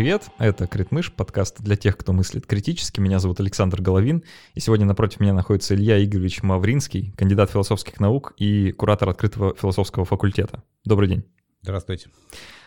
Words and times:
привет! 0.00 0.30
Это 0.38 0.66
Критмыш, 0.66 1.12
подкаст 1.12 1.60
для 1.60 1.76
тех, 1.76 1.98
кто 1.98 2.14
мыслит 2.14 2.46
критически. 2.46 3.00
Меня 3.00 3.18
зовут 3.18 3.38
Александр 3.38 3.82
Головин, 3.82 4.24
и 4.54 4.60
сегодня 4.60 4.86
напротив 4.86 5.20
меня 5.20 5.34
находится 5.34 5.74
Илья 5.74 6.02
Игоревич 6.02 6.42
Мавринский, 6.42 7.12
кандидат 7.18 7.50
философских 7.50 8.00
наук 8.00 8.32
и 8.38 8.72
куратор 8.72 9.10
открытого 9.10 9.54
философского 9.54 10.06
факультета. 10.06 10.62
Добрый 10.86 11.06
день. 11.06 11.24
Здравствуйте. 11.60 12.08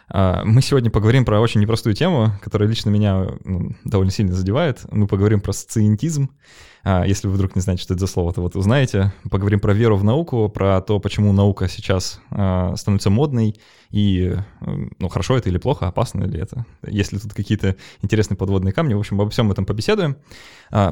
А, 0.09 0.43
мы 0.45 0.61
сегодня 0.61 0.91
поговорим 0.91 1.25
про 1.25 1.39
очень 1.39 1.59
непростую 1.59 1.95
тему, 1.95 2.33
которая 2.43 2.69
лично 2.69 2.91
меня 2.91 3.27
ну, 3.43 3.71
довольно 3.83 4.11
сильно 4.11 4.33
задевает. 4.33 4.81
Мы 4.91 5.07
поговорим 5.07 5.41
про 5.41 5.53
сциентизм. 5.53 6.29
А, 6.83 7.03
если 7.05 7.27
вы 7.27 7.33
вдруг 7.33 7.55
не 7.55 7.61
знаете, 7.61 7.81
что 7.81 7.95
это 7.95 8.01
за 8.01 8.07
слово, 8.07 8.31
то 8.31 8.41
вот 8.41 8.55
узнаете. 8.55 9.11
Поговорим 9.31 9.59
про 9.59 9.73
веру 9.73 9.97
в 9.97 10.03
науку, 10.03 10.49
про 10.49 10.81
то, 10.81 10.99
почему 10.99 11.33
наука 11.33 11.67
сейчас 11.67 12.19
а, 12.29 12.75
становится 12.75 13.09
модной, 13.09 13.55
и, 13.93 14.35
ну, 14.59 15.07
хорошо 15.07 15.37
это 15.37 15.49
или 15.49 15.59
плохо, 15.59 15.87
опасно 15.87 16.23
ли 16.23 16.39
это, 16.39 16.65
есть 16.85 17.13
ли 17.13 17.19
тут 17.19 17.33
какие-то 17.33 17.75
интересные 18.01 18.35
подводные 18.35 18.73
камни. 18.73 18.95
В 18.95 18.99
общем, 18.99 19.21
обо 19.21 19.29
всем 19.29 19.51
этом 19.51 19.65
побеседуем. 19.65 20.17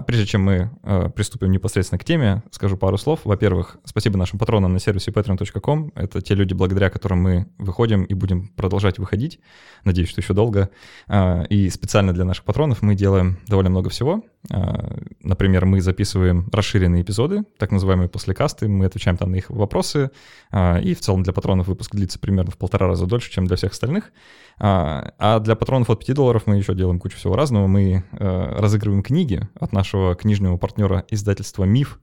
Прежде 0.05 0.27
чем 0.27 0.43
мы 0.43 0.69
приступим 1.15 1.51
непосредственно 1.51 1.97
к 1.97 2.05
теме, 2.05 2.43
скажу 2.51 2.77
пару 2.77 2.99
слов. 2.99 3.21
Во-первых, 3.23 3.77
спасибо 3.85 4.19
нашим 4.19 4.37
патронам 4.37 4.71
на 4.73 4.79
сервисе 4.79 5.09
patreon.com. 5.09 5.93
Это 5.95 6.21
те 6.21 6.35
люди, 6.35 6.53
благодаря 6.53 6.91
которым 6.91 7.23
мы 7.23 7.47
выходим 7.57 8.03
и 8.03 8.13
будем 8.13 8.49
продолжать 8.49 8.99
выходить. 8.99 9.39
Надеюсь, 9.83 10.09
что 10.09 10.21
еще 10.21 10.35
долго. 10.35 10.69
И 11.49 11.69
специально 11.71 12.13
для 12.13 12.23
наших 12.23 12.45
патронов 12.45 12.83
мы 12.83 12.93
делаем 12.93 13.39
довольно 13.47 13.71
много 13.71 13.89
всего. 13.89 14.23
Например, 15.23 15.65
мы 15.65 15.81
записываем 15.81 16.47
расширенные 16.51 17.01
эпизоды, 17.01 17.43
так 17.57 17.71
называемые 17.71 18.09
послекасты, 18.09 18.67
мы 18.67 18.85
отвечаем 18.85 19.17
там 19.17 19.31
на 19.31 19.35
их 19.35 19.49
вопросы, 19.49 20.11
а, 20.51 20.79
и 20.79 20.93
в 20.93 20.99
целом 20.99 21.23
для 21.23 21.33
патронов 21.33 21.67
выпуск 21.67 21.95
длится 21.95 22.19
примерно 22.19 22.51
в 22.51 22.57
полтора 22.57 22.87
раза 22.91 23.05
дольше, 23.05 23.31
чем 23.31 23.45
для 23.45 23.57
всех 23.57 23.71
остальных. 23.71 24.11
А, 24.59 25.13
а 25.17 25.39
для 25.39 25.55
патронов 25.55 25.89
от 25.89 26.05
5 26.05 26.15
долларов 26.15 26.43
мы 26.45 26.57
еще 26.57 26.75
делаем 26.75 26.99
кучу 26.99 27.17
всего 27.17 27.35
разного. 27.35 27.67
Мы 27.67 28.03
э, 28.11 28.55
разыгрываем 28.57 29.03
книги 29.03 29.47
от 29.59 29.73
нашего 29.73 30.15
книжного 30.15 30.57
партнера 30.57 31.05
издательства 31.09 31.63
«Миф», 31.63 31.99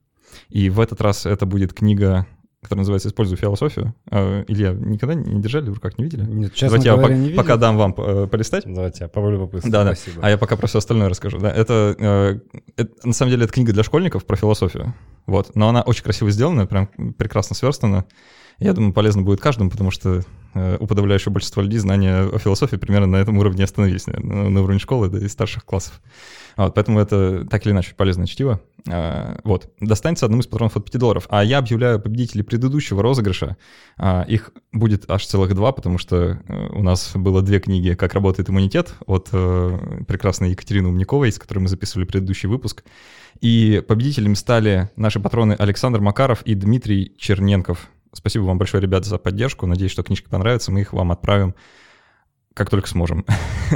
и 0.48 0.68
в 0.68 0.80
этот 0.80 1.00
раз 1.00 1.24
это 1.24 1.46
будет 1.46 1.72
книга 1.72 2.26
который 2.60 2.80
называется 2.80 3.08
«Используй 3.08 3.36
философию». 3.36 3.94
А, 4.10 4.44
Илья, 4.48 4.72
никогда 4.72 5.14
не 5.14 5.40
держали 5.40 5.70
в 5.70 5.74
руках, 5.74 5.96
не 5.96 6.04
видели? 6.04 6.22
Нет, 6.22 6.52
честно 6.54 6.78
Давайте 6.78 6.90
говоря, 6.90 7.14
я 7.14 7.20
не 7.20 7.28
видел. 7.28 7.42
пока 7.42 7.56
дам 7.56 7.76
вам 7.76 7.94
э, 7.96 8.26
полистать. 8.26 8.64
Давайте, 8.66 9.04
я 9.04 9.08
по 9.08 9.20
Да, 9.64 9.84
да. 9.84 9.94
Спасибо. 9.94 10.20
А 10.22 10.30
я 10.30 10.38
пока 10.38 10.56
про 10.56 10.66
все 10.66 10.78
остальное 10.78 11.08
расскажу. 11.08 11.38
Да, 11.38 11.50
это, 11.50 11.94
э, 11.98 12.40
это, 12.76 13.06
на 13.06 13.12
самом 13.12 13.30
деле, 13.30 13.44
это 13.44 13.52
книга 13.52 13.72
для 13.72 13.84
школьников 13.84 14.26
про 14.26 14.36
философию. 14.36 14.92
Вот. 15.26 15.54
Но 15.54 15.68
она 15.68 15.82
очень 15.82 16.02
красиво 16.02 16.30
сделана, 16.32 16.66
прям 16.66 16.88
прекрасно 17.16 17.54
сверстана. 17.54 18.06
Я 18.58 18.72
думаю, 18.72 18.92
полезно 18.92 19.22
будет 19.22 19.40
каждому, 19.40 19.70
потому 19.70 19.90
что 19.90 20.22
э, 20.54 20.76
у 20.80 20.86
подавляющего 20.86 21.32
большинства 21.32 21.62
людей 21.62 21.78
знания 21.78 22.22
о 22.22 22.38
философии 22.38 22.76
примерно 22.76 23.06
на 23.06 23.16
этом 23.16 23.38
уровне 23.38 23.62
остановились, 23.62 24.06
наверное, 24.06 24.48
на 24.48 24.62
уровне 24.62 24.80
школы 24.80 25.08
да, 25.08 25.18
и 25.18 25.28
старших 25.28 25.64
классов. 25.64 26.00
Вот, 26.56 26.74
поэтому 26.74 26.98
это 26.98 27.46
так 27.48 27.64
или 27.64 27.72
иначе 27.72 27.94
полезное 27.94 28.26
чтиво. 28.26 28.60
А, 28.88 29.38
вот, 29.44 29.70
достанется 29.78 30.26
одному 30.26 30.42
из 30.42 30.48
патронов 30.48 30.76
от 30.76 30.84
5 30.90 31.00
долларов. 31.00 31.26
А 31.30 31.44
я 31.44 31.58
объявляю 31.58 32.00
победителей 32.00 32.42
предыдущего 32.42 33.00
розыгрыша. 33.00 33.56
А, 33.96 34.22
их 34.22 34.50
будет 34.72 35.08
аж 35.08 35.24
целых 35.24 35.54
два, 35.54 35.70
потому 35.70 35.98
что 35.98 36.42
э, 36.48 36.68
у 36.72 36.82
нас 36.82 37.12
было 37.14 37.42
две 37.42 37.60
книги 37.60 37.94
«Как 37.94 38.12
работает 38.14 38.50
иммунитет» 38.50 38.94
от 39.06 39.28
э, 39.30 40.02
прекрасной 40.08 40.50
Екатерины 40.50 40.88
Умниковой, 40.88 41.30
с 41.30 41.38
которой 41.38 41.60
мы 41.60 41.68
записывали 41.68 42.06
предыдущий 42.06 42.48
выпуск. 42.48 42.82
И 43.40 43.80
победителями 43.86 44.34
стали 44.34 44.90
наши 44.96 45.20
патроны 45.20 45.52
Александр 45.52 46.00
Макаров 46.00 46.42
и 46.42 46.56
Дмитрий 46.56 47.12
Черненков. 47.18 47.88
Спасибо 48.12 48.44
вам 48.44 48.58
большое, 48.58 48.82
ребята, 48.82 49.08
за 49.08 49.18
поддержку. 49.18 49.66
Надеюсь, 49.66 49.92
что 49.92 50.02
книжка 50.02 50.30
понравится. 50.30 50.72
Мы 50.72 50.80
их 50.80 50.92
вам 50.92 51.12
отправим 51.12 51.54
как 52.54 52.70
только 52.70 52.88
сможем. 52.88 53.24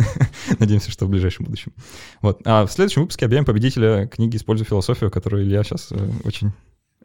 Надеемся, 0.58 0.90
что 0.90 1.06
в 1.06 1.08
ближайшем 1.08 1.44
будущем. 1.44 1.72
Вот. 2.20 2.40
А 2.44 2.66
в 2.66 2.72
следующем 2.72 3.02
выпуске 3.02 3.26
объявим 3.26 3.44
победителя 3.44 4.08
книги 4.08 4.36
«Используй 4.36 4.66
философию», 4.66 5.10
которую 5.10 5.44
Илья 5.44 5.62
сейчас 5.62 5.92
э, 5.92 6.10
очень 6.24 6.52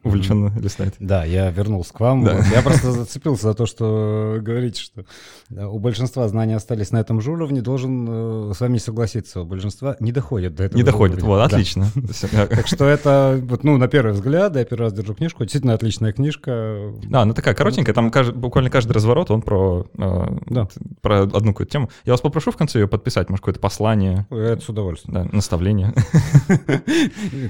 увлеченно 0.07 0.51
листает. 0.59 0.95
Да, 0.99 1.23
я 1.25 1.49
вернулся 1.51 1.93
к 1.93 1.99
вам. 1.99 2.23
Да. 2.23 2.39
Я 2.53 2.61
просто 2.61 2.91
зацепился 2.91 3.43
за 3.43 3.53
то, 3.53 3.65
что 3.65 4.37
говорите, 4.41 4.81
что 4.81 5.05
у 5.49 5.79
большинства 5.79 6.27
знания 6.27 6.55
остались 6.55 6.91
на 6.91 6.97
этом 6.97 7.21
же 7.21 7.31
уровне. 7.31 7.61
Должен 7.61 8.07
э, 8.09 8.53
с 8.55 8.59
вами 8.59 8.77
согласиться. 8.77 9.41
У 9.41 9.45
большинства 9.45 9.95
не 9.99 10.11
доходит 10.11 10.55
до 10.55 10.65
этого. 10.65 10.77
Не 10.77 10.83
доходит, 10.83 11.21
вот, 11.21 11.41
отлично. 11.41 11.87
Так 12.49 12.67
что 12.67 12.85
это, 12.85 13.39
вот, 13.43 13.63
ну, 13.63 13.77
на 13.77 13.87
первый 13.87 14.13
взгляд, 14.13 14.55
я 14.55 14.65
первый 14.65 14.85
раз 14.85 14.93
держу 14.93 15.13
книжку, 15.13 15.43
действительно 15.43 15.73
отличная 15.73 16.11
книжка. 16.11 16.93
Да, 17.03 17.21
она 17.21 17.33
такая 17.33 17.53
коротенькая, 17.53 17.93
там 17.93 18.11
буквально 18.35 18.69
каждый 18.69 18.93
разворот, 18.93 19.31
он 19.31 19.41
про, 19.41 19.85
э, 19.97 20.65
про 21.01 21.21
одну 21.21 21.53
какую-то 21.53 21.71
тему. 21.71 21.89
Я 22.05 22.13
вас 22.13 22.21
попрошу 22.21 22.51
в 22.51 22.57
конце 22.57 22.79
ее 22.79 22.87
подписать, 22.87 23.29
может, 23.29 23.41
какое-то 23.41 23.59
послание. 23.59 24.25
Это 24.29 24.61
с 24.61 24.69
удовольствием. 24.69 25.13
Да, 25.13 25.29
наставление. 25.31 25.93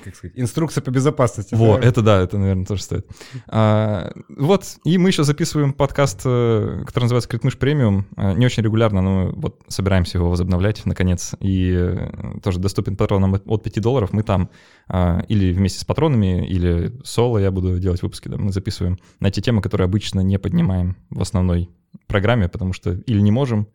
Как 0.03 0.16
сказать, 0.16 0.34
инструкция 0.35 0.81
по 0.81 0.91
безопасности. 0.91 1.56
Во, 1.56 1.78
это 1.78 2.01
да, 2.01 2.22
это 2.22 2.38
наверное, 2.47 2.66
тоже 2.66 2.84
стоит. 2.84 3.08
А, 3.47 4.12
вот, 4.30 4.78
и 4.84 4.97
мы 4.97 5.09
еще 5.09 5.24
записываем 5.24 5.74
подкаст, 5.74 6.22
э, 6.25 6.84
который 6.85 7.06
называется 7.06 7.30
«Критмыш 7.30 7.58
премиум». 7.58 8.06
А, 8.16 8.34
не 8.34 8.46
очень 8.46 8.63
регулярно, 8.63 9.02
но 9.02 9.31
вот 9.34 9.62
собираемся 9.68 10.18
его 10.18 10.30
возобновлять, 10.30 10.86
наконец. 10.86 11.36
И 11.40 11.72
э, 11.74 12.40
тоже 12.44 12.59
доступен 12.59 12.96
патронам 12.96 13.36
от 13.46 13.63
5 13.63 13.81
долларов. 13.81 14.13
Мы 14.13 14.24
там 14.24 14.50
а, 14.88 15.24
или 15.28 15.52
вместе 15.52 15.80
с 15.80 15.86
патронами, 15.86 16.47
или 16.47 16.94
соло 17.03 17.38
я 17.38 17.52
буду 17.52 17.80
делать 17.80 18.02
выпуски, 18.02 18.30
да, 18.30 18.38
мы 18.38 18.52
записываем 18.52 18.97
на 19.19 19.31
те 19.31 19.41
темы, 19.41 19.62
которые 19.62 19.86
обычно 19.86 20.22
не 20.22 20.40
поднимаем 20.40 20.96
в 21.09 21.22
основной 21.22 21.69
программе, 22.07 22.47
потому 22.47 22.74
что 22.74 22.94
или 22.94 23.19
не 23.19 23.31
можем, 23.31 23.68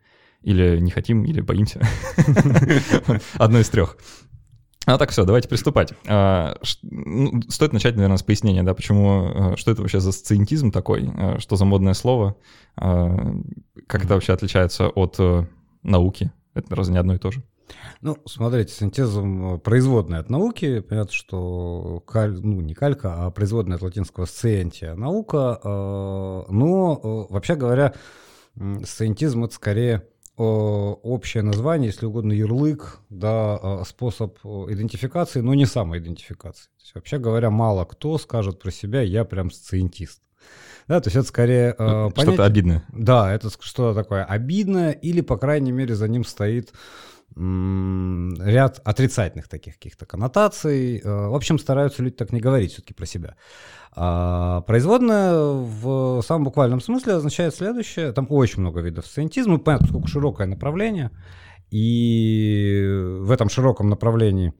или 0.42 0.78
не 0.80 0.90
хотим, 0.90 1.24
или 1.24 1.40
боимся. 1.40 1.80
Одно 3.34 3.60
из 3.60 3.68
трех. 3.68 3.96
А 4.86 4.98
так 4.98 5.10
все, 5.10 5.24
давайте 5.24 5.48
приступать. 5.48 5.92
А, 6.08 6.56
ну, 6.82 7.40
стоит 7.48 7.72
начать, 7.72 7.94
наверное, 7.94 8.16
с 8.16 8.22
пояснения, 8.22 8.62
да, 8.62 8.74
почему, 8.74 9.52
а, 9.52 9.56
что 9.56 9.70
это 9.70 9.82
вообще 9.82 10.00
за 10.00 10.12
сциентизм 10.12 10.72
такой, 10.72 11.08
а, 11.16 11.38
что 11.38 11.56
за 11.56 11.64
модное 11.64 11.94
слово, 11.94 12.36
как 12.74 14.04
это 14.04 14.14
вообще 14.14 14.32
отличается 14.32 14.88
от 14.88 15.16
э, 15.18 15.44
науки, 15.82 16.32
это 16.54 16.74
разве 16.74 16.94
не 16.94 16.98
одно 16.98 17.14
и 17.14 17.18
то 17.18 17.30
же? 17.30 17.42
Ну, 18.00 18.16
смотрите, 18.24 18.72
синтезом 18.72 19.60
производная 19.60 20.20
от 20.20 20.30
науки, 20.30 20.80
понятно, 20.80 21.12
что 21.12 22.02
каль, 22.06 22.40
ну, 22.40 22.62
не 22.62 22.72
калька, 22.72 23.26
а 23.26 23.30
производная 23.30 23.76
от 23.76 23.82
латинского 23.82 24.24
сциентия 24.24 24.94
наука, 24.94 25.60
но, 25.62 27.26
вообще 27.28 27.54
говоря, 27.54 27.92
сциентизм— 28.84 29.44
это 29.44 29.54
скорее 29.54 30.06
общее 30.36 31.42
название, 31.42 31.88
если 31.88 32.06
угодно, 32.06 32.32
ярлык, 32.32 33.00
да, 33.10 33.58
а, 33.62 33.84
способ 33.86 34.38
идентификации, 34.44 35.40
но 35.40 35.54
не 35.54 35.66
самоидентификации. 35.66 36.64
То 36.64 36.82
есть, 36.82 36.94
вообще 36.94 37.18
говоря, 37.18 37.50
мало 37.50 37.84
кто 37.84 38.18
скажет 38.18 38.58
про 38.58 38.70
себя 38.70 39.02
«я 39.02 39.24
прям 39.24 39.50
сциентист». 39.50 40.22
Да, 40.88 41.00
то 41.00 41.08
есть 41.08 41.16
это 41.16 41.28
скорее... 41.28 41.76
Ну, 41.78 42.10
что-то 42.16 42.44
обидное. 42.44 42.84
Да, 42.92 43.32
это 43.32 43.50
что-то 43.50 43.94
такое 43.94 44.24
обидное, 44.24 44.90
или, 44.90 45.20
по 45.20 45.36
крайней 45.36 45.72
мере, 45.72 45.94
за 45.94 46.08
ним 46.08 46.24
стоит 46.24 46.72
ряд 47.36 48.80
отрицательных 48.84 49.48
таких 49.48 49.74
каких-то 49.74 50.06
коннотаций. 50.06 50.98
Э, 50.98 51.28
в 51.28 51.34
общем, 51.34 51.58
стараются 51.58 52.02
люди 52.02 52.16
так 52.16 52.32
не 52.32 52.40
говорить 52.40 52.72
все-таки 52.72 52.94
про 52.94 53.06
себя. 53.06 53.36
А 53.94 54.62
производная 54.62 55.34
в 55.34 56.22
самом 56.22 56.44
буквальном 56.44 56.80
смысле 56.80 57.14
означает 57.14 57.54
следующее. 57.54 58.12
Там 58.12 58.26
очень 58.30 58.60
много 58.60 58.80
видов 58.80 59.06
сциентизма. 59.06 59.58
Понятно, 59.58 59.88
сколько 59.88 60.08
широкое 60.08 60.46
направление. 60.46 61.10
И 61.70 62.84
в 63.20 63.30
этом 63.30 63.48
широком 63.48 63.88
направлении 63.88 64.52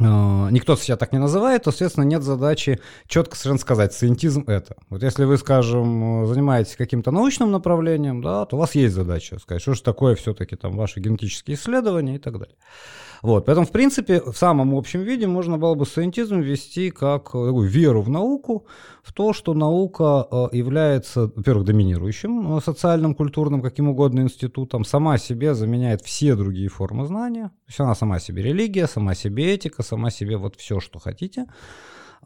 никто 0.00 0.76
себя 0.76 0.96
так 0.96 1.12
не 1.12 1.18
называет, 1.18 1.64
то, 1.64 1.70
соответственно, 1.70 2.04
нет 2.04 2.22
задачи 2.22 2.80
четко 3.06 3.36
совершенно 3.36 3.58
сказать, 3.58 3.92
сcientism 3.92 4.44
это. 4.50 4.76
Вот 4.90 5.02
если 5.02 5.24
вы, 5.24 5.38
скажем, 5.38 6.26
занимаетесь 6.26 6.76
каким-то 6.76 7.10
научным 7.10 7.50
направлением, 7.50 8.22
да, 8.22 8.46
то 8.46 8.56
у 8.56 8.58
вас 8.58 8.74
есть 8.74 8.94
задача 8.94 9.38
сказать, 9.38 9.62
что 9.62 9.74
же 9.74 9.82
такое 9.82 10.14
все-таки 10.14 10.56
там 10.56 10.76
ваши 10.76 11.00
генетические 11.00 11.56
исследования 11.56 12.16
и 12.16 12.18
так 12.18 12.38
далее. 12.38 12.56
Вот, 13.22 13.46
поэтому, 13.46 13.66
в 13.66 13.72
принципе, 13.72 14.20
в 14.20 14.36
самом 14.36 14.74
общем 14.74 15.02
виде 15.02 15.26
можно 15.26 15.58
было 15.58 15.74
бы 15.74 15.84
сcientism 15.84 16.40
вести 16.40 16.90
как 16.90 17.24
такую 17.24 17.68
веру 17.68 18.02
в 18.02 18.10
науку, 18.10 18.66
в 19.02 19.12
то, 19.12 19.32
что 19.32 19.54
наука 19.54 20.26
э, 20.30 20.48
является, 20.52 21.30
во-первых, 21.34 21.64
доминирующим 21.64 22.56
э, 22.56 22.60
социальным, 22.60 23.14
культурным, 23.14 23.62
каким 23.62 23.88
угодно 23.88 24.20
институтом, 24.20 24.84
сама 24.84 25.18
себе 25.18 25.54
заменяет 25.54 26.02
все 26.02 26.34
другие 26.34 26.68
формы 26.68 27.06
знания, 27.06 27.48
то 27.48 27.68
есть 27.68 27.80
она 27.80 27.94
сама 27.94 28.20
себе 28.20 28.42
религия, 28.42 28.86
сама 28.86 29.14
себе 29.14 29.54
этика, 29.54 29.82
сама 29.82 30.10
себе 30.10 30.36
вот 30.36 30.56
все, 30.56 30.80
что 30.80 30.98
хотите. 30.98 31.46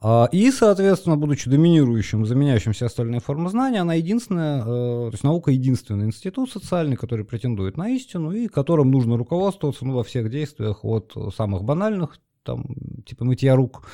А, 0.00 0.28
и, 0.32 0.50
соответственно, 0.50 1.16
будучи 1.16 1.48
доминирующим, 1.48 2.26
заменяющим 2.26 2.72
все 2.72 2.86
остальные 2.86 3.20
формы 3.20 3.50
знания, 3.50 3.80
она 3.80 3.94
единственная, 3.94 4.62
э, 4.62 4.64
то 4.64 5.10
есть 5.12 5.22
наука 5.22 5.50
единственный 5.50 6.06
институт 6.06 6.50
социальный, 6.50 6.96
который 6.96 7.24
претендует 7.24 7.76
на 7.76 7.88
истину 7.90 8.32
и 8.32 8.48
которым 8.48 8.90
нужно 8.90 9.16
руководствоваться 9.16 9.84
ну, 9.84 9.94
во 9.94 10.02
всех 10.02 10.30
действиях 10.30 10.84
от 10.84 11.14
самых 11.36 11.62
банальных, 11.62 12.18
там, 12.42 12.64
типа 13.06 13.24
мытья 13.24 13.54
рук, 13.54 13.86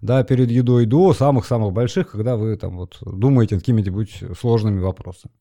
да, 0.00 0.24
перед 0.24 0.50
едой, 0.50 0.86
до 0.86 1.12
самых-самых 1.12 1.72
больших, 1.72 2.12
когда 2.12 2.36
вы 2.36 2.56
там 2.56 2.76
вот 2.76 2.98
думаете 3.02 3.54
над 3.54 3.62
какими-нибудь 3.62 4.22
сложными 4.38 4.80
вопросами. 4.80 5.34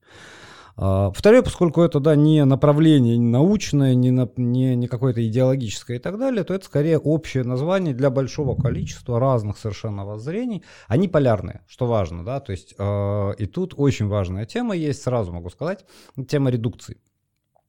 А, 0.83 1.11
второе, 1.11 1.43
поскольку 1.43 1.81
это, 1.83 1.99
да, 1.99 2.15
не 2.15 2.43
направление 2.43 3.15
не 3.15 3.29
научное, 3.29 3.93
не, 3.93 4.09
на, 4.09 4.27
не, 4.35 4.75
не 4.75 4.87
какое-то 4.87 5.23
идеологическое 5.23 5.97
и 5.97 5.99
так 5.99 6.17
далее, 6.17 6.43
то 6.43 6.55
это 6.55 6.65
скорее 6.65 6.97
общее 6.97 7.43
название 7.43 7.93
для 7.93 8.09
большого 8.09 8.59
количества 8.59 9.19
разных 9.19 9.59
совершенно 9.59 10.05
воззрений. 10.05 10.63
Они 10.87 11.07
полярные, 11.07 11.61
что 11.67 11.85
важно, 11.85 12.25
да, 12.25 12.39
то 12.39 12.51
есть 12.51 12.73
э, 12.79 13.33
и 13.37 13.45
тут 13.45 13.75
очень 13.77 14.07
важная 14.07 14.47
тема 14.47 14.75
есть, 14.75 15.03
сразу 15.03 15.31
могу 15.31 15.51
сказать, 15.51 15.85
тема 16.27 16.49
редукции. 16.49 16.97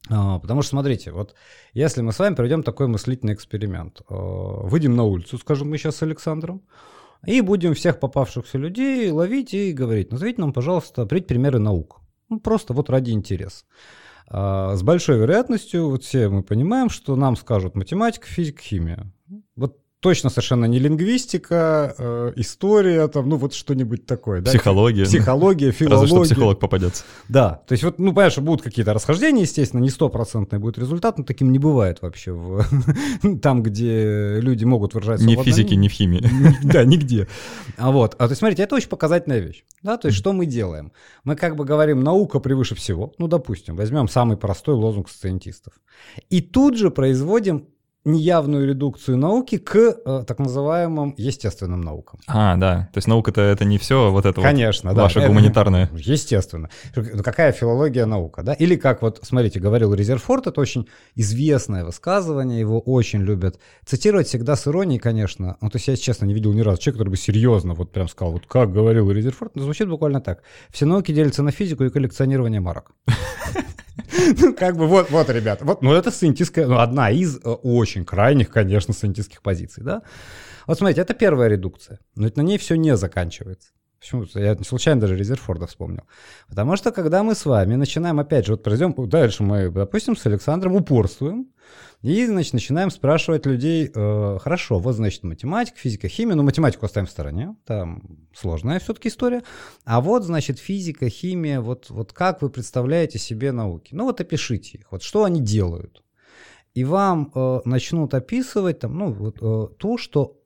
А, 0.09 0.39
потому 0.39 0.63
что, 0.63 0.71
смотрите, 0.71 1.13
вот 1.13 1.35
если 1.75 2.01
мы 2.01 2.13
с 2.13 2.19
вами 2.19 2.35
проведем 2.35 2.63
такой 2.63 2.87
мыслительный 2.87 3.35
эксперимент, 3.35 4.01
выйдем 4.09 4.97
на 4.97 5.05
улицу, 5.05 5.37
скажем 5.37 5.69
мы 5.69 5.77
сейчас 5.77 5.97
с 5.97 6.03
Александром, 6.03 6.63
и 7.27 7.43
будем 7.43 7.75
всех 7.75 8.01
попавшихся 8.01 8.57
людей 8.57 9.11
ловить 9.11 9.53
и 9.53 9.75
говорить, 9.75 10.11
назовите 10.11 10.41
нам, 10.41 10.55
пожалуйста, 10.55 11.05
примеры 11.05 11.59
наук. 11.59 12.02
Ну, 12.33 12.41
просто 12.41 12.73
вот 12.73 12.89
ради 12.89 13.11
интереса. 13.11 13.67
А, 14.27 14.75
с 14.75 14.83
большой 14.83 15.19
вероятностью, 15.19 15.91
вот 15.91 16.03
все 16.03 16.31
мы 16.31 16.43
понимаем, 16.43 16.89
что 16.89 17.15
нам 17.15 17.37
скажут 17.37 17.75
математика, 17.75 18.27
физика, 18.27 18.63
химия. 18.63 19.13
Вот 19.55 19.82
точно 20.03 20.31
совершенно 20.31 20.65
не 20.65 20.81
лингвистика, 20.81 21.95
э, 21.97 22.33
история, 22.35 23.07
там, 23.07 23.29
ну 23.29 23.37
вот 23.37 23.55
что-нибудь 23.55 24.05
такое. 24.05 24.43
Психология. 24.43 25.05
Да? 25.05 25.09
Психология, 25.09 25.71
филология. 25.71 26.01
Разве 26.03 26.09
что 26.09 26.23
психолог 26.25 26.59
попадется. 26.59 27.05
Да, 27.29 27.63
то 27.69 27.73
есть 27.73 27.85
вот, 27.85 28.01
ну, 28.01 28.13
понятно, 28.13 28.43
будут 28.43 28.63
какие-то 28.63 28.95
расхождения, 28.95 29.43
естественно, 29.43 29.81
не 29.81 29.91
стопроцентный 29.91 30.59
будет 30.59 30.77
результат, 30.77 31.19
но 31.19 31.25
таким 31.25 31.53
не 31.53 31.61
бывает 31.61 32.03
вообще 32.03 32.33
в, 32.33 32.67
там, 33.43 33.63
где 33.63 34.41
люди 34.41 34.65
могут 34.65 34.95
выражаться. 34.95 35.25
Ни 35.25 35.37
в 35.37 35.43
физике, 35.45 35.77
ни 35.77 35.87
в 35.87 35.93
химии. 35.93 36.29
Да, 36.65 36.85
нигде. 36.85 37.29
А 37.77 37.93
вот, 37.93 38.15
а 38.15 38.25
то 38.25 38.31
есть, 38.31 38.39
смотрите, 38.41 38.65
это 38.65 38.75
очень 38.75 38.89
показательная 38.89 39.39
вещь. 39.39 39.65
Да, 39.83 39.97
то 39.99 40.09
есть 40.09 40.19
что 40.19 40.33
мы 40.33 40.47
делаем? 40.47 40.91
Мы 41.23 41.37
как 41.37 41.55
бы 41.55 41.65
говорим, 41.65 42.03
наука 42.03 42.41
превыше 42.41 42.75
всего. 42.75 43.13
Ну, 43.19 43.29
допустим, 43.29 43.77
возьмем 43.77 44.09
самый 44.09 44.37
простой 44.37 44.75
лозунг 44.75 45.09
сциентистов. 45.09 45.75
И 46.29 46.41
тут 46.41 46.77
же 46.77 46.91
производим 46.91 47.69
неявную 48.05 48.67
редукцию 48.67 49.17
науки 49.17 49.59
к 49.59 49.77
э, 49.77 50.25
так 50.27 50.39
называемым 50.39 51.15
естественным 51.17 51.81
наукам. 51.81 52.19
А, 52.27 52.57
да. 52.57 52.89
То 52.93 52.99
есть 52.99 53.07
наука-то 53.07 53.41
это 53.41 53.65
не 53.65 53.79
все 53.79 54.11
вот 54.11 54.27
это 54.27 54.41
Конечно, 54.41 54.91
вот 54.91 54.97
да. 54.97 55.03
ваше 55.03 55.21
гуманитарное. 55.27 55.89
Естественно. 55.93 56.69
Ну, 56.97 57.23
какая 57.23 57.53
филология 57.53 58.07
наука, 58.07 58.43
да? 58.43 58.55
Или 58.55 58.77
как 58.77 59.03
вот, 59.03 59.21
смотрите, 59.23 59.61
говорил 59.61 59.95
Резерфорд, 59.95 60.49
это 60.49 60.61
очень 60.61 60.89
известное 61.15 61.85
высказывание, 61.85 62.59
его 62.59 62.81
очень 62.81 63.21
любят 63.21 63.61
цитировать 63.85 64.27
всегда 64.27 64.57
с 64.57 64.67
иронией, 64.67 64.99
конечно. 64.99 65.57
Ну, 65.61 65.71
то 65.71 65.77
есть 65.77 65.87
я, 65.87 65.97
честно, 65.97 66.25
не 66.25 66.35
видел 66.35 66.53
ни 66.53 66.61
разу 66.61 66.81
человека, 66.81 66.99
который 66.99 67.11
бы 67.11 67.17
серьезно 67.17 67.75
вот 67.75 67.93
прям 67.93 68.09
сказал, 68.09 68.33
вот 68.33 68.47
как 68.47 68.73
говорил 68.73 69.11
Резерфорд, 69.11 69.55
но 69.55 69.63
звучит 69.63 69.89
буквально 69.89 70.21
так. 70.21 70.43
Все 70.71 70.87
науки 70.87 71.13
делятся 71.13 71.43
на 71.43 71.53
физику 71.53 71.85
и 71.85 71.91
коллекционирование 71.91 72.61
марок. 72.61 72.93
Ну, 74.41 74.55
как 74.55 74.77
бы 74.77 74.87
вот, 74.87 75.11
вот, 75.11 75.29
ребята, 75.31 75.65
вот, 75.65 75.83
ну, 75.83 75.93
это 75.93 76.11
сcientистская, 76.11 76.67
ну, 76.67 76.79
одна 76.79 77.11
из 77.11 77.37
э, 77.37 77.41
очень 77.41 78.05
крайних, 78.05 78.51
конечно, 78.51 78.95
сcientистских 78.95 79.43
позиций, 79.43 79.83
да. 79.83 80.03
Вот 80.67 80.79
смотрите, 80.79 81.01
это 81.01 81.15
первая 81.15 81.49
редукция, 81.49 81.99
но 82.15 82.27
это 82.27 82.39
на 82.39 82.47
ней 82.47 82.59
все 82.59 82.77
не 82.77 82.97
заканчивается. 82.97 83.71
Почему? 84.03 84.25
Я 84.35 84.57
случайно 84.65 85.01
даже 85.01 85.17
Резерфорда 85.17 85.69
вспомнил. 85.69 86.03
Потому 86.49 86.75
что 86.75 86.91
когда 86.91 87.23
мы 87.23 87.37
с 87.37 87.47
вами 87.47 87.77
начинаем, 87.77 88.19
опять 88.19 88.47
же, 88.47 88.55
вот 88.55 88.65
пройдем 88.65 88.93
дальше, 89.09 89.45
мы, 89.45 89.71
допустим, 89.71 90.17
с 90.17 90.27
Александром 90.27 90.75
упорствуем, 90.75 91.53
и, 92.01 92.27
значит, 92.27 92.53
начинаем 92.53 92.91
спрашивать 92.91 93.47
людей, 93.47 93.93
э, 93.95 94.39
хорошо, 94.41 94.81
вот, 94.81 94.97
значит, 94.97 95.23
математика, 95.23 95.79
физика, 95.79 96.09
химия, 96.09 96.35
ну, 96.35 96.43
математику 96.43 96.85
оставим 96.85 97.07
в 97.07 97.11
стороне, 97.11 97.55
там 97.65 98.27
сложная 98.35 98.81
все-таки 98.81 99.09
история, 99.09 99.45
а 99.85 100.01
вот, 100.01 100.25
значит, 100.25 100.59
физика, 100.59 101.09
химия, 101.09 101.61
вот, 101.61 101.89
вот 101.89 102.13
как 102.13 102.43
вы 102.43 102.51
представляете 102.51 103.21
себе 103.21 103.53
науки? 103.53 103.95
Ну, 103.95 104.07
вот 104.07 104.21
опишите 104.21 104.79
их, 104.79 104.91
вот 104.91 105.05
что 105.05 105.23
они 105.23 105.41
делают. 105.41 106.03
И 106.75 106.83
вам 106.83 107.31
э, 107.33 107.61
начнут 107.67 108.15
описывать 108.15 108.81
там, 108.81 108.99
ну, 108.99 109.13
вот, 109.13 109.37
э, 109.41 109.75
то, 109.79 109.97
что 109.97 110.42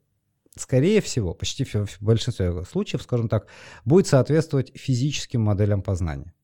скорее 0.56 1.00
всего, 1.00 1.34
почти 1.34 1.64
в 1.64 1.86
большинстве 2.00 2.64
случаев, 2.64 3.02
скажем 3.02 3.28
так, 3.28 3.46
будет 3.84 4.06
соответствовать 4.06 4.72
физическим 4.76 5.42
моделям 5.42 5.82
познания. 5.82 6.34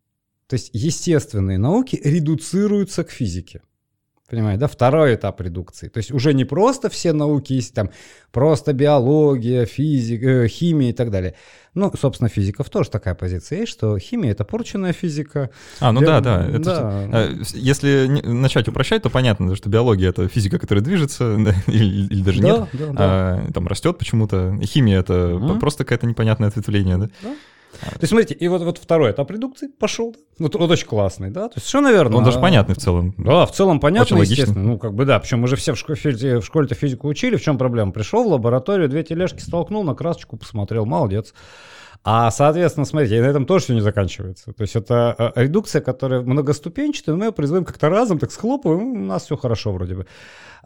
То 0.47 0.55
есть 0.55 0.71
естественные 0.73 1.59
науки 1.59 2.01
редуцируются 2.03 3.05
к 3.05 3.11
физике. 3.11 3.63
Понимаете, 4.33 4.61
да? 4.61 4.67
Второй 4.67 5.15
этап 5.15 5.43
редукции. 5.43 5.89
То 5.89 5.99
есть 5.99 6.11
уже 6.11 6.33
не 6.33 6.47
просто 6.47 6.89
все 6.89 7.13
науки 7.13 7.53
есть, 7.53 7.75
там 7.75 7.91
просто 8.31 8.73
биология, 8.73 9.67
физика, 9.67 10.27
э, 10.27 10.49
химия 10.49 10.89
и 10.89 10.93
так 10.95 11.11
далее. 11.11 11.35
Ну, 11.75 11.93
собственно, 12.01 12.31
физиков 12.31 12.71
тоже 12.71 12.89
такая 12.89 13.15
позиция 13.15 13.59
есть, 13.59 13.73
что 13.73 13.99
химия— 13.99 14.31
это 14.33 14.45
порченная 14.45 14.95
физика. 14.95 15.51
А, 15.81 15.93
ну 15.93 16.01
Би... 16.01 16.07
да, 16.07 16.21
да. 16.21 16.47
Это, 16.49 16.65
да. 16.65 17.09
Э, 17.13 17.35
если 17.53 18.07
начать 18.07 18.69
упрощать, 18.69 19.03
то 19.03 19.11
понятно, 19.11 19.55
что 19.55 19.69
биология— 19.69 20.09
это 20.11 20.27
физика, 20.29 20.59
которая 20.59 20.83
движется, 20.83 21.35
или, 21.67 22.07
или 22.07 22.23
даже 22.23 22.41
да, 22.41 22.49
нет, 22.49 22.69
да, 22.73 22.87
да. 22.87 22.95
А, 22.97 23.53
там 23.53 23.67
растет 23.67 23.99
почему-то. 23.99 24.59
Химия— 24.63 25.01
это 25.01 25.35
угу. 25.35 25.59
просто 25.59 25.85
какое-то 25.85 26.07
непонятное 26.07 26.49
ответвление, 26.49 26.97
да? 26.97 27.11
да. 27.23 27.35
То 27.83 27.99
есть, 28.01 28.09
смотрите, 28.09 28.35
и 28.35 28.49
вот, 28.49 28.63
вот 28.63 28.79
второй 28.79 29.11
этап 29.11 29.31
редукции 29.31 29.67
пошел. 29.67 30.15
Вот, 30.39 30.55
вот 30.55 30.71
очень 30.71 30.87
классный, 30.87 31.31
да? 31.31 31.49
То 31.49 31.55
есть, 31.57 31.69
что, 31.69 31.81
наверное... 31.81 32.19
Он 32.19 32.25
даже 32.25 32.41
понятный 32.41 32.75
в 32.75 32.79
целом. 32.79 33.15
Да, 33.19 33.47
в 33.47 33.53
целом 33.53 33.81
понятно, 33.81 34.19
очень 34.19 34.31
естественно. 34.31 34.63
Ну, 34.63 34.79
как 34.79 34.95
бы, 34.95 35.05
да. 35.05 35.19
Причем 35.19 35.41
мы 35.41 35.49
же 35.49 35.57
все 35.57 35.75
в, 35.75 35.79
школе, 35.79 35.97
в 36.41 36.45
школе-то 36.45 36.75
физику 36.75 37.09
учили. 37.09 37.37
В 37.37 37.43
чем 37.43 37.59
проблема? 37.59 37.93
Пришел 37.93 38.25
в 38.25 38.29
лабораторию, 38.29 38.89
две 38.89 39.03
тележки 39.03 39.41
столкнул, 39.41 39.83
на 39.85 39.95
красочку 39.95 40.37
посмотрел. 40.37 40.87
Молодец. 40.87 41.35
А, 42.05 42.31
соответственно, 42.31 42.85
смотрите, 42.85 43.21
на 43.21 43.27
этом 43.27 43.47
тоже 43.47 43.65
все 43.65 43.75
не 43.75 43.81
заканчивается. 43.81 44.53
То 44.53 44.63
есть 44.63 44.75
это 44.75 45.15
э, 45.37 45.43
редукция, 45.43 45.81
которая 45.81 46.23
многоступенчатая, 46.23 47.15
мы 47.15 47.27
ее 47.27 47.33
производим 47.33 47.65
как-то 47.65 47.89
разом, 47.89 48.19
так 48.19 48.33
схлопываем, 48.33 48.93
у 48.93 49.05
нас 49.05 49.25
все 49.25 49.37
хорошо 49.37 49.73
вроде 49.73 49.95
бы. 49.95 50.07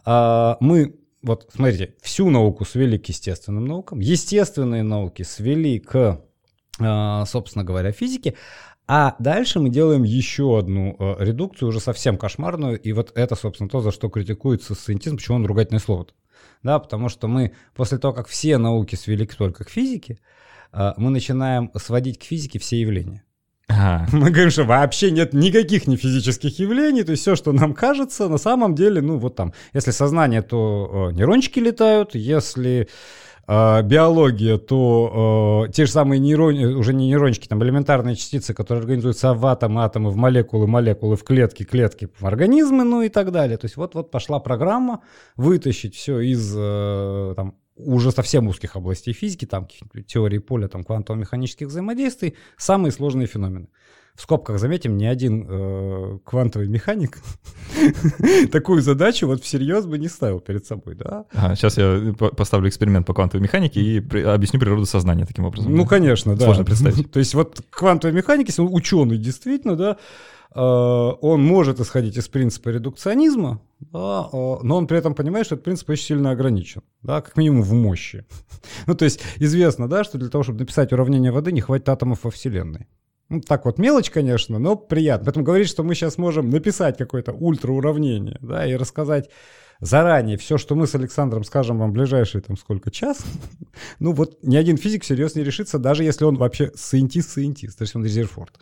А, 0.03 0.57
мы 0.59 0.95
вот, 1.21 1.47
смотрите, 1.53 1.93
всю 2.01 2.29
науку 2.29 2.65
свели 2.65 2.97
к 2.97 3.07
естественным 3.07 3.65
наукам, 3.65 3.99
естественные 3.99 4.83
науки 4.83 5.23
свели 5.23 5.79
к 5.79 5.95
а, 5.95 6.21
собственно 6.77 7.63
говоря, 7.63 7.91
физики. 7.91 8.35
А 8.87 9.15
дальше 9.19 9.59
мы 9.59 9.69
делаем 9.69 10.03
еще 10.03 10.57
одну 10.57 10.95
э, 10.97 11.15
редукцию, 11.19 11.67
уже 11.67 11.81
совсем 11.81 12.17
кошмарную, 12.17 12.79
и 12.79 12.93
вот 12.93 13.11
это, 13.15 13.35
собственно, 13.35 13.69
то, 13.69 13.81
за 13.81 13.91
что 13.91 14.09
критикуется 14.09 14.75
сcientизм, 14.75 15.17
почему 15.17 15.37
он 15.37 15.45
ругательное 15.45 15.81
слово. 15.81 16.07
Да, 16.63 16.79
потому 16.79 17.09
что 17.09 17.27
мы 17.27 17.51
после 17.75 17.97
того, 17.97 18.13
как 18.13 18.27
все 18.27 18.57
науки 18.57 18.95
свели 18.95 19.25
только 19.25 19.65
к 19.65 19.69
физике, 19.69 20.19
э, 20.71 20.93
мы 20.95 21.09
начинаем 21.09 21.69
сводить 21.75 22.17
к 22.19 22.23
физике 22.23 22.59
все 22.59 22.79
явления. 22.79 23.23
Ага. 23.67 24.07
Мы 24.13 24.29
говорим, 24.29 24.49
что 24.49 24.63
вообще 24.63 25.11
нет 25.11 25.33
никаких 25.33 25.87
нефизических 25.87 26.57
явлений, 26.57 27.03
то 27.03 27.11
есть 27.11 27.23
все, 27.23 27.35
что 27.35 27.51
нам 27.51 27.73
кажется, 27.73 28.29
на 28.29 28.37
самом 28.37 28.75
деле, 28.75 29.01
ну 29.01 29.17
вот 29.17 29.35
там, 29.35 29.51
если 29.73 29.91
сознание, 29.91 30.41
то 30.41 31.09
э, 31.11 31.13
нейрончики 31.13 31.59
летают, 31.59 32.15
если 32.15 32.87
э, 33.47 33.81
биология, 33.83 34.57
то 34.57 35.65
э, 35.67 35.71
те 35.71 35.85
же 35.85 35.91
самые 35.91 36.19
нейроны, 36.19 36.75
уже 36.75 36.93
не 36.93 37.07
нейрончики, 37.07 37.47
там 37.47 37.63
элементарные 37.63 38.15
частицы, 38.15 38.53
которые 38.53 38.81
организуются 38.81 39.33
в 39.33 39.45
атомы, 39.45 39.83
атомы, 39.83 40.09
в 40.09 40.15
молекулы, 40.15 40.67
молекулы, 40.67 41.15
в 41.15 41.23
клетки, 41.23 41.63
клетки, 41.63 42.09
в 42.19 42.25
организмы, 42.25 42.83
ну 42.83 43.01
и 43.01 43.09
так 43.09 43.31
далее. 43.31 43.57
То 43.57 43.65
есть 43.65 43.77
вот-вот 43.77 44.11
пошла 44.11 44.39
программа 44.39 45.01
вытащить 45.35 45.95
все 45.95 46.19
из 46.19 46.53
э, 46.55 47.33
там, 47.35 47.55
уже 47.75 48.11
совсем 48.11 48.47
узких 48.47 48.75
областей 48.75 49.13
физики, 49.13 49.45
там 49.45 49.67
теории 50.07 50.39
поля, 50.39 50.67
там 50.67 50.83
квантово-механических 50.83 51.67
взаимодействий, 51.67 52.35
самые 52.57 52.91
сложные 52.91 53.27
феномены 53.27 53.69
в 54.17 54.21
скобках 54.23 54.59
заметим, 54.59 54.97
ни 54.97 55.05
один 55.05 55.45
э, 55.47 56.17
квантовый 56.25 56.67
механик 56.67 57.19
такую 58.51 58.81
задачу 58.81 59.27
вот 59.27 59.43
всерьез 59.43 59.85
бы 59.85 59.99
не 59.99 60.07
ставил 60.07 60.39
перед 60.39 60.65
собой, 60.65 60.95
да? 60.95 61.25
Ага, 61.33 61.55
сейчас 61.55 61.77
я 61.77 62.13
поставлю 62.35 62.67
эксперимент 62.67 63.05
по 63.05 63.13
квантовой 63.13 63.43
механике 63.43 63.79
и 63.79 63.99
при, 63.99 64.21
объясню 64.21 64.59
природу 64.59 64.87
сознания 64.87 65.27
таким 65.27 65.45
образом. 65.45 65.73
Ну, 65.73 65.85
конечно, 65.85 66.35
да. 66.35 66.45
Сложно 66.45 66.65
представить. 66.65 67.11
То 67.11 67.19
есть 67.19 67.35
вот 67.35 67.61
квантовая 67.69 68.15
механика, 68.15 68.49
если 68.49 68.63
он 68.63 68.73
ученый 68.73 69.19
действительно, 69.19 69.75
да, 69.75 69.97
э, 70.55 70.59
он 70.59 71.45
может 71.45 71.79
исходить 71.79 72.17
из 72.17 72.27
принципа 72.27 72.69
редукционизма, 72.69 73.61
да, 73.79 74.29
э, 74.33 74.55
но 74.63 74.77
он 74.77 74.87
при 74.87 74.97
этом 74.97 75.13
понимает, 75.13 75.45
что 75.45 75.53
этот 75.53 75.65
принцип 75.65 75.91
очень 75.91 76.05
сильно 76.05 76.31
ограничен, 76.31 76.81
да, 77.03 77.21
как 77.21 77.37
минимум 77.37 77.61
в 77.61 77.73
мощи. 77.73 78.25
ну, 78.87 78.95
то 78.95 79.05
есть 79.05 79.21
известно, 79.35 79.87
да, 79.87 80.03
что 80.03 80.17
для 80.17 80.29
того, 80.29 80.43
чтобы 80.43 80.57
написать 80.61 80.91
уравнение 80.91 81.31
воды, 81.31 81.51
не 81.51 81.61
хватит 81.61 81.87
атомов 81.87 82.23
во 82.23 82.31
Вселенной. 82.31 82.87
Ну, 83.29 83.41
так 83.41 83.65
вот, 83.65 83.77
мелочь, 83.77 84.09
конечно, 84.09 84.57
но 84.57 84.75
приятно. 84.75 85.25
Поэтому 85.25 85.45
говорить, 85.45 85.67
что 85.67 85.83
мы 85.83 85.95
сейчас 85.95 86.17
можем 86.17 86.49
написать 86.49 86.97
какое-то 86.97 87.33
ультра 87.33 87.71
уравнение, 87.71 88.37
да, 88.41 88.65
и 88.65 88.75
рассказать 88.75 89.29
заранее 89.79 90.37
все, 90.37 90.57
что 90.57 90.75
мы 90.75 90.87
с 90.87 90.95
Александром 90.95 91.43
скажем 91.43 91.79
вам 91.79 91.91
в 91.91 91.93
ближайшие 91.93 92.41
там 92.41 92.57
сколько, 92.57 92.91
час, 92.91 93.25
ну 93.99 94.13
вот 94.13 94.37
ни 94.43 94.55
один 94.55 94.77
физик 94.77 95.03
всерьез 95.03 95.35
не 95.35 95.43
решится, 95.43 95.79
даже 95.79 96.03
если 96.03 96.25
он 96.25 96.37
вообще 96.37 96.71
сcientist-scientist, 96.75 97.77
то 97.77 97.83
есть 97.83 97.95
он 97.95 98.03
резерфорд. 98.03 98.59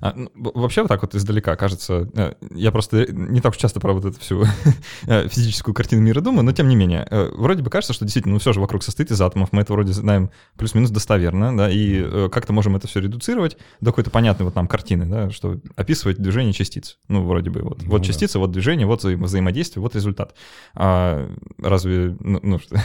А, 0.00 0.12
ну, 0.14 0.30
вообще 0.34 0.82
вот 0.82 0.88
так 0.88 1.02
вот 1.02 1.14
издалека 1.14 1.56
кажется, 1.56 2.08
э, 2.14 2.34
я 2.50 2.72
просто 2.72 3.10
не 3.12 3.40
так 3.40 3.52
уж 3.52 3.58
часто 3.58 3.80
про 3.80 3.92
вот 3.92 4.04
эту 4.04 4.20
всю 4.20 4.44
э, 5.06 5.28
физическую 5.28 5.74
картину 5.74 6.02
мира 6.02 6.20
думаю, 6.20 6.44
но 6.44 6.52
тем 6.52 6.68
не 6.68 6.76
менее, 6.76 7.06
э, 7.10 7.30
вроде 7.34 7.62
бы 7.62 7.70
кажется, 7.70 7.92
что 7.92 8.04
действительно, 8.04 8.34
ну 8.34 8.38
все 8.38 8.52
же 8.52 8.60
вокруг 8.60 8.82
состоит 8.82 9.10
из 9.10 9.20
атомов, 9.20 9.52
мы 9.52 9.62
это 9.62 9.72
вроде 9.72 9.92
знаем 9.92 10.30
плюс-минус 10.56 10.90
достоверно, 10.90 11.56
да, 11.56 11.70
и 11.70 12.28
как-то 12.30 12.52
можем 12.52 12.76
это 12.76 12.88
все 12.88 13.00
редуцировать 13.00 13.56
до 13.80 13.90
какой-то 13.90 14.10
понятной 14.10 14.44
вот 14.44 14.54
нам 14.54 14.66
картины, 14.66 15.06
да, 15.06 15.30
что 15.30 15.60
описывать 15.76 16.18
движение 16.18 16.52
частиц, 16.52 16.98
ну 17.08 17.24
вроде 17.24 17.50
бы 17.50 17.62
вот, 17.62 17.82
ну, 17.82 17.90
вот 17.90 18.02
да. 18.02 18.04
частица, 18.04 18.38
вот 18.38 18.50
движение, 18.50 18.86
вот 18.86 19.00
вза 19.00 19.14
взаимодействие, 19.16 19.82
вот 19.82 19.94
результат. 19.94 20.33
А 20.74 21.28
разве, 21.58 22.16
ну, 22.20 22.40
ну 22.42 22.58
что, 22.58 22.76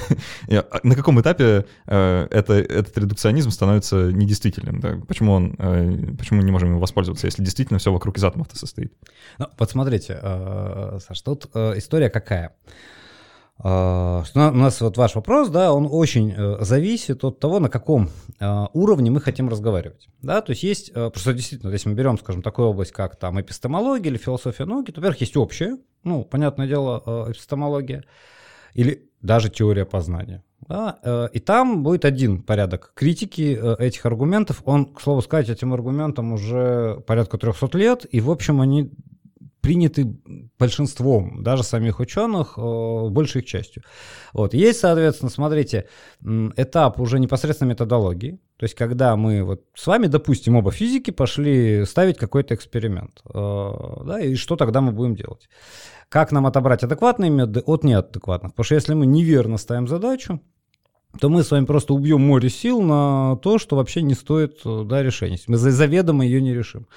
на 0.84 0.96
каком 0.96 1.20
этапе 1.22 1.66
это, 1.86 2.54
этот 2.54 2.98
редукционизм 2.98 3.52
становится 3.52 4.12
недействительным, 4.12 4.80
да? 4.80 5.00
Почему 5.08 5.34
он, 5.34 5.56
почему 6.18 6.40
мы 6.40 6.44
не 6.44 6.52
можем 6.52 6.74
им 6.74 6.80
воспользоваться, 6.80 7.28
если 7.28 7.44
действительно 7.44 7.80
все 7.80 7.92
вокруг 7.92 8.18
из 8.18 8.24
атомов-то 8.24 8.58
состоит? 8.58 8.94
Ну, 9.38 9.48
вот 9.58 9.72
смотрите, 9.72 10.20
Саш, 10.22 11.22
тут 11.22 11.46
история 11.56 12.10
какая? 12.10 12.54
Uh, 13.62 14.24
у 14.36 14.56
нас 14.56 14.80
вот 14.80 14.96
ваш 14.96 15.16
вопрос, 15.16 15.50
да, 15.50 15.74
он 15.74 15.86
очень 15.92 16.32
uh, 16.32 16.64
зависит 16.64 17.26
от 17.26 17.40
того, 17.40 17.60
на 17.60 17.68
каком 17.68 18.10
uh, 18.40 18.70
уровне 18.72 19.12
мы 19.12 19.20
хотим 19.20 19.50
разговаривать, 19.50 20.08
да, 20.22 20.40
то 20.40 20.52
есть 20.52 20.64
есть, 20.64 20.94
просто 20.94 21.34
действительно, 21.34 21.70
если 21.72 21.90
мы 21.90 21.96
берем, 21.96 22.18
скажем, 22.18 22.42
такую 22.42 22.70
область, 22.70 22.94
как 22.94 23.18
там 23.18 23.42
эпистемология 23.42 24.12
или 24.12 24.18
философия 24.18 24.64
науки, 24.64 24.92
то, 24.92 25.02
во-первых, 25.02 25.20
есть 25.20 25.36
общее, 25.36 25.76
ну, 26.06 26.24
понятное 26.24 26.68
дело, 26.68 27.28
эпистемология, 27.30 28.06
или 28.76 29.10
даже 29.22 29.50
теория 29.50 29.86
познания, 29.86 30.42
да, 30.62 31.30
и 31.34 31.40
там 31.40 31.84
будет 31.84 32.06
один 32.06 32.42
порядок 32.42 32.94
критики 32.96 33.60
этих 33.78 34.06
аргументов, 34.06 34.62
он, 34.64 34.86
к 34.86 35.02
слову 35.02 35.22
сказать, 35.22 35.50
этим 35.50 35.74
аргументам 35.74 36.32
уже 36.32 37.04
порядка 37.06 37.38
300 37.38 37.78
лет, 37.78 38.06
и, 38.10 38.22
в 38.22 38.32
общем, 38.32 38.62
они 38.62 38.94
приняты 39.70 40.18
большинством, 40.58 41.44
даже 41.44 41.62
самих 41.62 42.00
ученых, 42.00 42.58
э, 42.58 43.10
большей 43.10 43.42
их 43.42 43.46
частью. 43.46 43.84
Вот. 44.34 44.56
Есть, 44.56 44.80
соответственно, 44.80 45.30
смотрите, 45.30 45.88
этап 46.56 47.00
уже 47.00 47.20
непосредственно 47.20 47.70
методологии, 47.70 48.40
то 48.58 48.64
есть 48.64 48.74
когда 48.74 49.16
мы 49.16 49.44
вот 49.44 49.62
с 49.76 49.86
вами, 49.86 50.08
допустим, 50.08 50.56
оба 50.56 50.72
физики 50.72 51.12
пошли 51.12 51.86
ставить 51.86 52.18
какой-то 52.18 52.56
эксперимент, 52.56 53.22
э, 53.32 53.72
да, 54.06 54.20
и 54.20 54.34
что 54.34 54.56
тогда 54.56 54.82
мы 54.82 54.92
будем 54.92 55.16
делать? 55.16 55.48
Как 56.10 56.32
нам 56.32 56.48
отобрать 56.48 56.84
адекватные 56.84 57.30
методы 57.30 57.60
от 57.60 57.84
неадекватных? 57.84 58.54
Потому 58.54 58.66
что 58.66 58.76
если 58.76 58.96
мы 58.96 59.06
неверно 59.06 59.58
ставим 59.58 59.88
задачу, 59.88 60.40
то 61.20 61.30
мы 61.30 61.44
с 61.44 61.52
вами 61.52 61.66
просто 61.66 61.94
убьем 61.94 62.22
море 62.22 62.50
сил 62.50 62.82
на 62.82 63.38
то, 63.38 63.58
что 63.58 63.76
вообще 63.76 64.02
не 64.02 64.14
стоит 64.14 64.60
э, 64.64 64.84
да, 64.86 65.02
решения. 65.02 65.40
Мы 65.48 65.58
заведомо 65.58 66.24
ее 66.24 66.42
не 66.42 66.54
решим. 66.54 66.88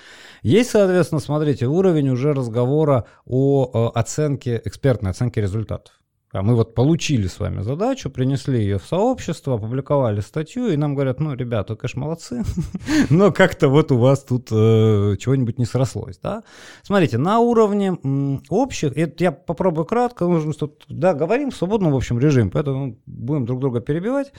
Есть, 0.42 0.71
соответственно, 0.71 1.21
смотрите, 1.21 1.66
уровень 1.66 2.11
уже 2.11 2.35
разговора 2.35 3.07
о 3.25 3.71
э, 3.73 3.99
оценке, 3.99 4.61
экспертной 4.64 5.11
оценке 5.11 5.40
результатов. 5.40 5.95
А 6.33 6.41
мы 6.41 6.55
вот 6.55 6.75
получили 6.75 7.27
с 7.27 7.39
вами 7.39 7.61
задачу, 7.61 8.09
принесли 8.09 8.59
ее 8.59 8.79
в 8.79 8.87
сообщество, 8.87 9.57
опубликовали 9.57 10.21
статью, 10.21 10.69
и 10.69 10.77
нам 10.79 10.95
говорят, 10.95 11.21
ну, 11.21 11.35
ребята, 11.35 11.77
конечно, 11.77 12.01
молодцы, 12.01 12.43
но 13.11 13.33
как-то 13.33 13.69
вот 13.69 13.93
у 13.93 13.99
вас 13.99 14.25
тут 14.25 14.49
э, 14.51 15.17
чего-нибудь 15.19 15.59
не 15.59 15.67
срослось, 15.67 16.19
да. 16.23 16.43
Смотрите, 16.83 17.19
на 17.19 17.39
уровне 17.41 17.99
общих, 18.49 18.97
я 18.97 19.33
попробую 19.33 19.85
кратко, 19.85 20.25
нужно 20.25 20.55
тут, 20.55 20.87
да, 20.89 21.12
говорим 21.12 21.51
в 21.51 21.55
свободном, 21.57 21.93
в 21.93 21.97
общем, 21.97 22.19
режиме, 22.19 22.51
поэтому 22.51 22.99
будем 23.05 23.45
друг 23.45 23.61
друга 23.61 23.81
перебивать, 23.81 24.33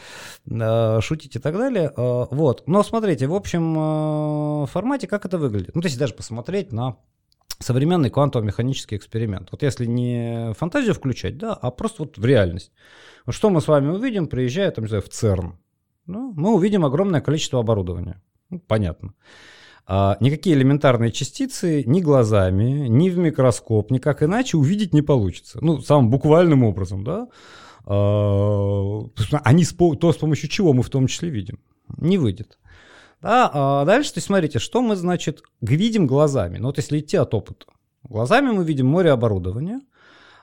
э, 0.50 1.00
шутить 1.02 1.36
и 1.36 1.40
так 1.40 1.56
далее, 1.56 1.94
э, 1.96 2.26
вот. 2.32 2.64
Но 2.66 2.82
смотрите, 2.82 3.28
в 3.28 3.36
общем 3.36 4.66
формате 4.66 5.06
как 5.08 5.26
это 5.26 5.38
выглядит? 5.38 5.76
Ну, 5.76 5.82
то 5.82 5.88
есть 5.88 6.00
даже 6.00 6.16
посмотреть 6.16 6.72
на 6.72 6.98
современный 7.64 8.10
квантово-механический 8.10 8.96
эксперимент. 8.96 9.50
Вот 9.52 9.64
если 9.64 9.86
не 9.86 10.54
фантазию 10.54 10.94
включать, 10.94 11.38
да, 11.38 11.54
а 11.54 11.72
просто 11.72 12.04
вот 12.04 12.18
в 12.18 12.26
реальность. 12.26 12.72
Что 13.30 13.50
мы 13.50 13.62
с 13.62 13.68
вами 13.68 13.90
увидим, 13.90 14.28
приезжая 14.28 14.72
там, 14.72 14.84
не 14.84 14.90
знаю, 14.90 15.04
в 15.04 15.10
ЦЕРН? 15.10 15.58
Ну, 16.06 16.34
мы 16.36 16.54
увидим 16.54 16.86
огромное 16.86 17.22
количество 17.22 17.60
оборудования. 17.60 18.22
Ну, 18.50 18.60
понятно. 18.60 19.14
А 19.86 20.18
никакие 20.20 20.56
элементарные 20.56 21.12
частицы 21.12 21.84
ни 21.86 22.02
глазами, 22.02 22.88
ни 22.88 23.10
в 23.10 23.18
микроскоп, 23.18 23.92
никак 23.92 24.24
иначе 24.24 24.58
увидеть 24.58 24.94
не 24.94 25.02
получится. 25.02 25.60
Ну, 25.62 25.82
самым 25.82 26.10
буквальным 26.10 26.64
образом, 26.64 27.04
да. 27.04 27.28
А, 27.86 29.02
они, 29.44 29.66
то, 29.66 30.14
с 30.14 30.18
помощью 30.18 30.50
чего 30.50 30.74
мы 30.74 30.84
в 30.84 30.90
том 30.90 31.08
числе 31.08 31.30
видим, 31.30 31.60
не 31.98 32.18
выйдет. 32.18 32.58
Да, 33.24 33.50
а 33.54 33.86
дальше, 33.86 34.14
то 34.14 34.18
есть 34.18 34.28
смотрите, 34.28 34.60
что 34.60 34.82
мы, 34.82 34.98
значит, 34.98 35.44
видим 35.62 36.06
глазами. 36.08 36.58
Ну 36.58 36.68
вот 36.68 36.78
если 36.78 37.00
идти 37.00 37.16
от 37.18 37.34
опыта. 37.34 37.66
Глазами 38.04 38.52
мы 38.52 38.66
видим 38.66 38.86
море 38.86 39.12
оборудования, 39.12 39.80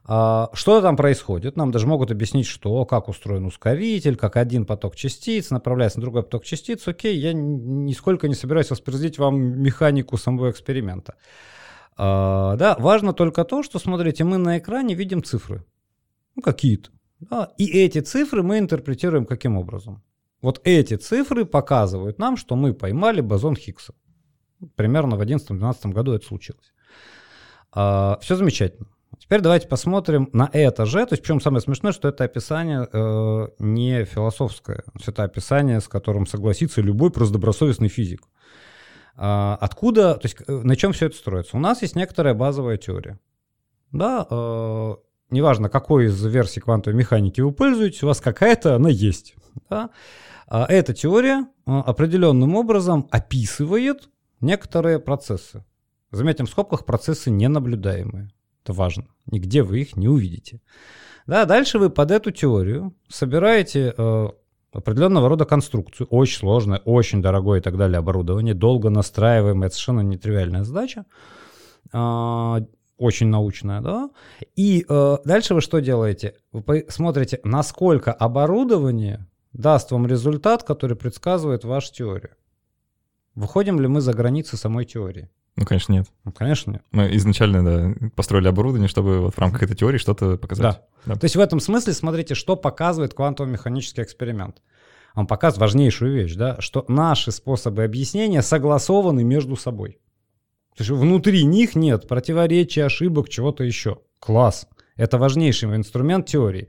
а, 0.05 0.49
что 0.55 0.81
там 0.81 0.97
происходит? 0.97 1.57
Нам 1.57 1.73
даже 1.73 1.87
могут 1.87 2.11
объяснить, 2.11 2.47
что, 2.47 2.87
как 2.87 3.09
устроен 3.09 3.45
ускоритель, 3.45 4.17
как 4.17 4.37
один 4.37 4.65
поток 4.65 4.97
частиц 4.97 5.51
направляется 5.51 5.99
на 5.99 6.03
другой 6.03 6.23
поток 6.23 6.45
частиц. 6.45 6.89
Окей, 6.89 7.19
я 7.19 7.35
нисколько 7.35 8.29
не 8.29 8.35
собираюсь 8.35 8.71
воспроизводить 8.71 9.19
вам 9.19 9.39
механику 9.63 10.17
самого 10.17 10.51
эксперимента. 10.51 11.17
А, 11.99 12.57
да, 12.57 12.77
важно 12.79 13.13
только 13.13 13.45
то, 13.45 13.63
что, 13.63 13.79
смотрите, 13.79 14.25
мы 14.25 14.39
на 14.39 14.59
экране 14.59 14.95
видим 14.95 15.23
цифры. 15.23 15.65
Ну, 16.35 16.41
какие-то. 16.41 16.91
Да, 17.19 17.53
и 17.59 17.67
эти 17.67 18.01
цифры 18.01 18.43
мы 18.43 18.59
интерпретируем 18.59 19.27
каким 19.27 19.59
образом? 19.59 20.03
Вот 20.43 20.61
эти 20.65 20.97
цифры 20.97 21.45
показывают 21.45 22.19
нам, 22.19 22.37
что 22.37 22.57
мы 22.57 22.73
поймали 22.73 23.21
бозон 23.21 23.57
Хиггса. 23.57 23.95
Примерно 24.75 25.17
в 25.17 25.23
2011-2012 25.23 25.93
году 25.93 26.13
это 26.13 26.27
случилось. 26.27 26.73
А, 27.73 28.19
все 28.23 28.37
замечательно. 28.37 28.89
Теперь 29.19 29.41
давайте 29.41 29.69
посмотрим 29.69 30.31
на 30.33 30.49
это 30.53 30.87
же. 30.87 31.05
То 31.05 31.13
есть, 31.13 31.23
причем 31.23 31.41
самое 31.41 31.61
смешное, 31.61 31.93
что 31.93 32.09
это 32.09 32.25
описание 32.25 32.89
э, 32.91 33.49
не 33.59 34.05
философское. 34.05 34.85
Это 35.07 35.25
описание, 35.25 35.81
с 35.81 35.89
которым 35.89 36.27
согласится 36.27 36.81
любой 36.81 37.11
просто 37.11 37.35
добросовестный 37.35 37.89
физик. 37.89 38.23
А, 39.17 39.59
откуда, 39.61 40.15
то 40.15 40.27
есть, 40.27 40.37
э, 40.47 40.53
на 40.53 40.75
чем 40.77 40.93
все 40.93 41.07
это 41.07 41.17
строится? 41.17 41.57
У 41.57 41.61
нас 41.61 41.83
есть 41.83 41.97
некоторая 41.97 42.35
базовая 42.35 42.77
теория. 42.77 43.19
Да, 43.93 44.27
э, 44.31 44.95
неважно, 45.31 45.69
какой 45.69 46.07
из 46.07 46.25
версий 46.25 46.61
квантовой 46.61 46.99
механики 46.99 47.41
вы 47.41 47.53
пользуетесь, 47.53 48.03
у 48.03 48.07
вас 48.07 48.21
какая-то 48.21 48.77
она 48.77 48.91
есть. 48.91 49.35
Да? 49.69 49.91
А 50.47 50.67
эта 50.69 50.93
теория 50.95 51.47
а, 51.65 51.81
определенным 51.83 52.57
образом 52.57 53.09
описывает 53.11 54.09
некоторые 54.41 54.99
процессы. 54.99 55.65
Заметим 56.11 56.47
в 56.47 56.51
скобках 56.51 56.85
процессы 56.85 57.31
ненаблюдаемые. 57.31 58.31
Это 58.65 58.73
важно. 58.73 59.07
Нигде 59.27 59.63
вы 59.63 59.81
их 59.81 59.97
не 59.97 60.09
увидите. 60.09 60.61
Да, 61.27 61.45
дальше 61.45 61.79
вы 61.79 61.91
под 61.91 62.11
эту 62.11 62.33
теорию 62.33 62.97
собираете 63.09 63.95
э, 63.97 64.29
определенного 64.73 65.29
рода 65.29 65.45
конструкцию. 65.45 66.09
Очень 66.09 66.39
сложное, 66.39 66.79
очень 66.85 67.23
дорогое 67.23 67.61
и 67.61 67.63
так 67.63 67.77
далее 67.77 67.99
оборудование, 67.99 68.55
долго 68.55 68.91
настраиваемое, 68.91 69.69
совершенно 69.69 70.01
нетривиальная 70.01 70.65
задача. 70.65 71.05
Э, 71.93 72.61
очень 73.01 73.29
научная, 73.29 73.81
да. 73.81 74.11
И 74.57 74.85
э, 74.89 75.17
дальше 75.25 75.55
вы 75.55 75.61
что 75.61 75.81
делаете? 75.81 76.35
Вы 76.53 76.87
смотрите, 76.89 77.41
насколько 77.43 78.13
оборудование 78.13 79.27
даст 79.53 79.91
вам 79.91 80.07
результат, 80.07 80.63
который 80.63 80.97
предсказывает 80.97 81.65
вашу 81.65 81.93
теорию. 81.93 82.31
Выходим 83.35 83.81
ли 83.81 83.89
мы 83.89 84.01
за 84.01 84.13
границы 84.13 84.57
самой 84.57 84.85
теории? 84.85 85.31
Ну, 85.57 85.67
конечно, 85.67 85.93
нет. 85.93 86.07
Ну, 86.25 86.33
конечно, 86.33 86.73
нет. 86.73 86.83
Мы 86.91 87.15
изначально, 87.17 87.65
да, 87.65 88.09
построили 88.15 88.49
оборудование, 88.49 88.89
чтобы 88.89 89.21
вот 89.21 89.35
в 89.35 89.39
рамках 89.39 89.63
этой 89.63 89.77
теории 89.77 89.99
что-то 89.99 90.37
показать. 90.37 90.63
Да. 90.63 91.15
да. 91.15 91.19
То 91.19 91.25
есть 91.25 91.37
в 91.37 91.41
этом 91.41 91.61
смысле, 91.61 91.93
смотрите, 91.93 92.35
что 92.35 92.57
показывает 92.57 93.15
квантово-механический 93.15 94.03
эксперимент. 94.03 94.63
Он 95.15 95.27
показывает 95.27 95.61
важнейшую 95.61 96.15
вещь, 96.15 96.35
да, 96.35 96.61
что 96.61 96.85
наши 96.89 97.33
способы 97.33 97.83
объяснения 97.83 98.43
согласованы 98.43 99.25
между 99.25 99.57
собой. 99.57 99.99
То 100.81 100.83
есть 100.83 100.93
внутри 100.93 101.45
них 101.45 101.75
нет 101.75 102.09
противоречий, 102.09 102.81
ошибок, 102.81 103.29
чего-то 103.29 103.65
еще. 103.65 103.99
Класс. 104.19 104.67
Это 104.97 105.19
важнейший 105.19 105.77
инструмент 105.77 106.25
теории. 106.25 106.69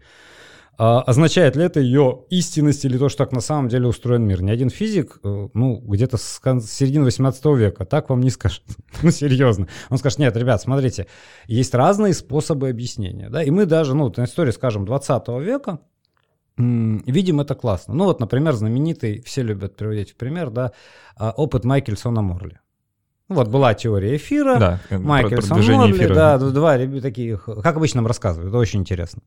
А, 0.77 1.01
означает 1.01 1.55
ли 1.55 1.63
это 1.63 1.79
ее 1.79 2.25
истинность 2.29 2.83
или 2.83 2.97
то, 2.97 3.07
что 3.07 3.19
так 3.19 3.31
на 3.31 3.39
самом 3.39 3.69
деле 3.69 3.87
устроен 3.87 4.23
мир? 4.23 4.41
Ни 4.41 4.51
один 4.51 4.69
физик, 4.69 5.21
э, 5.23 5.47
ну, 5.53 5.77
где-то 5.77 6.17
с 6.17 6.41
середины 6.67 7.05
18 7.05 7.45
века 7.55 7.85
так 7.85 8.09
вам 8.09 8.19
не 8.19 8.31
скажет. 8.31 8.63
ну, 9.01 9.11
серьезно. 9.11 9.69
Он 9.89 9.97
скажет, 9.97 10.19
нет, 10.19 10.35
ребят, 10.35 10.61
смотрите, 10.61 11.07
есть 11.47 11.73
разные 11.73 12.13
способы 12.13 12.67
объяснения. 12.67 13.29
Да? 13.29 13.41
И 13.41 13.49
мы 13.49 13.65
даже, 13.65 13.95
ну, 13.95 14.11
на 14.13 14.25
истории, 14.25 14.51
скажем, 14.51 14.83
20 14.83 15.25
века, 15.39 15.79
видим 16.57 17.39
это 17.39 17.55
классно. 17.55 17.93
Ну, 17.93 18.03
вот, 18.03 18.19
например, 18.19 18.55
знаменитый, 18.55 19.21
все 19.21 19.41
любят 19.41 19.77
приводить 19.77 20.11
в 20.11 20.15
пример, 20.17 20.49
да, 20.49 20.73
а, 21.15 21.31
опыт 21.31 21.63
Майкельсона 21.63 22.21
Морли. 22.21 22.59
Вот 23.35 23.47
была 23.47 23.73
теория 23.73 24.15
эфира, 24.15 24.57
Да, 24.59 24.79
Майкельсон 24.99 25.57
Морли, 25.77 25.91
да, 26.15 26.37
два 26.37 26.77
таких, 27.01 27.45
как 27.63 27.77
обычно 27.77 27.97
нам 27.97 28.07
рассказывают, 28.07 28.49
это 28.49 28.57
очень 28.57 28.79
интересно. 28.79 29.21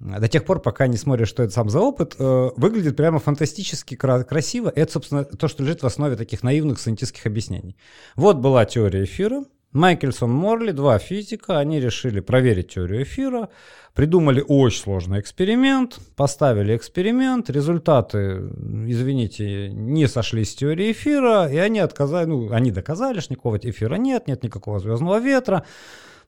До 0.00 0.28
тех 0.28 0.44
пор, 0.44 0.60
пока 0.60 0.86
не 0.86 0.96
смотришь, 0.96 1.28
что 1.28 1.42
это 1.42 1.52
сам 1.52 1.68
за 1.70 1.80
опыт, 1.80 2.14
э, 2.18 2.50
выглядит 2.56 2.96
прямо 2.96 3.18
фантастически 3.18 3.96
кра- 3.96 4.22
красиво. 4.22 4.72
Это, 4.74 4.92
собственно, 4.92 5.24
то, 5.24 5.48
что 5.48 5.64
лежит 5.64 5.82
в 5.82 5.86
основе 5.86 6.14
таких 6.14 6.44
наивных 6.44 6.78
сcientific 6.78 7.26
объяснений. 7.26 7.76
Вот 8.14 8.36
была 8.36 8.64
теория 8.64 9.02
эфира. 9.02 9.42
Майкельсон 9.72 10.30
Морли, 10.30 10.70
два 10.70 10.98
физика, 10.98 11.58
они 11.58 11.78
решили 11.78 12.20
проверить 12.20 12.74
теорию 12.74 13.02
эфира, 13.02 13.50
придумали 13.92 14.42
очень 14.46 14.82
сложный 14.82 15.20
эксперимент, 15.20 15.98
поставили 16.16 16.74
эксперимент, 16.74 17.50
результаты, 17.50 18.50
извините, 18.86 19.68
не 19.68 20.06
сошлись 20.06 20.52
с 20.52 20.54
теорией 20.54 20.92
эфира, 20.92 21.48
и 21.52 21.58
они 21.58 21.80
отказали, 21.80 22.26
ну, 22.26 22.52
они 22.52 22.70
доказали, 22.70 23.20
что 23.20 23.34
никакого 23.34 23.58
эфира 23.58 23.96
нет, 23.96 24.26
нет 24.26 24.42
никакого 24.42 24.78
звездного 24.78 25.20
ветра, 25.20 25.66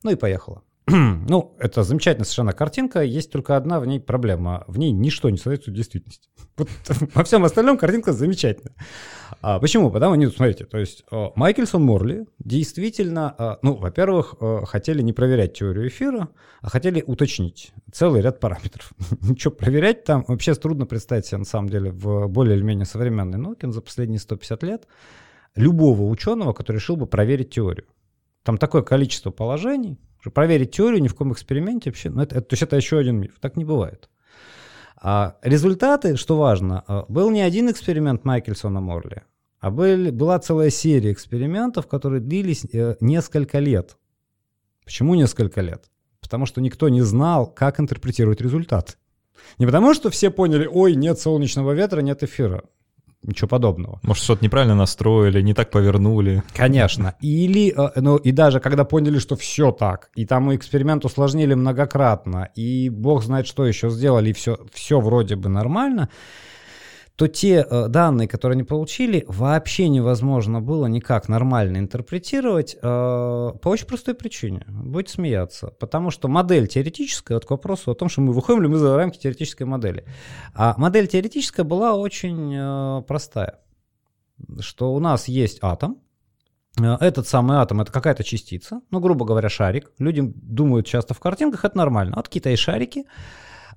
ну 0.02 0.11
и 0.11 0.16
поехало. 0.16 0.62
Ну, 1.28 1.56
это 1.59 1.82
замечательная 1.82 2.25
совершенно 2.25 2.52
картинка, 2.52 3.02
есть 3.02 3.30
только 3.30 3.56
одна 3.56 3.80
в 3.80 3.87
ней 3.87 4.00
проблема. 4.00 4.64
В 4.66 4.78
ней 4.78 4.90
ничто 4.90 5.30
не 5.30 5.37
соответствует 5.37 5.76
действительности. 5.76 6.28
Вот 6.56 6.68
во 7.14 7.25
всем 7.25 7.44
остальном 7.44 7.78
картинка 7.78 8.12
замечательная. 8.12 8.75
А, 9.40 9.59
почему? 9.59 9.90
Потому 9.90 10.20
что, 10.20 10.37
смотрите, 10.37 10.64
то 10.66 10.78
есть 10.78 11.04
э, 11.11 11.26
Майкельсон 11.35 11.82
Морли 11.82 12.26
действительно, 12.38 13.35
э, 13.38 13.56
ну, 13.62 13.76
во-первых, 13.76 14.35
э, 14.40 14.64
хотели 14.66 15.00
не 15.00 15.12
проверять 15.12 15.54
теорию 15.54 15.88
эфира, 15.88 16.28
а 16.61 16.68
хотели 16.68 17.02
уточнить 17.06 17.73
целый 17.92 18.20
ряд 18.20 18.40
параметров. 18.40 18.92
Ничего 19.23 19.54
проверять 19.54 20.04
там 20.04 20.25
вообще 20.28 20.54
трудно 20.54 20.85
представить 20.85 21.26
себе, 21.26 21.38
на 21.38 21.44
самом 21.44 21.70
деле, 21.70 21.92
в 21.92 22.26
более 22.28 22.56
или 22.56 22.64
менее 22.64 22.85
современной 22.85 23.38
науке 23.38 23.70
за 23.70 23.80
последние 23.80 24.18
150 24.18 24.62
лет 24.64 24.87
любого 25.54 26.02
ученого, 26.02 26.52
который 26.52 26.76
решил 26.76 26.97
бы 26.97 27.06
проверить 27.06 27.50
теорию. 27.50 27.87
Там 28.42 28.59
такое 28.59 28.82
количество 28.82 29.30
положений, 29.30 29.99
проверить 30.29 30.73
теорию 30.73 31.00
ни 31.00 31.09
в 31.09 31.12
каком 31.12 31.33
эксперименте 31.33 31.89
вообще, 31.89 32.11
ну 32.11 32.21
это, 32.21 32.37
это- 32.37 32.49
то 32.49 32.53
есть 32.55 32.62
это 32.62 32.77
еще 32.77 32.99
один 32.99 33.19
миф, 33.19 33.39
так 33.41 33.57
не 33.57 33.65
бывает. 33.65 34.11
А 35.03 35.37
результаты, 35.43 36.17
что 36.17 36.37
важно, 36.37 36.85
а, 36.87 37.07
был 37.09 37.31
не 37.31 37.41
один 37.41 37.71
эксперимент 37.71 38.25
Майкельсона 38.27 38.81
Морли, 38.81 39.23
а 39.59 39.71
были, 39.71 40.11
была 40.11 40.39
целая 40.39 40.69
серия 40.69 41.12
экспериментов, 41.12 41.87
которые 41.87 42.21
длились 42.21 42.67
э, 42.71 42.97
несколько 43.00 43.59
лет. 43.61 43.97
Почему 44.85 45.15
несколько 45.15 45.62
лет? 45.62 45.85
Потому 46.21 46.45
что 46.45 46.61
никто 46.61 46.89
не 46.91 47.00
знал, 47.00 47.47
как 47.47 47.81
интерпретировать 47.81 48.43
результат. 48.43 48.99
Не 49.59 49.65
потому, 49.67 49.95
что 49.95 50.11
все 50.11 50.31
поняли, 50.31 50.67
ой, 50.67 50.95
нет 50.97 51.19
солнечного 51.19 51.73
ветра, 51.73 52.00
нет 52.03 52.23
эфира. 52.23 52.65
Ничего 53.23 53.49
подобного. 53.49 54.00
Может, 54.03 54.25
что-то 54.25 54.43
неправильно 54.43 54.75
настроили, 54.75 55.43
не 55.43 55.53
так 55.53 55.71
повернули. 55.71 56.43
Конечно. 56.55 57.17
Или, 57.21 57.75
э, 57.77 58.00
ну, 58.00 58.17
и 58.17 58.33
даже 58.33 58.61
когда 58.61 58.85
поняли, 58.85 59.19
что 59.19 59.37
все 59.37 59.73
так, 59.73 60.11
и 60.15 60.25
там 60.25 60.55
эксперимент 60.55 61.05
усложнили 61.05 61.53
многократно, 61.53 62.49
и 62.55 62.89
бог 62.89 63.23
знает, 63.23 63.47
что 63.47 63.67
еще 63.67 63.91
сделали, 63.91 64.31
и 64.31 64.33
все, 64.33 64.59
все 64.73 65.00
вроде 65.00 65.37
бы 65.37 65.50
нормально, 65.50 66.09
то 67.21 67.29
те 67.29 67.67
э, 67.69 67.89
данные, 67.89 68.27
которые 68.27 68.55
они 68.57 68.65
получили, 68.65 69.27
вообще 69.29 69.91
невозможно 69.91 70.62
было 70.62 70.87
никак 70.87 71.29
нормально 71.29 71.77
интерпретировать 71.77 72.75
э, 72.75 72.79
по 72.81 73.69
очень 73.69 73.87
простой 73.87 74.15
причине. 74.15 74.65
Будете 74.67 75.12
смеяться. 75.12 75.67
Потому 75.79 76.11
что 76.11 76.29
модель 76.29 76.67
теоретическая, 76.67 77.35
вот 77.35 77.45
к 77.45 77.50
вопросу 77.50 77.91
о 77.91 77.95
том, 77.95 78.09
что 78.09 78.23
мы 78.23 78.33
выходим 78.33 78.62
ли 78.62 78.69
мы 78.69 78.79
за 78.79 78.97
рамки 78.97 79.19
теоретической 79.19 79.67
модели. 79.67 80.07
А 80.55 80.75
модель 80.79 81.09
теоретическая 81.09 81.62
была 81.62 81.95
очень 81.95 82.55
э, 82.57 83.03
простая. 83.07 83.59
Что 84.61 84.95
у 84.95 84.99
нас 84.99 85.29
есть 85.29 85.59
атом, 85.61 85.99
Э, 86.81 86.97
этот 87.00 87.29
самый 87.29 87.59
атом 87.59 87.83
это 87.83 87.93
какая-то 87.93 88.25
частица, 88.25 88.81
ну, 88.91 89.00
грубо 89.00 89.27
говоря, 89.27 89.50
шарик. 89.50 89.93
Люди 89.99 90.23
думают 90.23 90.87
часто 90.87 91.12
в 91.12 91.21
картинках, 91.21 91.67
это 91.67 91.77
нормально. 91.77 92.15
Вот 92.17 92.29
какие-то 92.29 92.49
есть 92.49 92.62
шарики. 92.62 93.05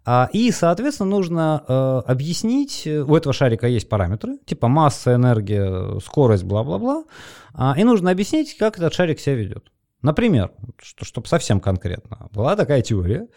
А, 0.05 0.29
и, 0.33 0.51
соответственно, 0.51 1.09
нужно 1.09 1.63
э, 1.67 2.01
объяснить, 2.11 2.85
э, 2.85 3.01
у 3.01 3.15
этого 3.15 3.33
шарика 3.33 3.67
есть 3.67 3.87
параметры, 3.87 4.37
типа 4.45 4.67
масса, 4.67 5.15
энергия, 5.15 5.99
скорость, 5.99 6.43
бла-бла-бла. 6.43 7.05
А, 7.53 7.75
и 7.77 7.83
нужно 7.83 8.11
объяснить, 8.11 8.57
как 8.57 8.77
этот 8.77 8.93
шарик 8.93 9.19
себя 9.19 9.35
ведет. 9.35 9.71
Например, 10.01 10.51
что, 10.81 11.05
чтобы 11.05 11.27
совсем 11.27 11.61
конкретно, 11.61 12.27
была 12.33 12.57
такая 12.57 12.81
теория, 12.81 13.27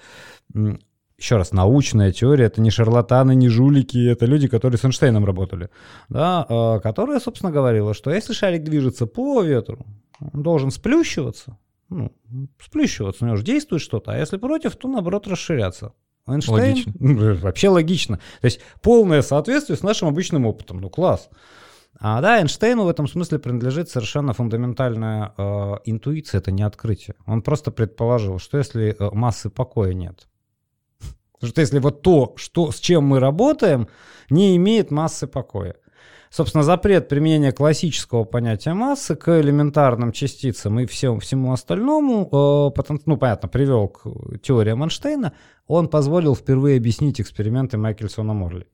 еще 1.18 1.36
раз, 1.36 1.52
научная 1.52 2.12
теория, 2.12 2.46
это 2.46 2.60
не 2.60 2.70
шарлатаны, 2.70 3.34
не 3.34 3.48
жулики, 3.48 4.10
это 4.10 4.26
люди, 4.26 4.48
которые 4.48 4.78
с 4.78 4.84
Эйнштейном 4.84 5.24
работали, 5.24 5.70
да, 6.08 6.44
э, 6.48 6.80
которая, 6.80 7.20
собственно, 7.20 7.52
говорила, 7.52 7.94
что 7.94 8.10
если 8.10 8.32
шарик 8.32 8.64
движется 8.64 9.06
по 9.06 9.42
ветру, 9.42 9.86
он 10.20 10.42
должен 10.42 10.70
сплющиваться, 10.70 11.58
ну, 11.88 12.12
сплющиваться, 12.60 13.24
у 13.24 13.28
него 13.28 13.36
же 13.36 13.44
действует 13.44 13.82
что-то, 13.82 14.12
а 14.12 14.18
если 14.18 14.36
против, 14.36 14.76
то, 14.76 14.88
наоборот, 14.88 15.26
расширяться. 15.26 15.92
Эйнштейн, 16.26 16.58
Логично. 16.58 16.92
Вообще 17.40 17.68
логично. 17.68 18.16
То 18.40 18.46
есть 18.46 18.60
полное 18.82 19.22
соответствие 19.22 19.76
с 19.76 19.82
нашим 19.82 20.08
обычным 20.08 20.46
опытом. 20.46 20.80
Ну, 20.80 20.90
класс. 20.90 21.28
А 21.98 22.20
да, 22.20 22.40
Эйнштейну 22.40 22.84
в 22.84 22.88
этом 22.88 23.06
смысле 23.06 23.38
принадлежит 23.38 23.88
совершенно 23.88 24.34
фундаментальная 24.34 25.32
э, 25.36 25.42
интуиция, 25.84 26.38
это 26.38 26.50
не 26.50 26.62
открытие. 26.62 27.16
Он 27.26 27.42
просто 27.42 27.70
предположил, 27.70 28.38
что 28.38 28.58
если 28.58 28.94
э, 28.98 29.10
массы 29.12 29.48
покоя 29.48 29.94
нет, 29.94 30.28
что 31.42 31.60
если 31.60 31.78
вот 31.78 32.02
то, 32.02 32.34
что, 32.36 32.70
с 32.70 32.80
чем 32.80 33.04
мы 33.04 33.18
работаем, 33.18 33.88
не 34.28 34.56
имеет 34.56 34.90
массы 34.90 35.26
покоя. 35.26 35.76
Собственно, 36.36 36.64
запрет 36.64 37.08
применения 37.08 37.50
классического 37.50 38.24
понятия 38.24 38.74
массы 38.74 39.16
к 39.16 39.40
элементарным 39.40 40.12
частицам 40.12 40.78
и 40.78 40.84
всем, 40.84 41.18
всему 41.18 41.50
остальному, 41.54 42.28
э, 42.76 42.96
ну, 43.06 43.16
понятно, 43.16 43.48
привел 43.48 43.88
к 43.88 44.02
теориям 44.42 44.82
Эйнштейна, 44.82 45.32
он 45.66 45.88
позволил 45.88 46.36
впервые 46.36 46.76
объяснить 46.76 47.22
эксперименты 47.22 47.78
Майкельсона 47.78 48.34
Морли. 48.34 48.66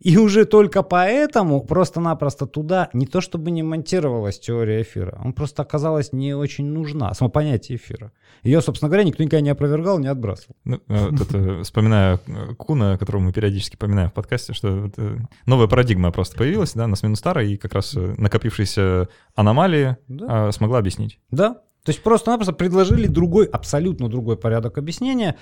И 0.00 0.16
уже 0.16 0.44
только 0.44 0.82
поэтому 0.82 1.60
просто-напросто 1.60 2.46
туда 2.46 2.88
не 2.92 3.06
то 3.06 3.20
чтобы 3.20 3.50
не 3.50 3.62
монтировалась 3.62 4.38
теория 4.38 4.82
эфира, 4.82 5.18
он 5.24 5.32
просто 5.32 5.62
оказалась 5.62 6.12
не 6.12 6.34
очень 6.34 6.66
нужна, 6.66 7.12
само 7.14 7.30
понятие 7.30 7.78
эфира. 7.78 8.12
Ее, 8.44 8.60
собственно 8.60 8.88
говоря, 8.88 9.04
никто 9.04 9.22
никогда 9.22 9.40
не 9.40 9.50
опровергал, 9.50 9.98
не 9.98 10.06
отбрасывал. 10.06 10.54
Ну, 10.64 10.80
э, 10.88 11.08
вот 11.10 11.20
это, 11.20 11.62
вспоминаю 11.64 12.20
Куна, 12.56 12.96
которого 12.96 13.22
мы 13.22 13.32
периодически 13.32 13.76
поминаем 13.76 14.10
в 14.10 14.12
подкасте, 14.12 14.52
что 14.52 14.90
э, 14.96 15.16
новая 15.46 15.66
парадигма 15.66 16.12
просто 16.12 16.36
появилась, 16.36 16.74
да, 16.74 16.86
на 16.86 16.94
смену 16.94 17.16
старой, 17.16 17.52
и 17.52 17.56
как 17.56 17.74
раз 17.74 17.94
э, 17.96 18.14
накопившиеся 18.16 19.08
аномалии 19.34 19.96
Да. 20.06 20.48
э, 20.48 20.52
смогла 20.52 20.78
объяснить. 20.78 21.18
Да. 21.30 21.54
То 21.84 21.90
есть 21.90 22.02
просто-напросто 22.02 22.52
предложили 22.52 23.06
другой, 23.06 23.46
абсолютно 23.46 24.08
другой 24.08 24.36
порядок 24.36 24.78
объяснения. 24.78 25.36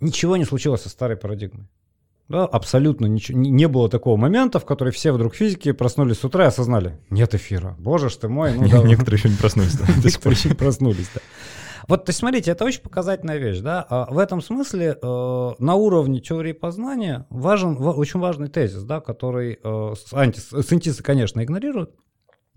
Ничего 0.00 0.36
не 0.36 0.44
случилось 0.44 0.82
со 0.82 0.88
старой 0.88 1.16
парадигмой. 1.16 1.68
Да, 2.28 2.44
абсолютно 2.44 3.04
ничего. 3.06 3.38
Не 3.38 3.68
было 3.68 3.88
такого 3.90 4.16
момента, 4.16 4.58
в 4.58 4.64
который 4.64 4.92
все 4.92 5.12
вдруг 5.12 5.34
физики 5.34 5.72
проснулись 5.72 6.18
с 6.18 6.24
утра 6.24 6.44
и 6.44 6.48
осознали, 6.48 6.98
нет 7.10 7.34
эфира. 7.34 7.76
Боже 7.78 8.08
ж 8.08 8.16
ты 8.16 8.28
мой. 8.28 8.54
Ну, 8.54 8.68
да, 8.70 8.82
Некоторые 8.82 9.18
еще 9.18 9.28
не 9.28 9.36
проснулись. 9.36 9.78
Некоторые 10.04 10.36
еще 10.38 10.48
не 10.48 10.54
проснулись, 10.54 11.10
да. 11.14 11.20
Вот, 11.86 12.06
то 12.06 12.10
есть, 12.10 12.20
смотрите, 12.20 12.50
это 12.50 12.64
очень 12.64 12.80
показательная 12.80 13.36
вещь, 13.36 13.58
да. 13.58 13.84
А 13.90 14.06
В 14.10 14.16
этом 14.18 14.40
смысле 14.40 14.96
э, 15.02 15.50
на 15.58 15.74
уровне 15.74 16.20
теории 16.20 16.52
познания 16.52 17.26
важен, 17.28 17.74
ва- 17.76 17.92
очень 17.92 18.20
важный 18.20 18.48
тезис, 18.48 18.82
да, 18.84 19.00
который 19.00 19.58
э, 19.62 19.92
с- 19.94 20.14
анти, 20.14 20.40
сcientists, 20.40 21.02
конечно, 21.02 21.44
игнорируют. 21.44 21.90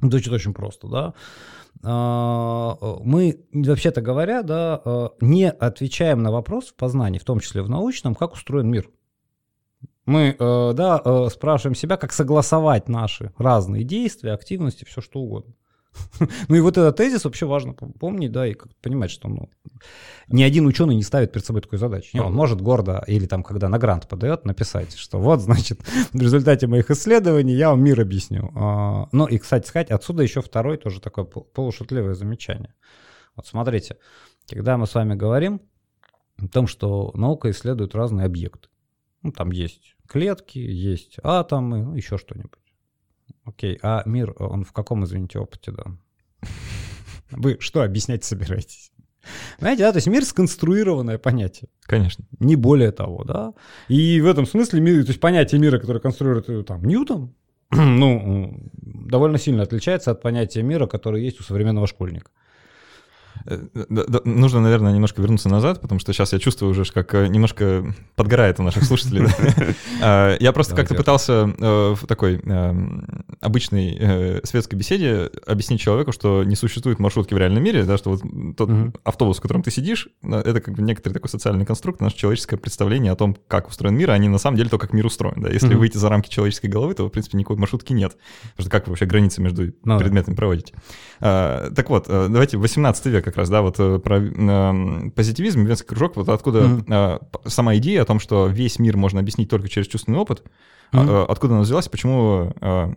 Звучит 0.02 0.32
очень 0.32 0.54
просто, 0.54 0.88
да. 0.88 1.14
А, 1.84 2.78
э, 2.82 2.96
Мы, 3.04 3.42
вообще-то 3.52 4.00
говоря, 4.02 4.44
да, 4.44 4.82
э, 4.86 5.10
не 5.20 5.50
отвечаем 5.50 6.24
на 6.24 6.32
вопрос 6.32 6.68
в 6.70 6.76
познании, 6.76 7.20
в 7.20 7.26
том 7.26 7.42
числе 7.42 7.62
в 7.62 7.70
научном, 7.70 8.16
как 8.16 8.32
устроен 8.34 8.70
мир. 8.70 8.90
Мы, 10.08 10.36
э, 10.40 10.74
да, 10.74 11.02
э, 11.04 11.28
спрашиваем 11.30 11.76
себя, 11.76 11.98
как 11.98 12.14
согласовать 12.14 12.88
наши 12.88 13.34
разные 13.38 13.84
действия, 13.84 14.32
активности, 14.32 14.86
все 14.86 15.02
что 15.02 15.20
угодно. 15.20 15.54
Ну 16.48 16.56
и 16.56 16.62
вот 16.62 16.78
этот 16.78 16.96
тезис 16.96 17.26
вообще 17.26 17.46
важно 17.46 17.72
пом- 17.72 17.92
помнить, 17.98 18.32
да, 18.32 18.48
и 18.48 18.56
понимать, 18.82 19.12
что 19.12 19.28
ну, 19.28 19.50
ни 20.30 20.44
один 20.44 20.66
ученый 20.66 20.96
не 20.96 21.04
ставит 21.04 21.34
перед 21.34 21.46
собой 21.46 21.62
такую 21.62 21.80
задачу. 21.80 22.10
Не, 22.14 22.22
Он 22.22 22.34
может 22.34 22.62
гордо, 22.62 23.04
или 23.06 23.26
там, 23.26 23.44
когда 23.44 23.68
на 23.68 23.78
грант 23.80 24.08
подает, 24.08 24.46
написать, 24.46 24.96
что 24.96 25.20
вот, 25.20 25.42
значит, 25.42 25.82
в 26.14 26.22
результате 26.22 26.68
моих 26.68 26.90
исследований 26.90 27.54
я 27.54 27.72
вам 27.72 27.84
мир 27.84 28.00
объясню. 28.00 28.52
А, 28.56 29.10
Ну 29.12 29.26
и, 29.26 29.38
кстати 29.38 29.68
сказать, 29.68 29.92
отсюда 29.92 30.24
еще 30.24 30.42
второй 30.42 30.78
тоже 30.78 31.02
такое 31.02 31.26
пол- 31.26 31.44
полушутливое 31.54 32.14
замечание. 32.14 32.74
Вот 33.36 33.46
смотрите, 33.46 33.98
когда 34.50 34.78
мы 34.78 34.88
с 34.88 34.96
вами 34.96 35.16
говорим 35.16 35.60
о 36.42 36.48
том, 36.48 36.66
что 36.68 37.12
наука 37.14 37.50
исследует 37.52 37.94
разные 37.94 38.26
объекты. 38.26 38.70
Ну, 39.24 39.32
там 39.34 39.52
есть 39.52 39.97
клетки, 40.08 40.60
есть 40.60 41.18
атомы, 41.24 41.84
ну, 41.84 41.96
еще 41.96 42.18
что-нибудь. 42.18 42.60
Окей, 43.46 43.80
а 43.82 44.04
мир, 44.06 44.34
он 44.38 44.64
в 44.64 44.74
каком, 44.74 45.04
извините, 45.06 45.40
опыте, 45.40 45.72
да? 45.72 45.84
Вы 47.32 47.58
что 47.60 47.82
объяснять 47.82 48.24
собираетесь? 48.24 48.92
Понимаете, 49.60 49.84
да, 49.84 49.92
то 49.92 49.98
есть 49.98 50.08
мир 50.08 50.24
сконструированное 50.24 51.18
понятие, 51.18 51.70
Конечно. 51.82 52.26
не 52.40 52.56
более 52.56 52.92
того, 52.92 53.24
да. 53.24 53.54
И 53.88 54.22
в 54.22 54.28
этом 54.28 54.46
смысле 54.46 54.80
мир, 54.80 55.04
то 55.04 55.10
есть 55.10 55.20
понятие 55.20 55.60
мира, 55.60 55.80
которое 55.80 56.00
конструирует 56.00 56.50
э, 56.50 56.64
там 56.64 56.84
Ньютон, 56.86 57.34
ну, 57.72 58.70
довольно 58.74 59.38
сильно 59.38 59.64
отличается 59.64 60.12
от 60.12 60.22
понятия 60.22 60.64
мира, 60.64 60.88
которое 60.88 61.22
есть 61.22 61.40
у 61.40 61.44
современного 61.44 61.88
школьника. 61.88 62.32
Э, 63.46 63.60
нужно, 64.26 64.62
наверное, 64.62 64.94
немножко 64.94 65.22
вернуться 65.22 65.50
назад, 65.50 65.82
потому 65.82 66.00
что 66.00 66.14
сейчас 66.14 66.34
я 66.34 66.40
чувствую 66.40 66.72
уже, 66.72 66.84
как 66.86 67.14
э, 67.14 67.28
немножко 67.28 67.94
подгорает 68.16 68.60
у 68.60 68.64
наших 68.64 68.84
слушателей. 68.84 69.28
А, 70.00 70.36
я 70.40 70.52
просто 70.52 70.76
как-то 70.76 70.94
пытался 70.96 71.54
э, 71.58 71.96
в 71.96 72.06
такой 72.08 72.42
обычной 73.42 74.42
светской 74.44 74.76
беседе 74.76 75.30
объяснить 75.46 75.80
человеку, 75.80 76.12
что 76.12 76.44
не 76.44 76.56
существует 76.56 77.00
маршрутки 77.00 77.34
в 77.34 77.38
реальном 77.38 77.64
мире, 77.64 77.84
да, 77.84 77.98
что 77.98 78.12
вот 78.12 78.22
тот 78.56 78.70
автобус, 79.04 79.38
в 79.38 79.42
котором 79.42 79.64
ты 79.64 79.72
сидишь, 79.72 80.10
это 80.24 80.62
как 80.62 80.76
бы 80.76 80.84
некоторый 80.84 81.14
такой 81.14 81.30
социальный 81.30 81.66
конструкт, 81.66 82.00
наше 82.02 82.16
человеческое 82.16 82.58
представление 82.58 83.12
о 83.12 83.16
том, 83.16 83.36
как 83.48 83.68
устроен 83.70 83.96
мир, 83.96 84.12
а 84.12 84.18
не 84.18 84.30
на 84.30 84.38
самом 84.38 84.58
деле 84.58 84.70
то, 84.70 84.78
как 84.78 84.94
мир 84.94 85.06
устроен. 85.06 85.42
Да. 85.42 85.50
Если 85.50 85.74
выйти 85.74 85.98
за 85.98 86.10
рамки 86.10 86.30
человеческой 86.30 86.68
головы, 86.68 86.94
то, 86.94 87.08
в 87.08 87.10
принципе, 87.10 87.38
никакой 87.38 87.58
маршрутки 87.58 87.94
нет. 87.94 88.18
Потому 88.52 88.64
что 88.64 88.70
как 88.70 88.88
вы 88.88 88.92
вообще 88.92 89.06
границы 89.06 89.42
между 89.42 89.74
ну 89.84 90.00
предметами 90.00 90.36
проводите? 90.36 90.74
А, 91.20 91.72
так 91.72 91.90
вот, 91.90 92.08
давайте 92.08 92.58
18 92.58 93.06
век 93.08 93.27
как 93.28 93.38
раз, 93.38 93.50
да, 93.50 93.62
вот 93.62 93.76
э, 93.80 94.00
про 94.00 94.20
э, 94.20 95.10
позитивизм, 95.12 95.66
венский 95.66 95.88
кружок, 95.88 96.16
вот 96.16 96.30
откуда 96.30 96.60
mm-hmm. 96.60 97.20
э, 97.46 97.50
сама 97.50 97.76
идея 97.78 98.02
о 98.02 98.06
том, 98.06 98.20
что 98.20 98.48
весь 98.48 98.80
мир 98.80 98.98
можно 98.98 99.20
объяснить 99.20 99.50
только 99.50 99.70
через 99.70 99.88
чувственный 99.88 100.18
опыт, 100.18 100.44
mm-hmm. 100.92 101.24
э, 101.24 101.26
откуда 101.30 101.54
она 101.54 101.64
взялась, 101.64 101.88
почему... 101.88 102.54
Э, 102.62 102.94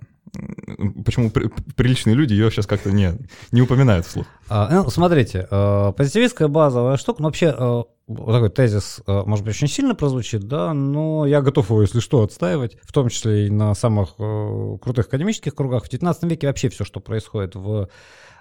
Почему 1.04 1.30
приличные 1.30 2.14
люди 2.14 2.34
ее 2.34 2.50
сейчас 2.50 2.66
как-то 2.66 2.92
не, 2.92 3.14
не 3.50 3.62
упоминают 3.62 4.06
вслух? 4.06 4.26
А, 4.48 4.68
ну, 4.70 4.88
смотрите, 4.88 5.46
э, 5.50 5.92
позитивистская 5.96 6.48
базовая 6.48 6.96
штука, 6.98 7.22
ну, 7.22 7.28
вообще, 7.28 7.54
э, 7.56 7.82
такой 8.06 8.50
тезис, 8.50 9.00
э, 9.06 9.22
может 9.26 9.44
быть, 9.44 9.56
очень 9.56 9.66
сильно 9.66 9.94
прозвучит, 9.94 10.46
да, 10.46 10.72
но 10.72 11.26
я 11.26 11.42
готов 11.42 11.70
его, 11.70 11.82
если 11.82 12.00
что, 12.00 12.22
отстаивать, 12.22 12.76
в 12.82 12.92
том 12.92 13.08
числе 13.08 13.46
и 13.46 13.50
на 13.50 13.74
самых 13.74 14.16
крутых 14.16 15.06
академических 15.06 15.54
кругах. 15.54 15.84
В 15.84 15.88
19 15.88 16.22
веке 16.24 16.46
вообще 16.46 16.68
все, 16.68 16.84
что 16.84 17.00
происходит 17.00 17.56
в 17.56 17.88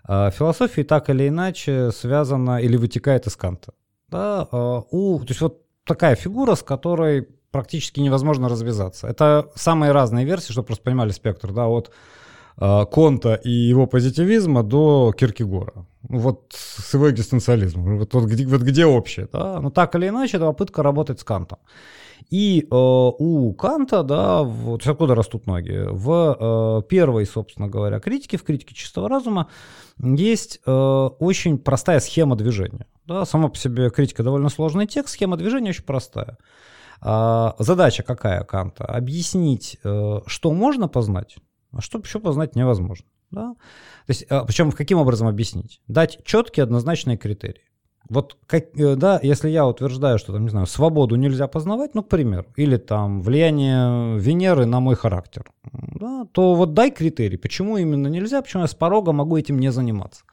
философия 0.07 0.83
так 0.83 1.09
или 1.09 1.27
иначе 1.27 1.91
связана 1.91 2.61
или 2.61 2.77
вытекает 2.77 3.27
из 3.27 3.35
Канта. 3.35 3.73
Да, 4.09 4.47
а, 4.51 4.83
у, 4.91 5.19
то 5.19 5.29
есть 5.29 5.41
вот 5.41 5.61
такая 5.83 6.15
фигура, 6.15 6.55
с 6.55 6.63
которой 6.63 7.27
практически 7.51 7.99
невозможно 7.99 8.49
развязаться. 8.49 9.07
Это 9.07 9.49
самые 9.55 9.91
разные 9.91 10.25
версии, 10.25 10.51
чтобы 10.51 10.67
просто 10.67 10.83
понимали 10.83 11.11
спектр, 11.11 11.51
да, 11.51 11.67
от 11.67 11.91
э, 12.57 12.85
Конта 12.91 13.35
и 13.35 13.49
его 13.49 13.87
позитивизма 13.87 14.63
до 14.63 15.13
Киркегора. 15.17 15.85
Вот 16.03 16.53
с 16.53 16.93
его 16.93 17.09
экзистенциализмом. 17.09 17.97
Вот, 17.97 18.13
вот, 18.13 18.25
где, 18.25 18.45
вот 18.45 18.61
где 18.61 18.85
общее, 18.85 19.27
да. 19.31 19.59
Но 19.61 19.69
так 19.69 19.95
или 19.95 20.07
иначе, 20.07 20.37
это 20.37 20.45
попытка 20.45 20.83
работать 20.83 21.19
с 21.19 21.23
Кантом. 21.23 21.57
И 22.29 22.61
э, 22.61 22.65
у 22.71 23.53
Канта, 23.53 24.03
да, 24.03 24.43
вот 24.43 24.85
откуда 24.85 25.15
растут 25.15 25.47
ноги? 25.47 25.87
В 25.89 26.37
э, 26.39 26.87
первой, 26.87 27.25
собственно 27.25 27.67
говоря, 27.67 27.99
критике, 27.99 28.37
в 28.37 28.43
критике 28.43 28.75
чистого 28.75 29.09
разума, 29.09 29.49
есть 29.97 30.59
э, 30.65 30.71
очень 30.71 31.57
простая 31.57 31.99
схема 31.99 32.35
движения. 32.35 32.87
Да, 33.05 33.25
сама 33.25 33.49
по 33.49 33.57
себе 33.57 33.89
критика 33.89 34.23
довольно 34.23 34.49
сложный 34.49 34.85
текст, 34.85 35.15
схема 35.15 35.37
движения 35.37 35.69
очень 35.69 35.83
простая. 35.83 36.37
А, 37.01 37.55
задача 37.59 38.03
какая 38.03 38.43
Канта? 38.43 38.85
Объяснить, 38.85 39.77
э, 39.83 40.19
что 40.25 40.51
можно 40.51 40.87
познать, 40.87 41.37
а 41.71 41.81
что 41.81 41.99
еще 41.99 42.19
познать 42.19 42.55
невозможно. 42.55 43.05
Да? 43.31 43.53
То 44.05 44.09
есть, 44.09 44.25
а, 44.29 44.43
причем 44.43 44.71
каким 44.71 44.97
образом 44.97 45.27
объяснить? 45.27 45.81
Дать 45.87 46.19
четкие 46.25 46.63
однозначные 46.63 47.17
критерии. 47.17 47.68
Вот, 48.09 48.37
как, 48.47 48.77
э, 48.79 48.95
да, 48.95 49.19
если 49.21 49.49
я 49.49 49.67
утверждаю, 49.67 50.17
что, 50.17 50.33
там, 50.33 50.43
не 50.43 50.49
знаю, 50.49 50.65
свободу 50.65 51.15
нельзя 51.15 51.47
познавать, 51.47 51.93
ну, 51.93 52.01
к 52.01 52.09
примеру, 52.09 52.47
или 52.55 52.77
там 52.77 53.21
влияние 53.21 54.17
Венеры 54.17 54.65
на 54.65 54.79
мой 54.79 54.95
характер, 54.95 55.51
да, 55.71 56.25
то 56.31 56.55
вот 56.55 56.73
дай 56.73 56.89
критерий, 56.89 57.37
почему 57.37 57.77
именно 57.77 58.07
нельзя, 58.07 58.41
почему 58.41 58.63
я 58.63 58.67
с 58.67 58.73
порога 58.73 59.11
могу 59.11 59.37
этим 59.37 59.59
не 59.59 59.71
заниматься. 59.71 60.23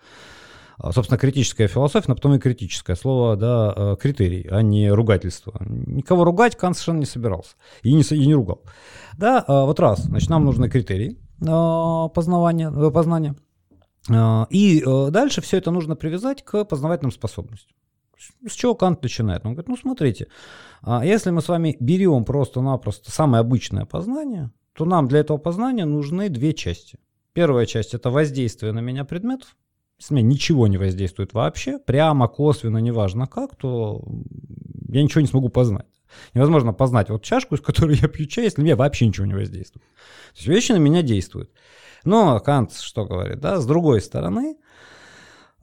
А, 0.78 0.92
собственно, 0.92 1.18
критическая 1.18 1.68
философия, 1.68 2.06
но 2.08 2.14
потом 2.14 2.34
и 2.34 2.38
критическое 2.38 2.96
слово, 2.96 3.36
да, 3.36 3.72
э, 3.74 3.96
критерий, 4.00 4.46
а 4.50 4.62
не 4.62 4.90
ругательство. 4.90 5.54
Никого 5.60 6.24
ругать 6.24 6.56
Кант 6.56 6.76
совершенно 6.76 6.98
не 6.98 7.06
собирался 7.06 7.56
и 7.82 7.94
не, 7.94 8.02
и 8.02 8.26
не 8.26 8.34
ругал. 8.34 8.62
Да, 9.16 9.42
а, 9.46 9.64
вот 9.64 9.80
раз, 9.80 10.02
значит, 10.02 10.28
нам 10.28 10.44
нужны 10.44 10.68
критерии 10.68 11.18
а, 11.46 12.08
познавания, 12.08 12.70
э, 12.70 12.90
познания. 12.90 13.36
А, 14.10 14.46
и 14.50 14.82
э, 14.84 15.10
дальше 15.10 15.40
все 15.40 15.58
это 15.58 15.70
нужно 15.70 15.96
привязать 15.96 16.44
к 16.44 16.64
познавательным 16.64 17.12
способностям. 17.12 17.76
С 18.46 18.52
чего 18.52 18.74
Кант 18.74 19.02
начинает? 19.02 19.44
Он 19.44 19.52
говорит, 19.52 19.68
ну 19.68 19.76
смотрите, 19.76 20.28
а 20.82 21.04
если 21.04 21.30
мы 21.30 21.42
с 21.42 21.48
вами 21.48 21.76
берем 21.80 22.24
просто-напросто 22.24 23.10
самое 23.10 23.40
обычное 23.40 23.84
познание, 23.84 24.50
то 24.72 24.84
нам 24.84 25.06
для 25.08 25.20
этого 25.20 25.38
познания 25.38 25.84
нужны 25.84 26.28
две 26.28 26.54
части. 26.54 26.98
Первая 27.32 27.66
часть– 27.66 27.94
это 27.94 28.10
воздействие 28.10 28.72
на 28.72 28.80
меня 28.80 29.04
предметов. 29.04 29.56
Если 29.98 30.14
меня 30.14 30.28
ничего 30.28 30.66
не 30.66 30.78
воздействует 30.78 31.34
вообще, 31.34 31.78
прямо, 31.78 32.28
косвенно, 32.28 32.78
неважно 32.78 33.26
как, 33.26 33.56
то 33.56 34.02
я 34.88 35.02
ничего 35.02 35.20
не 35.20 35.26
смогу 35.26 35.48
познать. 35.48 35.86
Невозможно 36.34 36.72
познать 36.72 37.10
вот 37.10 37.22
чашку, 37.22 37.54
из 37.54 37.60
которой 37.60 37.96
я 37.96 38.08
пью 38.08 38.26
чай, 38.26 38.44
если 38.44 38.62
меня 38.62 38.76
вообще 38.76 39.06
ничего 39.06 39.26
не 39.26 39.34
воздействует. 39.34 39.84
То 39.84 40.36
есть 40.36 40.46
вещи 40.48 40.72
на 40.72 40.78
меня 40.78 41.02
действуют. 41.02 41.50
Но 42.04 42.38
Кант 42.40 42.72
что 42.74 43.04
говорит, 43.04 43.40
да, 43.40 43.60
с 43.60 43.66
другой 43.66 44.00
стороны, 44.00 44.56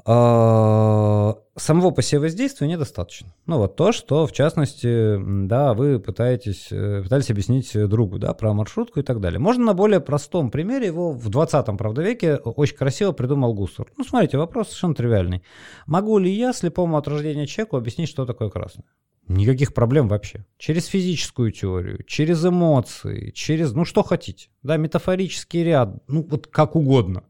а, 0.06 1.38
самого 1.56 1.92
по 1.92 2.02
себе 2.02 2.20
воздействия 2.20 2.68
недостаточно. 2.68 3.34
Ну 3.46 3.58
вот 3.58 3.78
то, 3.78 3.94
что 3.94 4.28
в 4.28 4.34
частности, 4.34 5.18
да, 5.48 5.74
вы 5.74 6.00
пытаетесь, 6.00 6.68
э, 6.72 7.04
пытались 7.04 7.32
объяснить 7.32 7.72
другу, 7.88 8.20
да, 8.20 8.34
про 8.34 8.54
маршрутку 8.54 9.00
и 9.00 9.04
так 9.04 9.22
далее. 9.22 9.40
Можно 9.40 9.66
на 9.68 9.74
более 9.74 10.02
простом 10.02 10.52
примере, 10.52 10.88
его 10.88 11.12
в 11.14 11.30
20-м, 11.30 11.78
правда, 11.78 12.02
веке 12.02 12.36
очень 12.36 12.76
красиво 12.76 13.14
придумал 13.14 13.54
Гуссер. 13.54 13.88
Ну 13.98 14.04
смотрите, 14.04 14.38
вопрос 14.38 14.68
совершенно 14.68 14.96
тривиальный. 14.96 15.44
Могу 15.86 16.18
ли 16.18 16.30
я 16.30 16.52
слепому 16.52 16.98
от 16.98 17.08
рождения 17.08 17.48
человеку 17.48 17.78
объяснить, 17.78 18.10
что 18.10 18.26
такое 18.26 18.50
красное? 18.50 18.86
Никаких 19.28 19.74
проблем 19.74 20.10
вообще. 20.10 20.46
Через 20.58 20.86
физическую 20.86 21.52
теорию, 21.52 22.04
через 22.06 22.46
эмоции, 22.46 23.32
через, 23.32 23.72
ну 23.74 23.86
что 23.86 24.04
хотите. 24.04 24.50
Да, 24.64 24.78
метафорический 24.78 25.64
ряд, 25.64 25.96
ну 26.08 26.28
вот 26.30 26.48
как 26.48 26.76
угодно. 26.76 27.24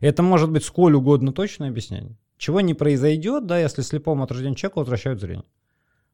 Это 0.00 0.22
может 0.22 0.50
быть 0.50 0.64
сколь 0.64 0.94
угодно 0.94 1.32
точное 1.32 1.68
объяснение. 1.68 2.16
Чего 2.38 2.60
не 2.60 2.74
произойдет, 2.74 3.46
да, 3.46 3.58
если 3.58 3.82
слепому 3.82 4.24
от 4.24 4.32
рождения 4.32 4.56
человеку 4.56 4.80
возвращают 4.80 5.20
зрение. 5.20 5.44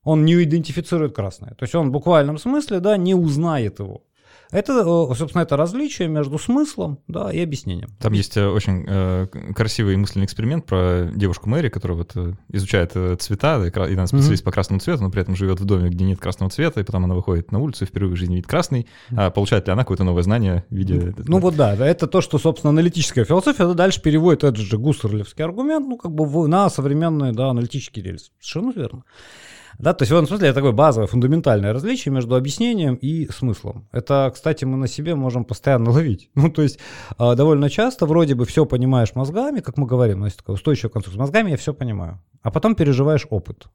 Он 0.02 0.24
не 0.24 0.42
идентифицирует 0.42 1.14
красное. 1.14 1.54
То 1.54 1.64
есть 1.64 1.74
он 1.74 1.88
в 1.88 1.92
буквальном 1.92 2.38
смысле, 2.38 2.80
да, 2.80 2.96
не 2.96 3.14
узнает 3.14 3.78
его. 3.78 4.04
Это, 4.50 4.72
э, 4.72 5.14
собственно, 5.14 5.42
это 5.42 5.56
различие 5.56 6.08
между 6.08 6.38
смыслом 6.38 6.98
да, 7.06 7.30
и 7.30 7.40
объяснением. 7.40 7.90
Там 7.98 8.12
есть 8.12 8.36
э, 8.36 8.46
очень 8.46 8.84
э, 8.88 9.26
красивый 9.54 9.96
мысленный 9.96 10.24
эксперимент 10.24 10.64
про 10.64 11.10
девушку 11.14 11.48
Мэри, 11.48 11.68
которая 11.68 11.98
вот 11.98 12.12
э, 12.14 12.32
изучает 12.52 12.92
цвета, 13.20 13.64
и 13.64 13.94
она 13.94 14.06
специалист 14.06 14.42
mm-hmm. 14.42 14.44
по 14.44 14.52
красному 14.52 14.80
цвету, 14.80 15.02
но 15.02 15.10
при 15.10 15.20
этом 15.22 15.36
живет 15.36 15.60
в 15.60 15.64
доме, 15.64 15.90
где 15.90 16.04
нет 16.04 16.18
красного 16.18 16.50
цвета, 16.50 16.80
и 16.80 16.84
потом 16.84 17.04
она 17.04 17.14
выходит 17.14 17.52
на 17.52 17.58
улицу 17.58 17.84
и 17.84 17.86
впервые 17.86 18.14
в 18.14 18.16
жизни 18.16 18.36
видит 18.36 18.48
красный. 18.48 18.86
А 19.14 19.30
получает 19.30 19.66
ли 19.66 19.72
она 19.72 19.82
какое-то 19.82 20.04
новое 20.04 20.22
знание 20.22 20.64
в 20.70 20.74
виде... 20.74 21.14
Ну, 21.18 21.24
ну 21.26 21.38
вот 21.38 21.56
да, 21.56 21.74
это 21.74 22.06
то, 22.06 22.20
что, 22.20 22.38
собственно, 22.38 22.70
аналитическая 22.70 23.24
философия, 23.24 23.64
это 23.64 23.74
дальше 23.74 24.00
переводит 24.00 24.44
этот 24.44 24.58
же 24.58 24.78
гуссерлевский 24.78 25.44
аргумент, 25.44 25.86
ну, 25.86 25.96
как 25.96 26.12
бы 26.12 26.48
на 26.48 26.70
современный, 26.70 27.32
да, 27.32 27.50
аналитический 27.50 28.02
рельс. 28.02 28.30
Совершенно 28.40 28.72
верно. 28.72 29.04
Да, 29.78 29.94
то 29.94 30.02
есть 30.02 30.10
в 30.10 30.14
этом 30.14 30.26
смысле 30.26 30.48
это 30.48 30.56
такое 30.56 30.72
базовое, 30.72 31.06
фундаментальное 31.06 31.72
различие 31.72 32.12
между 32.12 32.34
объяснением 32.34 32.96
и 32.96 33.28
смыслом. 33.30 33.88
Это, 33.92 34.30
кстати, 34.34 34.64
мы 34.64 34.76
на 34.76 34.88
себе 34.88 35.14
можем 35.14 35.44
постоянно 35.44 35.90
ловить. 35.92 36.30
Ну, 36.34 36.50
то 36.50 36.62
есть 36.62 36.80
а, 37.16 37.36
довольно 37.36 37.70
часто 37.70 38.06
вроде 38.06 38.34
бы 38.34 38.44
все 38.44 38.66
понимаешь 38.66 39.14
мозгами, 39.14 39.60
как 39.60 39.76
мы 39.76 39.86
говорим, 39.86 40.20
у 40.20 40.24
нас 40.24 40.34
такая 40.34 40.54
устойчивая 40.54 40.90
конструкция. 40.90 41.20
Мозгами 41.20 41.50
я 41.50 41.56
все 41.56 41.72
понимаю. 41.72 42.20
А 42.42 42.50
потом 42.50 42.74
переживаешь 42.74 43.26
опыт. 43.30 43.68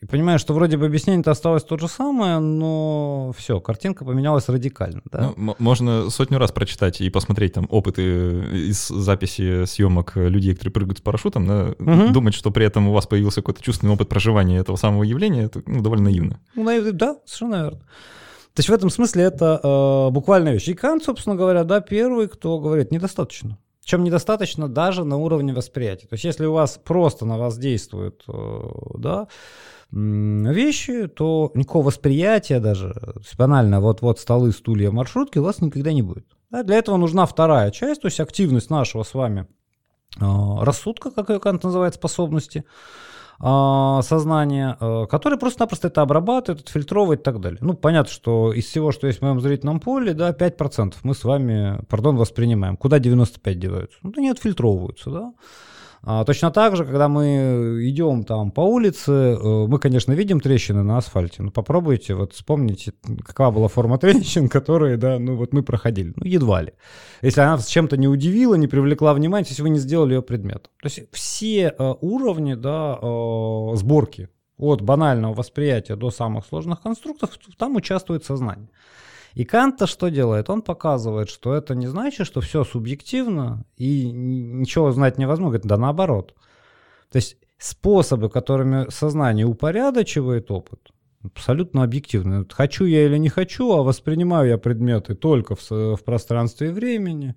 И 0.00 0.06
понимаешь, 0.06 0.40
что 0.40 0.54
вроде 0.54 0.76
бы 0.76 0.86
объяснение-то 0.86 1.30
осталось 1.30 1.64
то 1.64 1.76
же 1.78 1.88
самое, 1.88 2.38
но 2.38 3.32
все, 3.36 3.60
картинка 3.60 4.04
поменялась 4.04 4.48
радикально. 4.48 5.02
Да? 5.10 5.32
Ну, 5.36 5.54
можно 5.58 6.10
сотню 6.10 6.38
раз 6.38 6.52
прочитать 6.52 7.00
и 7.00 7.10
посмотреть 7.10 7.54
там 7.54 7.66
опыты 7.70 8.02
из 8.68 8.88
записи 8.88 9.64
съемок 9.64 10.16
людей, 10.16 10.54
которые 10.54 10.72
прыгают 10.72 10.98
с 10.98 11.00
парашютом, 11.00 11.46
да? 11.46 11.74
угу. 11.78 12.12
думать, 12.12 12.34
что 12.34 12.50
при 12.50 12.66
этом 12.66 12.88
у 12.88 12.92
вас 12.92 13.06
появился 13.06 13.40
какой-то 13.40 13.62
чувственный 13.62 13.92
опыт 13.92 14.08
проживания 14.08 14.58
этого 14.58 14.76
самого 14.76 15.02
явления, 15.02 15.44
это 15.44 15.62
ну, 15.66 15.82
довольно 15.82 16.04
наивно. 16.04 16.40
Ну, 16.54 16.64
да, 16.92 17.16
совершенно 17.24 17.62
верно. 17.62 17.80
То 18.56 18.60
есть 18.60 18.70
в 18.70 18.72
этом 18.72 18.88
смысле 18.88 19.24
это 19.24 19.60
э, 19.62 20.10
буквальная 20.12 20.54
вещь. 20.54 20.66
И 20.68 20.74
Кант, 20.74 21.04
собственно 21.04 21.36
говоря, 21.36 21.62
да, 21.64 21.82
первый, 21.82 22.26
кто 22.26 22.58
говорит, 22.58 22.90
недостаточно. 22.90 23.58
Чем 23.86 24.02
недостаточно 24.02 24.68
даже 24.68 25.04
на 25.04 25.16
уровне 25.16 25.54
восприятия. 25.54 26.08
То 26.08 26.14
есть 26.14 26.24
если 26.24 26.44
у 26.44 26.52
вас 26.52 26.76
просто 26.82 27.24
на 27.24 27.38
вас 27.38 27.56
действует, 27.56 28.24
э, 28.26 28.60
да, 28.98 29.28
вещи, 29.92 31.06
то 31.06 31.52
никакого 31.54 31.86
восприятия 31.86 32.58
даже, 32.58 32.96
банально, 33.38 33.80
вот-вот 33.80 34.18
столы, 34.18 34.50
стулья, 34.50 34.90
маршрутки 34.90 35.38
у 35.38 35.44
вас 35.44 35.60
никогда 35.60 35.92
не 35.92 36.02
будет. 36.02 36.26
Да, 36.50 36.64
для 36.64 36.78
этого 36.78 36.96
нужна 36.96 37.26
вторая 37.26 37.70
часть, 37.70 38.02
то 38.02 38.08
есть 38.08 38.18
активность 38.18 38.70
нашего 38.70 39.04
с 39.04 39.14
вами 39.14 39.46
э, 40.20 40.24
рассудка, 40.24 41.12
как 41.12 41.30
ее 41.30 41.38
Кант 41.38 41.62
называет, 41.62 41.94
способности, 41.94 42.64
а, 43.40 44.02
сознание, 44.02 44.76
а, 44.80 45.06
который 45.06 45.38
просто-напросто 45.38 45.88
это 45.88 46.02
обрабатывает, 46.02 46.62
отфильтровывает 46.62 47.20
и 47.20 47.22
так 47.22 47.40
далее. 47.40 47.58
Ну, 47.60 47.74
понятно, 47.74 48.12
что 48.12 48.52
из 48.52 48.66
всего, 48.66 48.92
что 48.92 49.06
есть 49.06 49.20
в 49.20 49.22
моем 49.22 49.40
зрительном 49.40 49.80
поле, 49.80 50.14
да, 50.14 50.32
5% 50.32 50.94
мы 51.02 51.14
с 51.14 51.24
вами, 51.24 51.80
пардон, 51.88 52.16
воспринимаем. 52.16 52.76
Куда 52.76 52.98
95 52.98 53.58
деваются? 53.58 53.98
Ну, 54.02 54.12
они 54.16 54.30
отфильтровываются, 54.30 55.10
да. 55.10 55.32
А, 56.08 56.24
точно 56.24 56.52
так 56.52 56.76
же, 56.76 56.84
когда 56.84 57.08
мы 57.08 57.80
идем 57.82 58.22
там 58.22 58.52
по 58.52 58.60
улице, 58.60 59.10
э, 59.10 59.66
мы, 59.66 59.80
конечно, 59.80 60.12
видим 60.12 60.40
трещины 60.40 60.84
на 60.84 60.98
асфальте, 60.98 61.42
но 61.42 61.50
попробуйте 61.50 62.14
вот 62.14 62.32
вспомнить, 62.32 62.90
какова 63.24 63.50
была 63.50 63.66
форма 63.66 63.98
трещин, 63.98 64.48
которые, 64.48 64.98
да, 64.98 65.18
ну 65.18 65.34
вот 65.34 65.52
мы 65.52 65.64
проходили. 65.64 66.12
Ну, 66.14 66.24
едва 66.24 66.62
ли. 66.62 66.74
Если 67.22 67.40
она 67.40 67.58
с 67.58 67.66
чем-то 67.66 67.96
не 67.96 68.06
удивила, 68.06 68.54
не 68.54 68.68
привлекла 68.68 69.14
внимания, 69.14 69.48
если 69.48 69.62
вы 69.62 69.70
не 69.70 69.80
сделали 69.80 70.14
ее 70.14 70.22
предметом. 70.22 70.70
То 70.80 70.86
есть 70.86 71.00
все 71.10 71.74
э, 71.76 71.94
уровни, 72.00 72.54
да, 72.54 73.00
э, 73.02 73.74
сборки 73.74 74.28
от 74.58 74.82
банального 74.82 75.34
восприятия 75.34 75.96
до 75.96 76.12
самых 76.12 76.46
сложных 76.46 76.82
конструктов, 76.82 77.30
там 77.58 77.74
участвует 77.74 78.24
сознание. 78.24 78.68
И 79.36 79.44
Канта 79.44 79.86
что 79.86 80.08
делает? 80.08 80.48
Он 80.48 80.62
показывает, 80.62 81.28
что 81.28 81.54
это 81.54 81.74
не 81.74 81.86
значит, 81.88 82.26
что 82.26 82.40
все 82.40 82.64
субъективно 82.64 83.66
и 83.76 84.10
ничего 84.10 84.92
знать 84.92 85.18
невозможно. 85.18 85.50
Говорит, 85.50 85.66
да 85.66 85.76
наоборот. 85.76 86.34
То 87.12 87.16
есть 87.16 87.36
способы, 87.58 88.30
которыми 88.30 88.88
сознание 88.88 89.44
упорядочивает 89.44 90.50
опыт, 90.50 90.80
абсолютно 91.22 91.82
объективны. 91.82 92.46
Хочу 92.50 92.86
я 92.86 93.04
или 93.04 93.18
не 93.18 93.28
хочу, 93.28 93.72
а 93.72 93.82
воспринимаю 93.82 94.48
я 94.48 94.56
предметы 94.56 95.14
только 95.14 95.54
в, 95.54 95.70
в 95.70 96.02
пространстве 96.02 96.68
и 96.68 96.72
времени. 96.72 97.34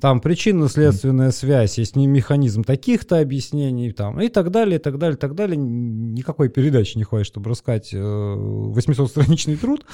Там 0.00 0.20
причинно-следственная 0.20 1.32
связь, 1.32 1.76
есть 1.78 1.96
механизм 1.96 2.62
таких-то 2.62 3.18
объяснений, 3.18 3.90
там, 3.92 4.20
и 4.20 4.28
так 4.28 4.50
далее, 4.52 4.78
и 4.78 4.82
так 4.82 4.96
далее, 4.96 5.16
и 5.16 5.18
так 5.20 5.34
далее. 5.34 5.56
Никакой 5.56 6.48
передачи 6.50 6.96
не 6.96 7.02
хватит, 7.02 7.26
чтобы 7.26 7.50
рассказать 7.50 7.92
800-страничный 7.92 9.54
э, 9.54 9.56
труд. 9.56 9.84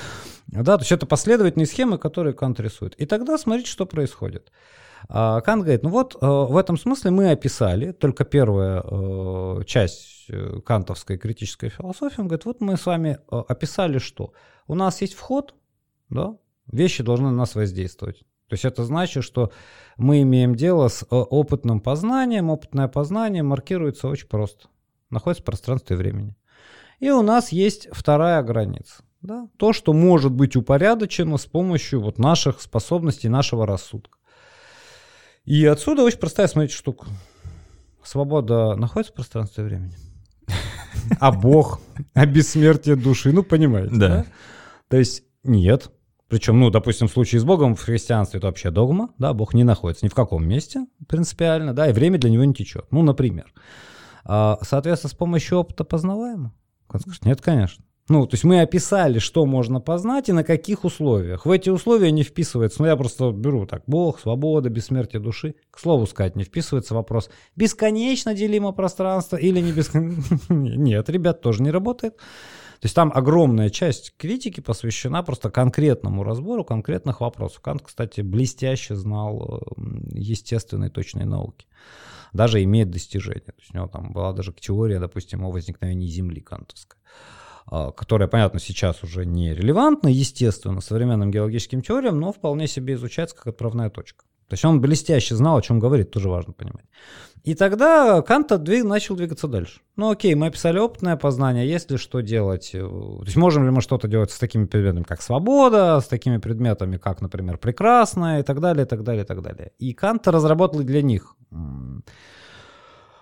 Да, 0.46 0.76
то 0.76 0.82
есть 0.82 0.92
это 0.92 1.06
последовательные 1.06 1.66
схемы, 1.66 1.96
которые 1.96 2.34
Кант 2.34 2.60
рисует. 2.60 2.94
И 2.96 3.06
тогда 3.06 3.38
смотрите, 3.38 3.70
что 3.70 3.86
происходит. 3.86 4.52
А, 5.08 5.40
Кант 5.40 5.62
говорит, 5.62 5.82
ну 5.82 5.88
вот 5.88 6.16
э, 6.20 6.26
в 6.26 6.56
этом 6.58 6.76
смысле 6.76 7.10
мы 7.10 7.30
описали, 7.30 7.92
только 7.92 8.26
первая 8.26 8.82
э, 8.84 9.62
часть 9.66 10.30
кантовской 10.64 11.18
критической 11.18 11.68
философии, 11.68 12.20
он 12.20 12.28
говорит, 12.28 12.46
вот 12.46 12.60
мы 12.62 12.78
с 12.78 12.86
вами 12.86 13.18
описали 13.28 13.98
что? 13.98 14.32
У 14.66 14.74
нас 14.74 15.02
есть 15.02 15.12
вход, 15.14 15.54
да, 16.08 16.36
вещи 16.70 17.02
должны 17.02 17.26
на 17.26 17.36
нас 17.36 17.54
воздействовать. 17.54 18.22
То 18.54 18.56
есть 18.56 18.64
это 18.66 18.84
значит, 18.84 19.24
что 19.24 19.50
мы 19.96 20.22
имеем 20.22 20.54
дело 20.54 20.86
с 20.86 21.02
э, 21.02 21.06
опытным 21.10 21.80
познанием. 21.80 22.50
Опытное 22.50 22.86
познание 22.86 23.42
маркируется 23.42 24.06
очень 24.06 24.28
просто. 24.28 24.68
Находится 25.10 25.42
в 25.42 25.44
пространстве 25.44 25.96
и 25.96 25.98
времени. 25.98 26.36
И 27.00 27.10
у 27.10 27.22
нас 27.22 27.50
есть 27.50 27.88
вторая 27.90 28.40
граница. 28.44 29.02
Да? 29.22 29.48
То, 29.56 29.72
что 29.72 29.92
может 29.92 30.30
быть 30.30 30.54
упорядочено 30.54 31.36
с 31.36 31.46
помощью 31.46 32.00
вот 32.00 32.20
наших 32.20 32.62
способностей, 32.62 33.28
нашего 33.28 33.66
рассудка. 33.66 34.18
И 35.44 35.66
отсюда 35.66 36.04
очень 36.04 36.20
простая, 36.20 36.46
смотрите, 36.46 36.76
штука. 36.76 37.08
Свобода 38.04 38.76
находится 38.76 39.12
в 39.12 39.16
пространстве 39.16 39.64
и 39.64 39.66
времени. 39.66 39.96
А 41.18 41.32
Бог, 41.32 41.80
а 42.14 42.24
бессмертие 42.24 42.94
души, 42.94 43.32
ну 43.32 43.42
понимаете. 43.42 43.96
Да. 43.96 44.26
То 44.86 44.96
есть 44.96 45.24
нет, 45.42 45.90
причем, 46.28 46.58
ну, 46.58 46.70
допустим, 46.70 47.08
в 47.08 47.12
случае 47.12 47.40
с 47.40 47.44
Богом 47.44 47.74
в 47.74 47.82
христианстве 47.82 48.38
это 48.38 48.46
вообще 48.46 48.70
догма, 48.70 49.10
да, 49.18 49.32
Бог 49.34 49.54
не 49.54 49.64
находится 49.64 50.04
ни 50.06 50.08
в 50.08 50.14
каком 50.14 50.46
месте 50.46 50.86
принципиально, 51.06 51.74
да, 51.74 51.88
и 51.88 51.92
время 51.92 52.18
для 52.18 52.30
него 52.30 52.44
не 52.44 52.54
течет. 52.54 52.86
Ну, 52.90 53.02
например. 53.02 53.52
А, 54.24 54.58
соответственно, 54.62 55.10
с 55.10 55.14
помощью 55.14 55.58
опыта 55.58 55.84
познаваемо? 55.84 56.54
Нет, 57.24 57.40
конечно. 57.40 57.84
Ну, 58.08 58.26
то 58.26 58.34
есть 58.34 58.44
мы 58.44 58.60
описали, 58.60 59.18
что 59.18 59.46
можно 59.46 59.80
познать 59.80 60.28
и 60.28 60.32
на 60.32 60.44
каких 60.44 60.84
условиях. 60.84 61.46
В 61.46 61.50
эти 61.50 61.70
условия 61.70 62.10
не 62.10 62.22
вписывается, 62.22 62.82
ну 62.82 62.88
я 62.88 62.96
просто 62.96 63.30
беру 63.30 63.66
так, 63.66 63.82
Бог, 63.86 64.20
свобода, 64.20 64.68
бессмертие 64.68 65.20
души. 65.20 65.54
К 65.70 65.78
слову 65.78 66.06
сказать, 66.06 66.36
не 66.36 66.44
вписывается 66.44 66.94
вопрос, 66.94 67.30
бесконечно 67.56 68.34
делимо 68.34 68.72
пространство 68.72 69.36
или 69.36 69.58
не 69.60 69.72
бесконечно. 69.72 70.38
Нет, 70.50 71.08
ребят, 71.08 71.40
тоже 71.40 71.62
не 71.62 71.70
работает. 71.70 72.16
То 72.84 72.86
есть 72.86 72.96
там 72.96 73.10
огромная 73.14 73.70
часть 73.70 74.12
критики 74.18 74.60
посвящена 74.60 75.22
просто 75.22 75.48
конкретному 75.48 76.22
разбору 76.22 76.66
конкретных 76.66 77.22
вопросов. 77.22 77.62
Кант, 77.62 77.80
кстати, 77.80 78.20
блестяще 78.20 78.94
знал 78.94 79.62
естественной 80.12 80.90
точной 80.90 81.24
науки. 81.24 81.66
Даже 82.34 82.62
имеет 82.62 82.90
достижения. 82.90 83.40
То 83.40 83.54
есть 83.58 83.72
у 83.72 83.78
него 83.78 83.86
там 83.86 84.12
была 84.12 84.34
даже 84.34 84.52
теория, 84.52 85.00
допустим, 85.00 85.46
о 85.46 85.50
возникновении 85.50 86.08
Земли 86.08 86.42
кантовская 86.42 87.00
которая, 87.96 88.28
понятно, 88.28 88.60
сейчас 88.60 89.02
уже 89.02 89.24
не 89.24 89.54
релевантна, 89.54 90.08
естественно, 90.08 90.82
современным 90.82 91.30
геологическим 91.30 91.80
теориям, 91.80 92.20
но 92.20 92.30
вполне 92.30 92.66
себе 92.66 92.92
изучается 92.92 93.34
как 93.34 93.46
отправная 93.46 93.88
точка. 93.88 94.26
То 94.48 94.54
есть 94.54 94.64
он 94.64 94.80
блестяще 94.80 95.34
знал, 95.34 95.56
о 95.56 95.62
чем 95.62 95.78
говорит, 95.78 96.10
тоже 96.10 96.28
важно 96.28 96.52
понимать. 96.52 96.84
И 97.42 97.54
тогда 97.54 98.22
Кант 98.22 98.62
двиг, 98.62 98.84
начал 98.84 99.16
двигаться 99.16 99.48
дальше. 99.48 99.80
Ну 99.96 100.10
окей, 100.10 100.34
мы 100.34 100.46
описали 100.46 100.78
опытное 100.78 101.16
познание, 101.16 101.68
есть 101.68 101.90
ли 101.90 101.98
что 101.98 102.20
делать? 102.20 102.70
То 102.72 103.22
есть 103.24 103.36
можем 103.36 103.64
ли 103.64 103.70
мы 103.70 103.82
что-то 103.82 104.08
делать 104.08 104.30
с 104.30 104.38
такими 104.38 104.64
предметами, 104.64 105.02
как 105.02 105.20
свобода, 105.20 106.00
с 106.00 106.06
такими 106.06 106.38
предметами, 106.38 106.96
как, 106.96 107.20
например, 107.20 107.58
прекрасное 107.58 108.40
и 108.40 108.42
так 108.42 108.60
далее, 108.60 108.86
и 108.86 108.88
так 108.88 109.02
далее, 109.02 109.24
и 109.24 109.26
так 109.26 109.42
далее. 109.42 109.72
И 109.78 109.92
Кант 109.92 110.26
разработал 110.26 110.80
для 110.80 111.02
них 111.02 111.36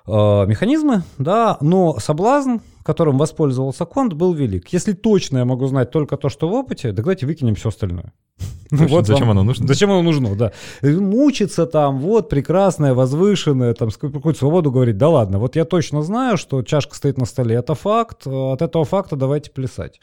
Э, 0.06 0.46
механизмы, 0.46 1.02
да, 1.18 1.56
но 1.60 1.98
соблазн, 2.00 2.56
которым 2.82 3.18
воспользовался 3.18 3.84
Конт, 3.84 4.12
был 4.14 4.32
велик. 4.34 4.68
Если 4.68 4.92
точно 4.92 5.38
я 5.38 5.44
могу 5.44 5.66
знать 5.66 5.90
только 5.90 6.16
то, 6.16 6.28
что 6.28 6.48
в 6.48 6.52
опыте, 6.52 6.92
так 6.92 7.04
давайте 7.04 7.26
выкинем 7.26 7.54
все 7.54 7.68
остальное. 7.68 8.12
Ну, 8.74 8.86
вот 8.86 9.06
зачем 9.06 9.28
вам, 9.28 9.32
оно 9.32 9.42
нужно? 9.42 9.66
Зачем 9.66 9.90
оно 9.90 10.00
нужно, 10.00 10.34
да. 10.34 10.52
Мучиться 10.80 11.66
там, 11.66 11.98
вот, 11.98 12.30
прекрасное, 12.30 12.94
возвышенное, 12.94 13.74
там, 13.74 13.90
какую-то 13.90 14.38
свободу 14.38 14.70
говорить, 14.70 14.96
да 14.96 15.10
ладно, 15.10 15.38
вот 15.38 15.56
я 15.56 15.66
точно 15.66 16.02
знаю, 16.02 16.38
что 16.38 16.62
чашка 16.62 16.94
стоит 16.94 17.18
на 17.18 17.26
столе, 17.26 17.56
это 17.56 17.74
факт, 17.74 18.26
от 18.26 18.62
этого 18.62 18.86
факта 18.86 19.16
давайте 19.16 19.50
плясать. 19.50 20.00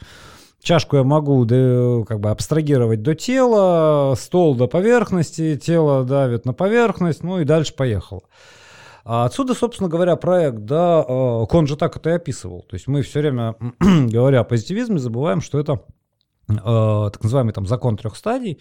Чашку 0.62 0.96
я 0.96 1.04
могу 1.04 1.44
да, 1.46 2.04
как 2.06 2.20
бы 2.20 2.30
абстрагировать 2.30 3.02
до 3.02 3.14
тела, 3.14 4.14
стол 4.14 4.54
до 4.54 4.68
поверхности, 4.68 5.56
тело 5.56 6.04
давит 6.04 6.44
на 6.44 6.52
поверхность, 6.52 7.24
ну 7.24 7.40
и 7.40 7.44
дальше 7.44 7.74
поехало. 7.74 8.22
А 9.04 9.24
отсюда, 9.24 9.54
собственно 9.54 9.88
говоря, 9.88 10.16
проект, 10.16 10.60
да, 10.60 11.04
э, 11.06 11.12
он 11.12 11.66
же 11.66 11.76
так 11.76 11.96
это 11.96 12.10
и 12.10 12.14
описывал. 12.14 12.62
То 12.62 12.74
есть 12.74 12.86
мы 12.86 13.02
все 13.02 13.20
время, 13.20 13.56
говоря 13.80 14.40
о 14.40 14.44
позитивизме, 14.44 14.98
забываем, 14.98 15.40
что 15.40 15.58
это 15.58 15.82
э, 16.48 16.54
так 16.54 17.22
называемый 17.22 17.54
там 17.54 17.66
закон 17.66 17.96
трех 17.96 18.16
стадий. 18.16 18.60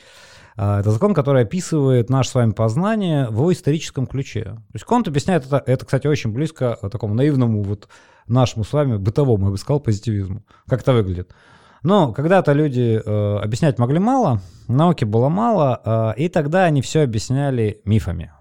А, 0.62 0.82
это 0.82 0.91
закон, 0.91 1.13
который 1.13 1.43
описывает 1.43 2.10
наше 2.10 2.32
с 2.32 2.36
вами 2.36 2.52
познание 2.52 3.30
в 3.30 3.49
историческом 3.52 4.06
ключе. 4.08 4.43
То 4.43 4.73
есть 4.73 4.86
Конт 4.86 5.08
объясняет 5.08 5.45
это, 5.45 5.63
это, 5.65 5.86
кстати, 5.86 6.06
очень 6.08 6.34
близко 6.34 6.78
такому 6.91 7.13
наивному 7.13 7.63
вот 7.63 7.88
нашему 8.28 8.65
с 8.65 8.73
вами 8.73 8.97
бытовому, 8.97 9.45
я 9.45 9.52
бы 9.52 9.58
сказал, 9.58 9.80
позитивизму. 9.80 10.43
Как 10.67 10.82
это 10.82 10.93
выглядит? 10.93 11.34
Но 11.82 12.12
когда-то 12.12 12.52
люди 12.52 13.02
э, 13.04 13.38
объяснять 13.38 13.80
могли 13.80 13.99
мало, 13.99 14.41
науки 14.67 15.06
было 15.06 15.30
мало, 15.30 16.13
э, 16.17 16.21
и 16.21 16.30
тогда 16.30 16.65
они 16.65 16.82
все 16.82 17.04
объясняли 17.04 17.82
мифами. 17.86 18.34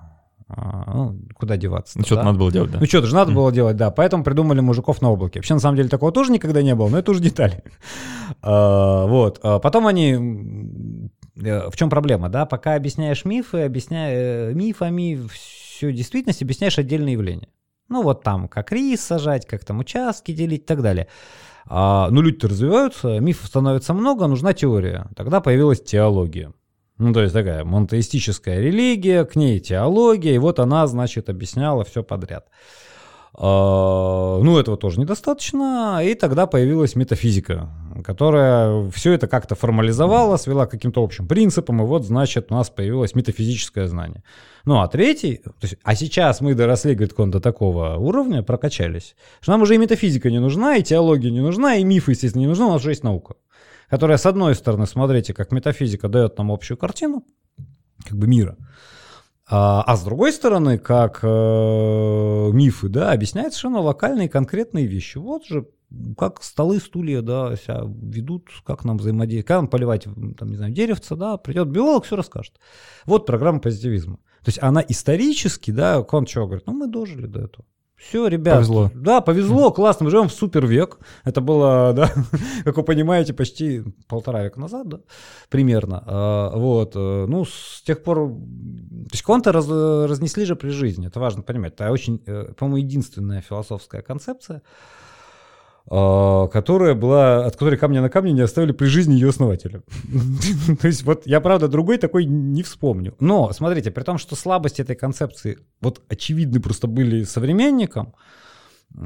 А, 0.49 0.95
ну, 0.95 1.19
куда 1.35 1.57
деваться? 1.57 1.99
Ну, 1.99 2.05
что-то 2.05 2.23
да? 2.23 2.27
надо 2.27 2.39
было 2.39 2.51
делать, 2.51 2.71
да. 2.71 2.79
Ну, 2.81 2.87
что-то 2.87 3.07
же 3.07 3.15
надо 3.15 3.33
mm. 3.33 3.35
было 3.35 3.53
делать, 3.53 3.77
да. 3.77 3.91
Поэтому 3.91 4.25
придумали 4.25 4.61
мужиков 4.61 5.03
на 5.03 5.11
облаке. 5.11 5.39
Вообще, 5.39 5.55
на 5.55 5.61
самом 5.61 5.77
деле, 5.77 5.89
такого 5.89 6.11
тоже 6.11 6.33
никогда 6.33 6.63
не 6.63 6.75
было, 6.75 6.89
но 6.89 6.99
это 6.99 7.11
уже 7.11 7.21
детали. 7.21 7.63
а, 8.43 9.07
вот. 9.07 9.41
А 9.43 9.59
потом 9.59 9.87
они... 9.87 11.11
Э, 11.37 11.71
в 11.71 11.77
чем 11.77 11.91
проблема, 11.91 12.31
да? 12.31 12.47
Пока 12.47 12.75
объясняешь 12.75 13.25
мифы, 13.25 13.63
объясняя 13.63 14.51
э, 14.51 14.55
мифами 14.55 15.21
всю 15.33 15.91
действительность, 15.91 16.43
объясняешь 16.43 16.79
отдельные 16.79 17.13
явления. 17.13 17.49
Ну, 17.89 18.03
вот 18.03 18.23
там, 18.23 18.49
как 18.49 18.73
рис 18.73 19.01
сажать, 19.01 19.47
как 19.47 19.65
там 19.65 19.79
участки 19.81 20.33
делить 20.33 20.63
и 20.63 20.67
так 20.67 20.83
далее. 20.83 21.09
А, 21.67 22.09
ну, 22.11 22.23
люди-то 22.23 22.49
развиваются, 22.49 23.19
мифов 23.21 23.47
становится 23.47 23.93
много, 23.93 24.27
нужна 24.27 24.55
теория. 24.55 25.09
Тогда 25.15 25.41
появилась 25.41 25.83
теология. 25.83 26.53
Ну, 26.99 27.13
то 27.13 27.23
есть 27.23 27.33
такая 27.33 27.65
монотеистическая 27.65 28.61
религия, 28.61 29.25
к 29.25 29.37
ней 29.37 29.61
теология, 29.61 30.35
и 30.35 30.39
вот 30.39 30.59
она, 30.59 30.87
значит, 30.89 31.29
объясняла 31.29 31.85
все 31.85 32.03
подряд. 32.03 32.49
А, 33.35 34.41
ну, 34.43 34.59
этого 34.59 34.77
тоже 34.77 34.99
недостаточно, 34.99 36.01
и 36.03 36.15
тогда 36.15 36.49
появилась 36.49 36.97
метафизика, 36.97 37.69
которая 38.05 38.91
все 38.91 39.13
это 39.13 39.29
как-то 39.29 39.55
формализовала, 39.55 40.39
свела 40.39 40.67
к 40.67 40.73
каким-то 40.73 41.05
общим 41.05 41.29
принципам, 41.29 41.81
и 41.81 41.85
вот, 41.85 42.05
значит, 42.05 42.51
у 42.51 42.55
нас 42.55 42.69
появилось 42.69 43.15
метафизическое 43.15 43.87
знание. 43.87 44.25
Ну, 44.65 44.81
а 44.81 44.89
третий, 44.89 45.37
то 45.37 45.53
есть, 45.63 45.77
а 45.85 45.95
сейчас 45.95 46.41
мы 46.41 46.55
доросли, 46.55 46.95
говорит, 46.95 47.15
он 47.17 47.31
до 47.31 47.39
такого 47.39 47.95
уровня, 47.95 48.43
прокачались, 48.43 49.15
что 49.41 49.53
нам 49.53 49.63
уже 49.63 49.77
и 49.77 49.79
метафизика 49.79 50.33
не 50.33 50.41
нужна, 50.41 50.75
и 50.75 50.83
теология 50.83 51.31
не 51.31 51.41
нужна, 51.41 51.77
и 51.77 51.85
мифы, 51.85 52.13
естественно, 52.13 52.41
не 52.41 52.49
нужны, 52.49 52.65
у 52.65 52.71
нас 52.71 52.81
уже 52.81 52.91
есть 52.91 53.05
наука 53.05 53.37
которая, 53.89 54.19
с 54.19 54.27
одной 54.27 54.55
стороны, 54.55 54.87
смотрите, 54.87 55.35
как 55.35 55.53
метафизика 55.53 56.09
дает 56.09 56.39
нам 56.39 56.53
общую 56.53 56.77
картину, 56.77 57.25
как 58.05 58.17
бы 58.17 58.27
мира, 58.27 58.57
А, 59.51 59.83
а 59.83 59.97
с 59.97 60.05
другой 60.05 60.33
стороны, 60.33 60.79
как 60.79 61.21
э, 61.23 61.27
мифы, 62.53 62.89
да, 62.89 63.13
объясняют 63.13 63.55
совершенно 63.55 63.81
локальные 63.81 64.29
конкретные 64.29 64.87
вещи. 64.87 65.17
Вот 65.19 65.47
же 65.47 65.67
как 66.19 66.43
столы, 66.43 66.81
стулья, 66.81 67.23
да, 67.23 67.57
себя 67.57 67.83
ведут, 67.87 68.51
как 68.65 68.85
нам 68.85 68.99
взаимодействовать, 68.99 69.47
как 69.47 69.57
нам 69.57 69.69
поливать, 69.69 70.05
там, 70.37 70.51
не 70.51 70.57
знаю, 70.57 70.73
деревца, 70.73 71.17
да, 71.17 71.39
придет 71.39 71.69
биолог, 71.69 72.05
все 72.05 72.17
расскажет. 72.17 72.55
Вот 73.07 73.25
программа 73.25 73.61
позитивизма. 73.61 74.17
То 74.45 74.51
есть 74.51 74.63
она 74.63 74.85
исторически, 74.87 75.71
да, 75.71 76.01
он 76.01 76.27
что 76.27 76.47
говорит, 76.47 76.67
ну 76.67 76.75
мы 76.75 76.87
дожили 76.89 77.27
до 77.27 77.41
этого. 77.41 77.65
Все, 77.99 78.29
ребят. 78.29 78.57
Повезло. 78.57 78.91
Да, 78.95 79.21
повезло, 79.21 79.73
классно. 79.73 80.05
Мы 80.05 80.11
живем 80.11 80.29
в 80.29 80.33
супер 80.33 80.67
век. 80.67 80.99
Это 81.25 81.41
было, 81.41 81.93
да, 81.97 82.11
как 82.65 82.77
вы 82.77 82.83
понимаете, 82.85 83.35
почти 83.35 83.83
полтора 84.07 84.45
века 84.45 84.61
назад, 84.61 84.89
да, 84.89 85.01
примерно. 85.51 86.05
А, 86.07 86.57
вот. 86.57 86.93
Э, 86.95 87.27
ну, 87.29 87.45
с 87.45 87.83
тех 87.85 88.03
пор... 88.05 88.29
То 88.29 89.13
есть 89.13 89.25
кванты 89.25 89.51
раз, 89.51 89.69
разнесли 89.69 90.45
же 90.45 90.55
при 90.55 90.71
жизни. 90.71 91.09
Это 91.09 91.19
важно 91.19 91.43
понимать. 91.43 91.75
Это 91.75 91.91
очень, 91.91 92.23
э, 92.25 92.53
по-моему, 92.57 92.87
единственная 92.87 93.41
философская 93.41 94.01
концепция, 94.01 94.63
которая 95.89 96.95
была, 96.95 97.47
от 97.47 97.57
которой 97.57 97.79
камня 97.79 98.03
на 98.03 98.11
камне 98.11 98.33
не 98.33 98.43
оставили 98.43 98.73
при 98.73 98.87
жизни 98.87 99.15
ее 99.15 99.31
основателя. 99.31 99.83
То 100.81 100.87
есть 100.87 101.03
вот 101.03 101.27
я, 101.27 101.41
правда, 101.41 101.67
другой 101.67 101.97
такой 101.97 102.27
не 102.27 102.63
вспомню. 102.63 103.15
Но, 103.21 103.53
смотрите, 103.53 103.91
при 103.91 104.03
том, 104.03 104.19
что 104.19 104.37
слабости 104.37 104.83
этой 104.83 104.97
концепции 104.97 105.59
вот 105.81 106.03
очевидны 106.09 106.61
просто 106.61 106.89
были 106.89 107.25
современникам, 107.25 108.15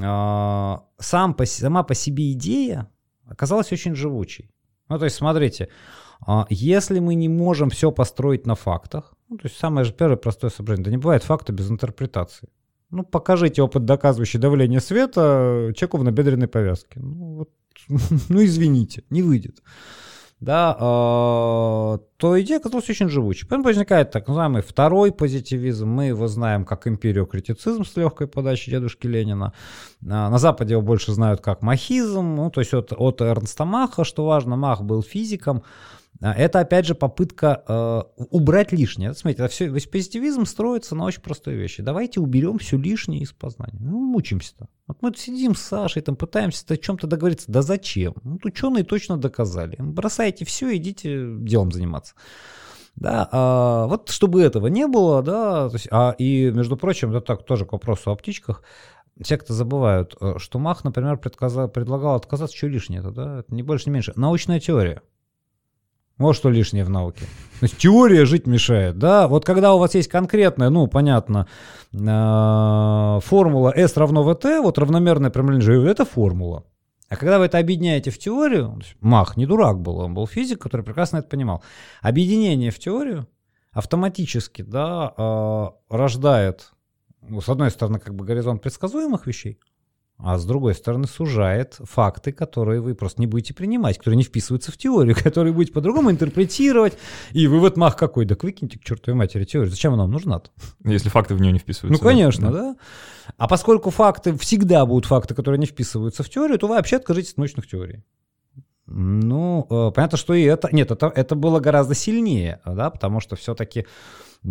а, 0.01 0.83
сам 0.99 1.33
по, 1.33 1.45
сама 1.45 1.83
по 1.83 1.95
себе 1.95 2.33
идея 2.33 2.89
оказалась 3.27 3.71
очень 3.71 3.95
живучей. 3.95 4.49
Ну, 4.89 4.99
то 4.99 5.05
есть, 5.05 5.15
смотрите, 5.15 5.69
а, 6.25 6.45
если 6.49 6.99
мы 6.99 7.15
не 7.15 7.29
можем 7.29 7.69
все 7.69 7.91
построить 7.91 8.45
на 8.45 8.55
фактах, 8.55 9.13
ну, 9.29 9.37
то 9.37 9.47
есть 9.47 9.57
самое 9.57 9.85
же 9.85 9.93
первое 9.93 10.17
простое 10.17 10.51
соображение, 10.51 10.85
да 10.85 10.91
не 10.91 10.97
бывает 10.97 11.23
факта 11.23 11.53
без 11.53 11.69
интерпретации. 11.69 12.49
Ну, 12.93 13.03
покажите 13.03 13.63
опыт, 13.63 13.85
доказывающий 13.85 14.39
давление 14.39 14.79
света 14.79 15.73
человеку 15.75 15.97
в 15.97 16.03
набедренной 16.03 16.47
повязке. 16.47 16.99
Ну, 16.99 17.37
вот, 17.37 17.49
ну 18.29 18.43
извините, 18.43 19.03
не 19.09 19.23
выйдет. 19.23 19.63
Да, 20.39 20.77
э, 20.77 21.97
то 22.17 22.41
идея 22.41 22.59
оказалась 22.59 22.87
очень 22.89 23.09
живучей. 23.09 23.47
Потом 23.47 23.63
возникает 23.63 24.11
так 24.11 24.27
называемый 24.27 24.61
второй 24.61 25.11
позитивизм. 25.11 25.87
Мы 25.87 26.07
его 26.07 26.27
знаем 26.27 26.65
как 26.65 26.85
империокритицизм 26.85 27.83
с 27.83 27.95
легкой 27.95 28.27
подачи 28.27 28.69
дедушки 28.69 29.07
Ленина. 29.07 29.53
А, 30.07 30.29
на 30.29 30.37
Западе 30.37 30.73
его 30.73 30.83
больше 30.83 31.13
знают 31.13 31.41
как 31.41 31.63
махизм, 31.63 32.35
ну, 32.35 32.51
то 32.51 32.59
есть 32.59 32.75
от, 32.75 32.91
от 32.91 33.21
Эрнста 33.21 33.65
Маха, 33.65 34.03
что 34.03 34.25
важно, 34.25 34.55
Мах 34.55 34.83
был 34.83 35.01
физиком, 35.01 35.63
это, 36.31 36.61
опять 36.61 36.85
же, 36.85 36.95
попытка 36.95 37.63
э, 37.67 38.23
убрать 38.29 38.71
лишнее. 38.71 39.13
Смотрите, 39.13 39.43
это 39.43 39.51
все, 39.51 39.67
весь 39.67 39.87
позитивизм 39.87 40.45
строится 40.45 40.95
на 40.95 41.03
очень 41.03 41.21
простой 41.21 41.55
вещи. 41.55 41.83
Давайте 41.83 42.21
уберем 42.21 42.59
все 42.59 42.77
лишнее 42.77 43.21
из 43.21 43.33
познания. 43.33 43.79
Ну, 43.81 43.99
мучимся-то. 43.99 44.69
Вот 44.87 45.01
мы 45.01 45.13
сидим 45.15 45.53
с 45.53 45.61
Сашей, 45.61 46.01
там, 46.01 46.15
пытаемся 46.15 46.65
о 46.69 46.77
чем-то 46.77 47.07
договориться. 47.07 47.51
Да 47.51 47.61
зачем? 47.61 48.15
Ну, 48.23 48.39
ученые 48.43 48.85
точно 48.85 49.17
доказали. 49.17 49.75
Бросайте 49.79 50.45
все, 50.45 50.73
идите 50.77 51.25
делом 51.39 51.73
заниматься. 51.73 52.15
Да, 52.95 53.27
а, 53.31 53.87
вот 53.87 54.09
чтобы 54.09 54.41
этого 54.41 54.67
не 54.67 54.87
было, 54.87 55.23
да, 55.23 55.67
то 55.67 55.75
есть, 55.75 55.87
а, 55.89 56.15
и, 56.17 56.51
между 56.51 56.77
прочим, 56.77 57.09
это 57.09 57.21
так 57.21 57.43
тоже 57.43 57.65
к 57.65 57.71
вопросу 57.71 58.11
о 58.11 58.15
птичках, 58.15 58.61
все 59.19 59.37
кто 59.37 59.53
забывают, 59.53 60.15
э, 60.21 60.35
что 60.37 60.59
Мах, 60.59 60.83
например, 60.83 61.17
предлагал 61.17 62.15
отказаться, 62.15 62.55
что 62.55 62.67
лишнее 62.67 62.99
это, 63.01 63.11
да, 63.11 63.39
это 63.39 63.53
не 63.53 63.63
больше, 63.63 63.89
не 63.89 63.93
меньше. 63.93 64.13
Научная 64.15 64.59
теория. 64.59 65.01
Вот 66.17 66.35
что 66.35 66.49
лишнее 66.49 66.83
в 66.83 66.89
науке. 66.89 67.25
То 67.59 67.65
есть 67.65 67.77
теория 67.77 68.25
жить 68.25 68.45
мешает, 68.45 68.97
да? 68.99 69.27
Вот 69.27 69.45
когда 69.45 69.73
у 69.73 69.79
вас 69.79 69.95
есть 69.95 70.09
конкретная, 70.09 70.69
ну, 70.69 70.87
понятно, 70.87 71.47
э, 71.91 73.19
формула 73.21 73.73
S 73.75 73.97
равно 73.97 74.29
VT, 74.29 74.61
вот 74.61 74.77
равномерное 74.77 75.31
прямолинейное, 75.31 75.89
это 75.89 76.05
формула. 76.05 76.65
А 77.09 77.15
когда 77.15 77.39
вы 77.39 77.45
это 77.45 77.57
объединяете 77.57 78.11
в 78.11 78.17
теорию, 78.17 78.79
Мах 78.99 79.37
не 79.37 79.45
дурак 79.45 79.79
был, 79.79 79.99
он 79.99 80.13
был 80.13 80.27
физик, 80.27 80.61
который 80.61 80.83
прекрасно 80.83 81.17
это 81.17 81.29
понимал. 81.29 81.63
Объединение 82.01 82.71
в 82.71 82.79
теорию 82.79 83.27
автоматически, 83.71 84.61
да, 84.61 85.13
э, 85.17 85.65
рождает, 85.89 86.71
ну, 87.21 87.41
с 87.41 87.49
одной 87.49 87.71
стороны, 87.71 87.99
как 87.99 88.13
бы 88.13 88.25
горизонт 88.25 88.61
предсказуемых 88.61 89.25
вещей, 89.25 89.59
а 90.17 90.37
с 90.37 90.45
другой 90.45 90.73
стороны 90.73 91.07
сужает 91.07 91.77
факты, 91.83 92.31
которые 92.31 92.81
вы 92.81 92.95
просто 92.95 93.19
не 93.19 93.27
будете 93.27 93.53
принимать, 93.53 93.97
которые 93.97 94.17
не 94.17 94.23
вписываются 94.23 94.71
в 94.71 94.77
теорию, 94.77 95.15
которые 95.23 95.53
будете 95.53 95.73
по-другому 95.73 96.11
интерпретировать. 96.11 96.97
И 97.31 97.47
вывод 97.47 97.77
мах 97.77 97.97
какой? 97.97 98.25
Так 98.25 98.43
выкиньте 98.43 98.79
к 98.79 98.83
чертовой 98.83 99.17
матери 99.17 99.43
теорию. 99.43 99.69
Зачем 99.69 99.93
она 99.93 100.03
вам 100.03 100.11
нужна-то? 100.11 100.49
Если 100.83 101.09
факты 101.09 101.35
в 101.35 101.41
нее 101.41 101.51
не 101.51 101.59
вписываются. 101.59 102.01
Ну, 102.01 102.09
конечно, 102.09 102.51
да. 102.51 102.61
да. 102.61 102.75
А 103.37 103.47
поскольку 103.47 103.89
факты, 103.89 104.37
всегда 104.37 104.85
будут 104.85 105.05
факты, 105.05 105.33
которые 105.33 105.59
не 105.59 105.65
вписываются 105.65 106.23
в 106.23 106.29
теорию, 106.29 106.57
то 106.57 106.67
вы 106.67 106.75
вообще 106.75 106.97
откажитесь 106.97 107.31
от 107.31 107.37
научных 107.37 107.67
теорий. 107.67 108.03
Ну, 108.85 109.65
э, 109.69 109.91
понятно, 109.95 110.17
что 110.17 110.33
и 110.33 110.43
это... 110.43 110.69
Нет, 110.71 110.91
это, 110.91 111.11
это 111.13 111.35
было 111.35 111.59
гораздо 111.59 111.95
сильнее, 111.95 112.59
да, 112.65 112.89
потому 112.89 113.21
что 113.21 113.35
все-таки 113.35 113.87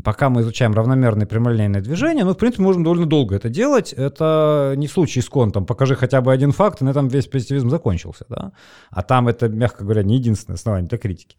пока 0.05 0.31
мы 0.31 0.41
изучаем 0.41 0.73
равномерное 0.73 1.27
прямолинейное 1.27 1.83
движение, 1.83 2.25
ну, 2.25 2.33
в 2.33 2.39
принципе, 2.39 2.63
можем 2.63 2.83
довольно 2.83 3.07
долго 3.07 3.37
это 3.37 3.49
делать. 3.49 3.93
Это 3.93 4.75
не 4.77 4.89
случай 4.89 5.21
с 5.21 5.29
контом. 5.29 5.67
Покажи 5.67 5.97
хотя 5.97 6.21
бы 6.21 6.33
один 6.33 6.53
факт, 6.53 6.81
и 6.81 6.85
на 6.85 6.91
этом 6.91 7.09
весь 7.09 7.27
позитивизм 7.27 7.69
закончился, 7.69 8.25
да. 8.29 8.53
А 8.91 9.03
там 9.03 9.29
это, 9.29 9.49
мягко 9.49 9.85
говоря, 9.85 10.03
не 10.03 10.17
единственное 10.17 10.57
основание 10.57 10.89
для 10.89 10.99
критики. 10.99 11.37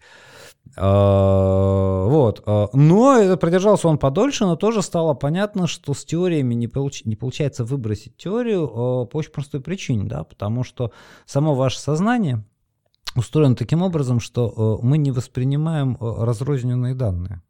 А, 0.78 2.06
вот. 2.08 2.44
А, 2.46 2.70
но 2.74 3.38
продержался 3.38 3.88
он 3.88 3.98
подольше, 3.98 4.46
но 4.46 4.56
тоже 4.56 4.82
стало 4.82 5.14
понятно, 5.14 5.68
что 5.68 5.94
с 5.94 6.06
теориями 6.06 6.54
не, 6.54 6.68
получ... 6.68 7.06
не 7.06 7.16
получается 7.16 7.66
выбросить 7.66 8.18
теорию 8.18 8.64
а, 8.64 9.06
по 9.06 9.18
очень 9.18 9.32
простой 9.32 9.62
причине, 9.62 10.06
да, 10.06 10.24
потому 10.24 10.64
что 10.64 10.92
само 11.26 11.56
ваше 11.56 11.80
сознание 11.80 12.44
устроено 13.16 13.56
таким 13.56 13.84
образом, 13.84 14.20
что 14.20 14.80
мы 14.82 14.98
не 14.98 15.12
воспринимаем 15.12 15.98
разрозненные 16.00 16.96
данные 16.96 17.42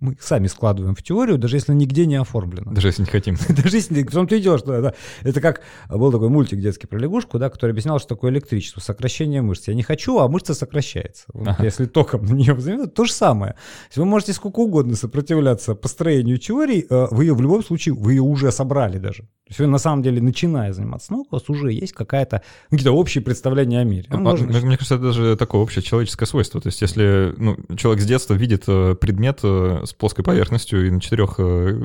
мы 0.00 0.16
сами 0.20 0.46
складываем 0.46 0.94
в 0.94 1.02
теорию, 1.02 1.38
даже 1.38 1.56
если 1.56 1.72
нигде 1.72 2.06
не 2.06 2.16
оформлено. 2.16 2.72
Даже 2.72 2.88
если 2.88 3.02
не 3.02 3.08
хотим. 3.08 3.36
даже 3.48 3.76
если 3.76 4.02
в 4.02 4.10
том 4.10 4.26
ты 4.26 4.38
идешь, 4.38 4.62
да, 4.62 4.80
да. 4.80 4.94
Это 5.22 5.40
как 5.40 5.62
был 5.88 6.12
такой 6.12 6.28
мультик 6.28 6.60
детский 6.60 6.86
про 6.86 6.98
лягушку, 6.98 7.38
да, 7.38 7.50
который 7.50 7.72
объяснял, 7.72 7.98
что 7.98 8.08
такое 8.08 8.30
электричество, 8.30 8.80
сокращение 8.80 9.42
мышц. 9.42 9.68
Я 9.68 9.74
не 9.74 9.82
хочу, 9.82 10.18
а 10.18 10.28
мышца 10.28 10.54
сокращается. 10.54 11.26
ага. 11.34 11.62
Если 11.62 11.86
током 11.86 12.24
на 12.24 12.34
нее 12.34 12.54
взаимодействовать, 12.54 12.94
то 12.94 13.04
же 13.04 13.12
самое. 13.12 13.56
Если 13.88 14.00
вы 14.00 14.06
можете 14.06 14.32
сколько 14.32 14.60
угодно 14.60 14.96
сопротивляться 14.96 15.74
построению 15.74 16.38
теории, 16.38 16.86
э, 16.88 17.08
вы 17.10 17.24
ее 17.24 17.34
в 17.34 17.40
любом 17.40 17.62
случае, 17.64 17.94
вы 17.94 18.12
ее 18.12 18.22
уже 18.22 18.50
собрали 18.52 18.98
даже. 18.98 19.28
То 19.46 19.50
есть 19.50 19.60
вы 19.60 19.68
на 19.68 19.78
самом 19.78 20.02
деле, 20.02 20.20
начиная 20.20 20.72
заниматься 20.72 21.12
наукой, 21.12 21.28
у 21.30 21.40
вас 21.40 21.48
уже 21.48 21.72
есть 21.72 21.92
какая-то, 21.92 22.42
какие-то 22.68 22.90
общие 22.90 23.22
представления 23.22 23.78
о 23.78 23.84
мире. 23.84 24.06
А, 24.10 24.16
можно... 24.16 24.48
Мне 24.48 24.76
кажется, 24.76 24.96
это 24.96 25.04
даже 25.04 25.36
такое 25.36 25.62
общее 25.62 25.84
человеческое 25.84 26.26
свойство. 26.26 26.60
То 26.60 26.66
есть 26.66 26.82
если 26.82 27.32
ну, 27.36 27.56
человек 27.76 28.02
с 28.02 28.06
детства 28.06 28.34
видит 28.34 28.64
э, 28.66 28.96
предмет 28.96 29.38
э, 29.44 29.82
с 29.84 29.92
плоской 29.92 30.24
поверхностью 30.24 30.88
и 30.88 30.90
на 30.90 31.00
четырех 31.00 31.36
э, 31.38 31.80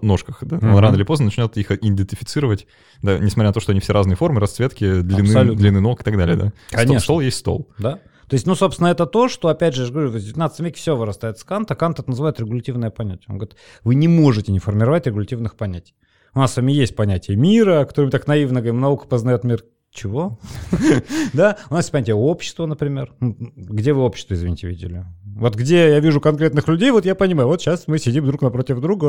ножках, 0.00 0.38
да, 0.40 0.56
mm-hmm. 0.56 0.72
он 0.72 0.78
рано 0.78 0.96
или 0.96 1.02
поздно 1.02 1.26
начнет 1.26 1.54
их 1.58 1.70
идентифицировать, 1.70 2.66
да, 3.02 3.18
несмотря 3.18 3.50
на 3.50 3.52
то, 3.52 3.60
что 3.60 3.72
они 3.72 3.80
все 3.80 3.92
разные 3.92 4.16
формы, 4.16 4.40
расцветки, 4.40 5.02
длины, 5.02 5.54
длины 5.54 5.80
ног 5.80 6.00
и 6.00 6.04
так 6.04 6.16
далее, 6.16 6.36
да. 6.36 6.52
Конечно. 6.70 7.00
Стол, 7.00 7.00
стол 7.00 7.20
есть 7.20 7.36
стол. 7.36 7.68
Да. 7.78 8.00
То 8.26 8.34
есть, 8.34 8.46
ну, 8.46 8.54
собственно, 8.54 8.86
это 8.86 9.04
то, 9.04 9.28
что, 9.28 9.48
опять 9.48 9.74
же, 9.74 9.84
я 9.84 9.90
говорю, 9.90 10.08
в 10.08 10.18
19 10.18 10.60
веке 10.60 10.78
все 10.78 10.96
вырастает 10.96 11.38
с 11.38 11.44
Канта. 11.44 11.74
Кант 11.74 11.98
это 11.98 12.08
называет 12.08 12.40
регулятивное 12.40 12.88
понятие. 12.88 13.26
Он 13.28 13.36
говорит, 13.36 13.56
вы 13.84 13.96
не 13.96 14.08
можете 14.08 14.50
не 14.50 14.60
формировать 14.60 15.06
регулятивных 15.06 15.56
понятий. 15.56 15.94
У 16.34 16.38
нас 16.38 16.52
с 16.52 16.56
вами 16.56 16.72
есть 16.72 16.94
понятие 16.94 17.36
мира, 17.36 17.84
которое 17.84 18.06
мы 18.06 18.10
так 18.10 18.26
наивно 18.26 18.60
говорим, 18.60 18.80
наука 18.80 19.06
познает 19.06 19.44
мир 19.44 19.64
чего? 19.90 20.38
да, 21.32 21.58
у 21.68 21.74
нас 21.74 21.84
есть 21.84 21.92
понятие 21.92 22.14
общества, 22.14 22.66
например. 22.66 23.12
Где 23.20 23.92
вы 23.92 24.02
общество, 24.02 24.34
извините, 24.34 24.68
видели? 24.68 25.04
Вот 25.24 25.56
где 25.56 25.88
я 25.88 26.00
вижу 26.00 26.20
конкретных 26.20 26.68
людей, 26.68 26.92
вот 26.92 27.04
я 27.04 27.14
понимаю, 27.14 27.48
вот 27.48 27.60
сейчас 27.60 27.88
мы 27.88 27.98
сидим 27.98 28.24
друг 28.26 28.42
напротив 28.42 28.80
друга, 28.80 29.06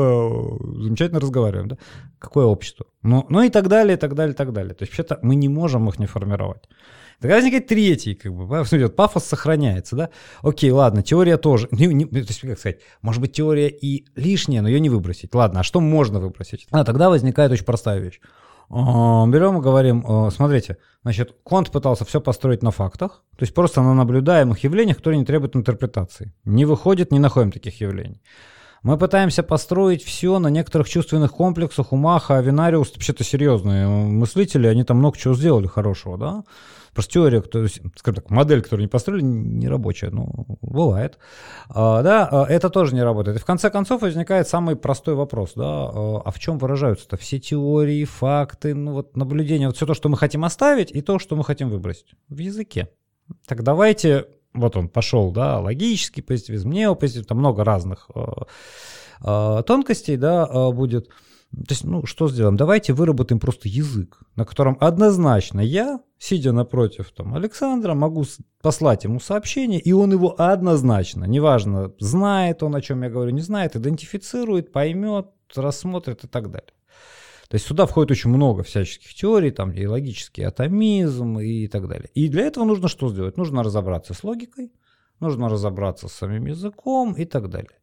замечательно 0.82 1.20
разговариваем, 1.20 1.68
да? 1.68 1.78
Какое 2.18 2.46
общество? 2.46 2.86
Ну, 3.02 3.26
ну 3.28 3.42
и 3.42 3.50
так 3.50 3.68
далее, 3.68 3.96
и 3.96 4.00
так 4.00 4.14
далее, 4.14 4.34
и 4.34 4.36
так 4.36 4.52
далее. 4.52 4.74
То 4.74 4.82
есть 4.82 4.92
вообще-то 4.92 5.20
мы 5.22 5.36
не 5.36 5.48
можем 5.48 5.88
их 5.88 6.00
не 6.00 6.06
формировать. 6.06 6.68
Тогда 7.22 7.36
возникает 7.36 7.68
третий, 7.68 8.14
как 8.14 8.34
бы, 8.34 8.46
смотрите, 8.66 8.88
пафос 8.92 9.24
сохраняется, 9.24 9.94
да? 9.94 10.10
Окей, 10.42 10.72
ладно, 10.72 11.04
теория 11.04 11.36
тоже, 11.36 11.68
не, 11.70 11.86
не, 11.86 12.04
то 12.04 12.16
есть, 12.18 12.40
как 12.40 12.58
сказать, 12.58 12.80
может 13.00 13.20
быть, 13.20 13.32
теория 13.32 13.68
и 13.68 14.06
лишняя, 14.16 14.60
но 14.60 14.68
ее 14.68 14.80
не 14.80 14.90
выбросить. 14.90 15.32
Ладно, 15.32 15.60
а 15.60 15.62
что 15.62 15.80
можно 15.80 16.18
выбросить? 16.18 16.66
А 16.72 16.84
тогда 16.84 17.08
возникает 17.08 17.52
очень 17.52 17.64
простая 17.64 18.00
вещь. 18.00 18.20
А, 18.70 19.24
берем 19.28 19.58
и 19.58 19.60
говорим, 19.60 20.04
а, 20.06 20.30
смотрите, 20.30 20.78
значит, 21.02 21.36
Конт 21.44 21.70
пытался 21.70 22.04
все 22.04 22.20
построить 22.20 22.62
на 22.62 22.72
фактах, 22.72 23.22
то 23.36 23.44
есть 23.44 23.54
просто 23.54 23.82
на 23.82 23.94
наблюдаемых 23.94 24.58
явлениях, 24.64 24.96
которые 24.96 25.20
не 25.20 25.24
требуют 25.24 25.54
интерпретации. 25.54 26.34
Не 26.44 26.64
выходит, 26.64 27.12
не 27.12 27.20
находим 27.20 27.52
таких 27.52 27.80
явлений. 27.80 28.20
Мы 28.82 28.98
пытаемся 28.98 29.44
построить 29.44 30.02
все 30.02 30.40
на 30.40 30.48
некоторых 30.48 30.88
чувственных 30.88 31.32
комплексах. 31.32 31.92
У 31.92 31.96
Маха, 31.96 32.38
Авинариус, 32.38 32.92
вообще-то 32.92 33.22
серьезные 33.22 33.86
мыслители, 33.86 34.66
они 34.66 34.82
там 34.82 34.98
много 34.98 35.16
чего 35.16 35.34
сделали 35.34 35.68
хорошего, 35.68 36.18
да? 36.18 36.44
Просто 36.92 37.12
теория, 37.12 37.40
то 37.40 37.62
есть, 37.62 37.80
скажем 37.96 38.16
так, 38.16 38.30
модель, 38.30 38.60
которую 38.60 38.84
не 38.84 38.88
построили, 38.88 39.22
не 39.22 39.68
рабочая. 39.68 40.10
Ну, 40.10 40.58
бывает. 40.60 41.18
А, 41.68 42.02
да, 42.02 42.28
а, 42.30 42.44
это 42.46 42.68
тоже 42.70 42.94
не 42.94 43.02
работает. 43.02 43.38
И 43.38 43.40
в 43.40 43.44
конце 43.46 43.70
концов 43.70 44.02
возникает 44.02 44.48
самый 44.48 44.76
простой 44.76 45.14
вопрос, 45.14 45.52
да, 45.54 45.64
а, 45.64 46.22
а 46.24 46.30
в 46.30 46.38
чем 46.38 46.58
выражаются-то 46.58 47.16
все 47.16 47.38
теории, 47.38 48.04
факты, 48.04 48.74
ну 48.74 48.92
вот 48.92 49.16
наблюдения, 49.16 49.68
вот 49.68 49.76
все 49.76 49.86
то, 49.86 49.94
что 49.94 50.08
мы 50.08 50.18
хотим 50.18 50.44
оставить, 50.44 50.90
и 50.90 51.00
то, 51.00 51.18
что 51.18 51.36
мы 51.36 51.44
хотим 51.44 51.70
выбросить 51.70 52.14
в 52.28 52.38
языке. 52.38 52.88
Так 53.46 53.62
давайте, 53.62 54.26
вот 54.54 54.76
он 54.76 54.88
пошел, 54.88 55.32
да, 55.32 55.60
логический 55.60 56.22
позитивизм, 56.22 56.70
неопозитивизм, 56.70 57.28
там 57.28 57.38
много 57.38 57.64
разных 57.64 58.10
э, 58.14 58.20
э, 59.24 59.62
тонкостей, 59.66 60.16
да, 60.16 60.48
э, 60.50 60.72
будет. 60.72 61.08
То 61.52 61.66
есть, 61.70 61.84
ну, 61.84 62.06
что 62.06 62.28
сделаем? 62.28 62.56
Давайте 62.56 62.94
выработаем 62.94 63.38
просто 63.38 63.68
язык, 63.68 64.22
на 64.36 64.46
котором 64.46 64.78
однозначно 64.80 65.60
я, 65.60 66.00
сидя 66.18 66.52
напротив 66.52 67.12
там, 67.14 67.34
Александра, 67.34 67.94
могу 67.94 68.24
послать 68.62 69.04
ему 69.04 69.20
сообщение, 69.20 69.78
и 69.78 69.92
он 69.92 70.12
его 70.12 70.34
однозначно, 70.38 71.24
неважно, 71.24 71.92
знает 71.98 72.62
он, 72.62 72.74
о 72.74 72.80
чем 72.80 73.02
я 73.02 73.10
говорю, 73.10 73.32
не 73.32 73.42
знает, 73.42 73.76
идентифицирует, 73.76 74.72
поймет, 74.72 75.26
рассмотрит 75.54 76.24
и 76.24 76.26
так 76.26 76.50
далее. 76.50 76.72
То 77.52 77.56
есть 77.56 77.66
сюда 77.66 77.84
входит 77.84 78.12
очень 78.12 78.30
много 78.30 78.62
всяческих 78.62 79.12
теорий, 79.12 79.50
там 79.50 79.72
и 79.72 79.84
логический 79.84 80.42
атомизм 80.42 81.38
и 81.38 81.68
так 81.68 81.86
далее. 81.86 82.08
И 82.14 82.28
для 82.28 82.44
этого 82.46 82.64
нужно 82.64 82.88
что 82.88 83.10
сделать? 83.10 83.36
Нужно 83.36 83.62
разобраться 83.62 84.14
с 84.14 84.24
логикой, 84.24 84.72
нужно 85.20 85.50
разобраться 85.50 86.08
с 86.08 86.12
самим 86.12 86.46
языком 86.46 87.12
и 87.12 87.26
так 87.26 87.50
далее. 87.50 87.78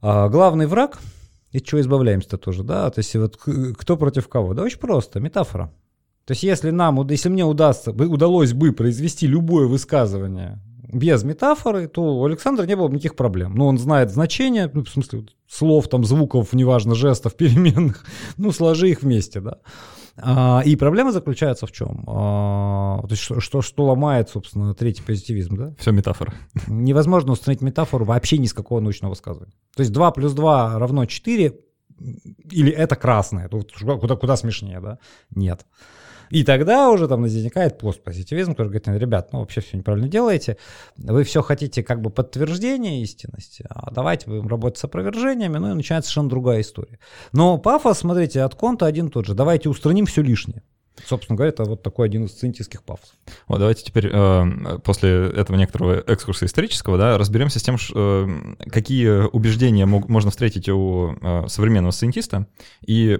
А 0.00 0.28
главный 0.28 0.68
враг– 0.68 1.00
и 1.50 1.60
чего 1.60 1.80
избавляемся-то 1.80 2.38
тоже, 2.38 2.62
да? 2.62 2.88
То 2.90 3.00
есть 3.00 3.16
вот 3.16 3.40
кто 3.76 3.96
против 3.96 4.28
кого? 4.28 4.54
Да 4.54 4.62
очень 4.62 4.78
просто, 4.78 5.18
метафора. 5.18 5.74
То 6.24 6.30
есть 6.30 6.44
если 6.44 6.70
нам, 6.70 7.04
если 7.08 7.30
мне 7.30 7.44
удастся, 7.44 7.90
удалось 7.90 8.52
бы 8.52 8.70
произвести 8.70 9.26
любое 9.26 9.66
высказывание 9.66 10.60
без 10.94 11.24
метафоры, 11.24 11.88
то 11.88 12.02
у 12.02 12.24
Александра 12.24 12.64
не 12.64 12.76
было 12.76 12.88
бы 12.88 12.94
никаких 12.94 13.16
проблем. 13.16 13.54
Ну, 13.54 13.66
он 13.66 13.78
знает 13.78 14.10
значение, 14.10 14.70
ну, 14.72 14.84
в 14.84 14.88
смысле, 14.88 15.26
слов, 15.48 15.88
там, 15.88 16.04
звуков, 16.04 16.52
неважно, 16.52 16.94
жестов, 16.94 17.34
переменных, 17.36 18.04
ну, 18.36 18.52
сложи 18.52 18.90
их 18.90 19.02
вместе, 19.02 19.40
да. 19.40 19.58
А, 20.16 20.62
и 20.64 20.76
проблема 20.76 21.10
заключается 21.10 21.66
в 21.66 21.72
чем? 21.72 22.04
А, 22.06 23.00
то 23.02 23.08
есть 23.10 23.22
что, 23.22 23.40
что, 23.40 23.62
что 23.62 23.84
ломает, 23.86 24.28
собственно, 24.28 24.72
третий 24.74 25.02
позитивизм, 25.02 25.56
да? 25.56 25.74
Все 25.78 25.90
метафора. 25.90 26.32
Невозможно 26.68 27.32
установить 27.32 27.62
метафору 27.62 28.04
вообще 28.04 28.38
ни 28.38 28.46
с 28.46 28.52
какого 28.52 28.80
научного 28.80 29.10
высказывания. 29.10 29.54
То 29.74 29.80
есть 29.80 29.92
2 29.92 30.10
плюс 30.12 30.32
2 30.32 30.78
равно 30.78 31.06
4, 31.06 31.58
или 32.50 32.72
это 32.72 32.96
красное, 32.96 33.48
куда, 33.48 34.16
куда 34.16 34.36
смешнее, 34.36 34.80
да? 34.80 34.98
Нет. 35.34 35.66
И 36.30 36.44
тогда 36.44 36.90
уже 36.90 37.08
там 37.08 37.22
возникает 37.22 37.78
постпозитивизм, 37.78 38.52
который 38.52 38.68
говорит, 38.68 38.88
ребят, 38.88 39.32
ну 39.32 39.40
вообще 39.40 39.60
все 39.60 39.76
неправильно 39.76 40.08
делаете, 40.08 40.56
вы 40.96 41.24
все 41.24 41.42
хотите 41.42 41.82
как 41.82 42.00
бы 42.00 42.10
подтверждения 42.10 43.02
истинности, 43.02 43.64
а 43.68 43.90
давайте 43.90 44.26
будем 44.26 44.48
работать 44.48 44.78
с 44.78 44.84
опровержениями, 44.84 45.58
ну 45.58 45.70
и 45.70 45.74
начинается 45.74 46.10
совершенно 46.10 46.30
другая 46.30 46.60
история. 46.60 46.98
Но 47.32 47.58
пафос, 47.58 47.98
смотрите, 47.98 48.42
от 48.42 48.54
конта 48.54 48.86
один 48.86 49.10
тот 49.10 49.26
же, 49.26 49.34
давайте 49.34 49.68
устраним 49.68 50.06
все 50.06 50.22
лишнее. 50.22 50.62
Собственно 51.04 51.36
говоря, 51.36 51.50
это 51.50 51.64
вот 51.64 51.82
такой 51.82 52.06
один 52.06 52.24
из 52.24 52.30
сциентистских 52.30 52.82
пафосов. 52.82 53.14
Вот 53.48 53.58
давайте 53.58 53.84
теперь 53.84 54.08
э, 54.12 54.78
после 54.84 55.28
этого 55.28 55.56
некоторого 55.56 56.00
экскурса 56.06 56.46
исторического, 56.46 56.96
да, 56.96 57.18
разберемся 57.18 57.58
с 57.58 57.62
тем, 57.62 57.78
ш, 57.78 57.92
э, 57.94 58.54
какие 58.70 59.26
убеждения 59.28 59.86
мог, 59.86 60.08
можно 60.08 60.30
встретить 60.30 60.68
у 60.68 61.16
э, 61.20 61.48
современного 61.48 61.90
сциентиста, 61.90 62.46
и 62.86 63.18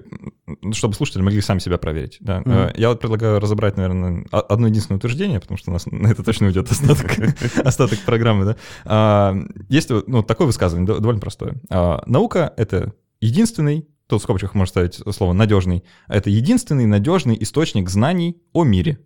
чтобы 0.72 0.94
слушатели 0.94 1.22
могли 1.22 1.40
сами 1.40 1.58
себя 1.58 1.76
проверить. 1.76 2.18
Да. 2.20 2.42
Mm-hmm. 2.42 2.74
Я 2.76 2.90
вот 2.90 3.00
предлагаю 3.00 3.40
разобрать, 3.40 3.76
наверное, 3.76 4.24
одно 4.30 4.68
единственное 4.68 4.98
утверждение, 4.98 5.40
потому 5.40 5.58
что 5.58 5.70
у 5.70 5.72
нас 5.72 5.86
на 5.86 6.08
это 6.08 6.22
точно 6.22 6.46
уйдет 6.46 6.70
остаток, 6.70 7.10
остаток 7.64 7.98
программы. 8.00 8.44
Да. 8.44 8.56
А, 8.84 9.36
есть 9.68 9.90
ну, 9.90 10.22
такое 10.22 10.46
высказывание, 10.46 10.86
довольно 10.86 11.20
простое. 11.20 11.56
А, 11.70 12.02
наука— 12.06 12.52
это 12.56 12.94
единственный 13.20 13.88
тут 14.06 14.20
в 14.20 14.24
скобочках 14.24 14.54
можно 14.54 14.70
ставить 14.70 14.94
слово 15.14 15.32
«надежный», 15.32 15.84
это 16.08 16.30
единственный 16.30 16.86
надежный 16.86 17.36
источник 17.40 17.88
знаний 17.88 18.42
о 18.52 18.64
мире. 18.64 18.98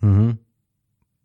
Угу. 0.00 0.38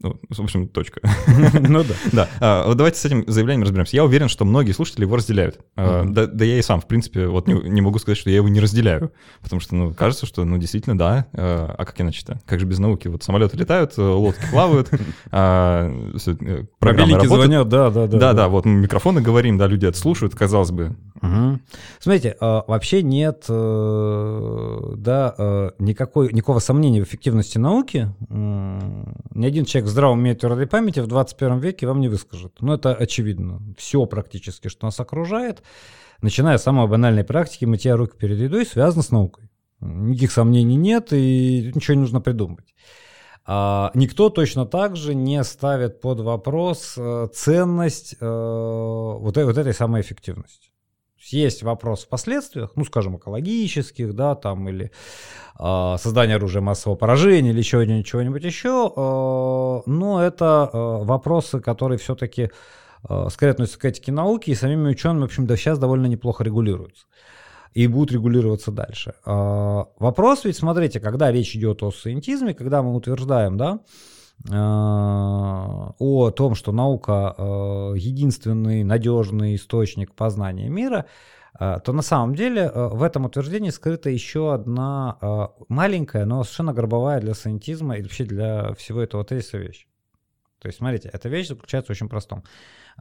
Ну, 0.02 0.20
в 0.30 0.40
общем, 0.42 0.68
точка. 0.68 1.02
Ну 1.54 1.84
да. 1.84 1.94
Да. 2.12 2.30
А, 2.40 2.68
вот 2.68 2.78
давайте 2.78 3.00
с 3.00 3.06
этим 3.06 3.24
заявлением 3.28 3.64
разберемся. 3.64 3.96
Я 3.96 4.04
уверен, 4.04 4.28
что 4.28 4.44
многие 4.44 4.74
слушатели 4.74 5.04
его 5.04 5.16
разделяют. 5.16 5.60
А, 5.76 6.04
да, 6.06 6.44
я 6.44 6.58
и 6.58 6.62
сам, 6.62 6.82
в 6.82 6.88
принципе, 6.88 7.28
вот 7.28 7.48
не, 7.48 7.82
могу 7.82 8.00
сказать, 8.00 8.18
что 8.18 8.30
я 8.30 8.38
его 8.38 8.50
не 8.50 8.60
разделяю. 8.60 9.14
Потому 9.42 9.60
что, 9.62 9.76
ну, 9.76 9.94
кажется, 9.94 10.26
что, 10.26 10.44
ну, 10.44 10.58
действительно, 10.58 10.98
да. 10.98 11.28
А, 11.34 11.74
а 11.78 11.86
как 11.86 12.00
иначе-то? 12.02 12.42
Как 12.46 12.60
же 12.60 12.66
без 12.66 12.80
науки? 12.80 13.08
Вот 13.08 13.24
самолеты 13.24 13.58
летают, 13.58 13.98
лодки 13.98 14.46
плавают, 14.52 14.90
э, 15.32 16.64
программы 16.80 17.26
звонят, 17.26 17.70
да, 17.70 17.90
да, 17.90 18.08
да. 18.08 18.18
Да, 18.18 18.34
да, 18.34 18.48
вот 18.50 18.66
микрофоны 18.66 19.22
говорим, 19.22 19.58
да, 19.58 19.68
люди 19.68 19.86
это 19.86 19.98
слушают, 19.98 20.36
казалось 20.36 20.72
бы. 20.72 20.96
Смотрите, 22.00 22.36
вообще 22.42 23.02
нет, 23.02 23.46
э, 23.48 24.94
да, 24.98 25.36
э, 25.38 25.72
никакой, 25.80 26.34
никакого 26.34 26.60
сомнения 26.60 27.02
в 27.02 27.08
эффективности 27.08 27.58
науки. 27.58 28.14
Ни 28.30 29.46
один 29.46 29.66
человек 29.66 29.83
здравом 29.88 30.20
уме 30.20 30.32
и 30.32 30.36
твердой 30.36 30.68
памяти 30.68 31.00
в 31.00 31.08
21 31.08 31.60
веке 31.60 31.88
вам 31.88 32.00
не 32.00 32.08
выскажет. 32.08 32.54
Ну, 32.62 32.74
это 32.74 32.94
очевидно. 32.94 33.62
Все 33.78 34.06
практически, 34.06 34.68
что 34.68 34.88
нас 34.88 35.00
окружает, 35.00 35.64
начиная 36.22 36.58
с 36.58 36.64
самой 36.64 36.88
банальной 36.88 37.24
практики 37.24 37.66
мытья 37.66 37.96
рук 37.96 38.18
перед 38.18 38.40
едой, 38.40 38.66
связано 38.66 39.04
с 39.04 39.12
наукой. 39.12 39.50
Никаких 39.80 40.32
сомнений 40.32 40.76
нет, 40.76 41.12
и 41.12 41.72
ничего 41.74 41.96
не 41.96 42.02
нужно 42.02 42.22
придумывать. 42.22 42.74
А, 43.46 43.92
никто 43.94 44.30
точно 44.30 44.66
так 44.66 44.96
же 44.96 45.14
не 45.16 45.44
ставит 45.44 46.00
под 46.00 46.22
вопрос 46.22 46.96
э, 46.98 47.28
ценность 47.34 48.16
э, 48.20 48.26
вот, 48.26 49.36
вот 49.36 49.58
этой 49.58 49.74
самой 49.74 50.02
эффективности. 50.02 50.73
Есть 51.28 51.64
вопрос 51.64 52.04
в 52.04 52.10
последствиях, 52.10 52.72
ну, 52.76 52.84
скажем, 52.84 53.18
экологических, 53.18 54.14
да, 54.14 54.36
там, 54.36 54.68
или 54.68 54.92
э, 55.60 55.96
создания 55.98 56.36
оружия 56.36 56.62
массового 56.62 56.98
поражения, 56.98 57.52
или 57.52 57.62
чего-нибудь 57.62 58.44
еще, 58.44 58.92
э, 58.96 59.90
но 59.90 60.22
это 60.22 60.70
э, 60.72 60.78
вопросы, 61.04 61.62
которые 61.62 61.98
все-таки 61.98 62.50
э, 63.08 63.28
скорее 63.30 63.52
относятся 63.52 63.80
к 63.80 63.86
этике 63.86 64.12
науки, 64.12 64.50
и 64.50 64.56
самими 64.56 64.90
учеными, 64.90 65.22
в 65.22 65.26
общем, 65.26 65.48
да, 65.48 65.56
сейчас 65.56 65.80
довольно 65.80 66.08
неплохо 66.08 66.44
регулируются. 66.44 67.06
И 67.74 67.88
будут 67.88 68.12
регулироваться 68.12 68.72
дальше. 68.72 69.16
Вопрос 69.26 70.46
ведь, 70.46 70.58
смотрите, 70.58 71.00
когда 71.00 71.32
речь 71.32 71.56
идет 71.56 71.82
о 71.82 71.90
сcientisme, 71.90 72.54
когда 72.54 72.84
мы 72.84 72.94
утверждаем, 72.94 73.58
да, 73.58 73.80
о 74.50 76.32
том, 76.36 76.56
что 76.56 76.72
наука 76.72 77.34
э, 77.38 77.44
единственный 77.98 78.84
надежный 78.84 79.56
источник 79.56 80.14
познания 80.14 80.68
мира, 80.68 81.06
э, 81.58 81.80
то 81.84 81.94
на 81.94 82.02
самом 82.02 82.36
деле 82.36 82.64
э, 82.64 82.88
в 82.90 83.04
этом 83.04 83.24
утверждении 83.26 83.70
скрыта 83.70 84.10
еще 84.10 84.54
одна 84.54 85.50
маленькая, 85.70 86.26
но 86.26 86.44
совершенно 86.44 86.74
гробовая 86.74 87.22
для 87.22 87.32
сcientism 87.32 87.98
и 87.98 88.02
вообще 88.02 88.26
для 88.26 88.74
всего 88.74 89.02
этого 89.02 89.24
тезиса 89.24 89.58
вещь. 89.58 89.88
То 90.60 90.68
есть, 90.68 90.80
смотрите, 90.80 91.10
эта 91.12 91.30
вещь 91.30 91.48
заключается 91.48 91.94
в 91.94 91.96
очень 91.96 92.10
простом. 92.10 92.44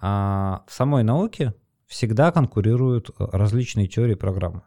В 0.00 0.64
самой 0.68 1.04
науке 1.04 1.54
всегда 1.86 2.32
конкурируют 2.32 3.10
различные 3.18 3.86
теории 3.86 4.14
программы. 4.14 4.62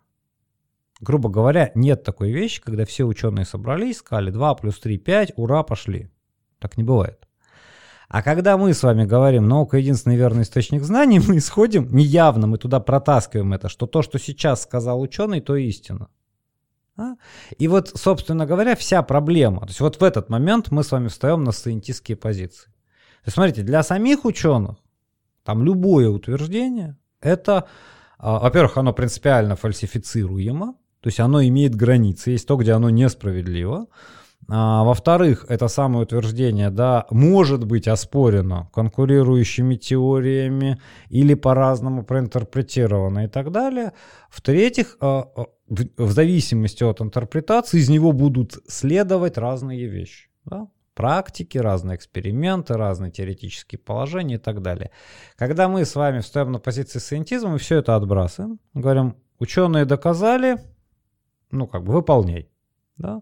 Грубо 1.01 1.29
говоря, 1.29 1.71
нет 1.75 2.03
такой 2.03 2.31
вещи, 2.31 2.61
когда 2.61 2.85
все 2.85 3.03
ученые 3.03 3.45
собрались, 3.45 3.97
сказали 3.97 4.31
2 4.31 4.55
плюс 4.55 4.79
3, 4.79 4.97
5, 4.97 5.33
ура, 5.35 5.63
пошли. 5.63 6.09
Так 6.65 6.77
не 6.77 6.83
бывает. 6.83 7.27
А 8.09 8.23
когда 8.23 8.57
мы 8.57 8.73
с 8.73 8.81
вами 8.81 9.05
говорим, 9.05 9.47
наука 9.47 9.77
единственный 9.77 10.15
верный 10.15 10.41
источник 10.41 10.81
знаний, 10.81 11.19
мы 11.27 11.37
исходим, 11.37 11.95
неявно 11.95 12.47
мы 12.47 12.57
туда 12.57 12.79
протаскиваем 12.79 13.53
это, 13.53 13.69
что 13.69 13.85
то, 13.85 14.01
что 14.01 14.17
сейчас 14.17 14.63
сказал 14.63 14.99
ученый, 14.99 15.41
то 15.41 15.55
истина. 15.55 16.07
А? 16.97 17.17
И 17.59 17.67
вот, 17.67 17.91
собственно 17.93 18.47
говоря, 18.47 18.75
вся 18.75 19.03
проблема. 19.03 19.59
То 19.59 19.67
есть 19.67 19.79
вот 19.79 20.01
в 20.01 20.03
этот 20.03 20.29
момент 20.29 20.71
мы 20.71 20.83
с 20.83 20.91
вами 20.91 21.07
встаем 21.09 21.43
на 21.43 21.51
сcientистские 21.51 22.17
позиции. 22.17 22.65
То 22.65 23.27
есть 23.27 23.35
смотрите, 23.35 23.61
для 23.61 23.83
самих 23.83 24.25
ученых 24.25 24.77
там 25.43 25.63
любое 25.63 26.09
утверждение, 26.09 26.97
это, 27.21 27.67
а, 28.17 28.39
во-первых, 28.39 28.77
оно 28.77 28.91
принципиально 28.91 29.55
фальсифицируемо, 29.55 30.73
то 31.01 31.09
есть 31.09 31.19
оно 31.19 31.43
имеет 31.43 31.75
границы, 31.75 32.31
есть 32.31 32.47
то, 32.47 32.55
где 32.55 32.71
оно 32.71 32.89
несправедливо. 32.89 33.85
А, 34.47 34.83
во-вторых, 34.83 35.45
это 35.49 35.67
самое 35.67 36.03
утверждение, 36.03 36.69
да, 36.69 37.07
может 37.09 37.65
быть 37.65 37.87
оспорено 37.87 38.69
конкурирующими 38.73 39.75
теориями 39.75 40.79
или 41.09 41.33
по-разному 41.33 42.03
проинтерпретировано 42.03 43.25
и 43.25 43.27
так 43.27 43.51
далее. 43.51 43.93
В-третьих, 44.29 44.97
а, 44.99 45.27
а, 45.35 45.45
в 45.67 46.11
зависимости 46.11 46.83
от 46.83 47.01
интерпретации 47.01 47.79
из 47.79 47.89
него 47.89 48.11
будут 48.11 48.59
следовать 48.67 49.37
разные 49.37 49.87
вещи. 49.87 50.29
Да? 50.45 50.67
практики, 50.95 51.57
разные 51.57 51.97
эксперименты, 51.97 52.75
разные 52.75 53.11
теоретические 53.11 53.79
положения 53.79 54.35
и 54.35 54.39
так 54.39 54.61
далее. 54.61 54.91
Когда 55.35 55.67
мы 55.67 55.85
с 55.85 55.93
вами 55.93 56.21
встаем 56.21 56.51
на 56.53 56.59
позиции 56.59 56.99
сcientism, 56.99 57.49
мы 57.49 57.57
все 57.57 57.79
это 57.79 57.95
отбрасываем, 57.95 58.59
говорим, 58.73 59.17
ученые 59.37 59.85
доказали, 59.85 60.57
ну, 61.51 61.67
как 61.67 61.83
бы 61.83 61.93
выполняй. 61.93 62.49
Да? 62.97 63.21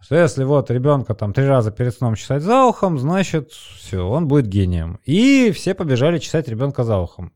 Что 0.00 0.16
если 0.16 0.44
вот 0.44 0.70
ребенка 0.70 1.14
там 1.14 1.32
три 1.32 1.44
раза 1.44 1.70
перед 1.70 1.94
сном 1.94 2.14
чесать 2.14 2.42
за 2.42 2.64
ухом, 2.64 2.98
значит, 2.98 3.52
все, 3.52 4.00
он 4.00 4.28
будет 4.28 4.46
гением. 4.46 4.98
И 5.04 5.52
все 5.52 5.74
побежали 5.74 6.18
чесать 6.18 6.48
ребенка 6.48 6.84
за 6.84 6.98
ухом. 6.98 7.32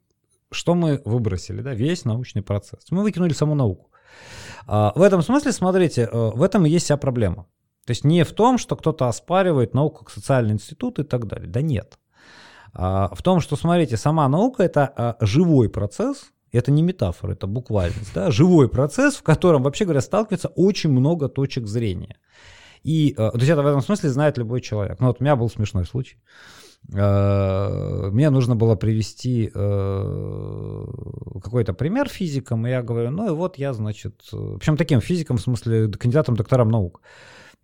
Что 0.51 0.75
мы 0.75 1.03
выбросили, 1.05 1.61
да, 1.61 1.75
весь 1.75 2.05
научный 2.05 2.43
процесс. 2.43 2.91
Мы 2.91 3.03
выкинули 3.03 3.33
саму 3.33 3.55
науку. 3.55 3.91
А, 4.67 4.93
в 4.95 5.03
этом 5.03 5.21
смысле, 5.23 5.53
смотрите, 5.53 6.09
э, 6.11 6.31
в 6.35 6.43
этом 6.43 6.65
и 6.65 6.71
есть 6.71 6.87
вся 6.87 6.97
проблема. 6.97 7.47
То 7.85 7.91
есть 7.91 8.05
не 8.05 8.25
в 8.25 8.33
том, 8.33 8.57
что 8.57 8.77
кто-то 8.77 9.09
оспаривает 9.09 9.75
науку 9.75 10.05
как 10.05 10.11
социальный 10.11 10.55
институт 10.55 10.99
и 10.99 11.03
так 11.03 11.27
далее. 11.27 11.49
Да 11.49 11.61
нет. 11.61 11.99
А, 12.73 13.15
в 13.15 13.23
том, 13.23 13.41
что, 13.41 13.57
смотрите, 13.57 13.97
сама 13.97 14.29
наука— 14.29 14.63
это 14.65 14.93
а, 14.97 15.17
живой 15.21 15.69
процесс, 15.69 16.33
это 16.59 16.71
не 16.71 16.83
метафора, 16.83 17.33
это 17.33 17.47
буквальность, 17.47 18.15
да, 18.15 18.31
живой 18.31 18.69
процесс, 18.69 19.17
в 19.17 19.23
котором, 19.23 19.63
вообще 19.63 19.85
говоря, 19.85 20.01
сталкивается 20.01 20.49
очень 20.49 20.91
много 20.91 21.29
точек 21.29 21.67
зрения. 21.67 22.17
И, 22.85 23.13
э, 23.13 23.15
то 23.15 23.39
есть 23.39 23.49
это 23.49 23.63
в 23.63 23.67
этом 23.67 23.81
смысле 23.81 24.11
знает 24.11 24.39
любой 24.39 24.61
человек. 24.61 25.01
Ну 25.01 25.07
вот 25.07 25.17
у 25.21 25.25
меня 25.25 25.37
был 25.37 25.49
смешной 25.49 25.87
случай. 25.87 26.19
Э, 26.93 28.11
мне 28.13 28.31
нужно 28.31 28.57
было 28.57 28.77
привести 28.77 29.51
э, 29.55 30.85
какой-то 31.43 31.73
пример 31.73 32.09
физикам, 32.09 32.67
и 32.67 32.71
я 32.71 32.83
говорю, 32.83 33.11
ну 33.11 33.27
и 33.27 33.31
вот 33.31 33.59
я, 33.59 33.73
значит, 33.73 34.23
причем 34.31 34.77
таким 34.77 35.01
физиком, 35.01 35.39
в 35.39 35.41
смысле 35.41 35.89
кандидатом, 35.89 36.37
доктором 36.37 36.69
наук. 36.69 37.01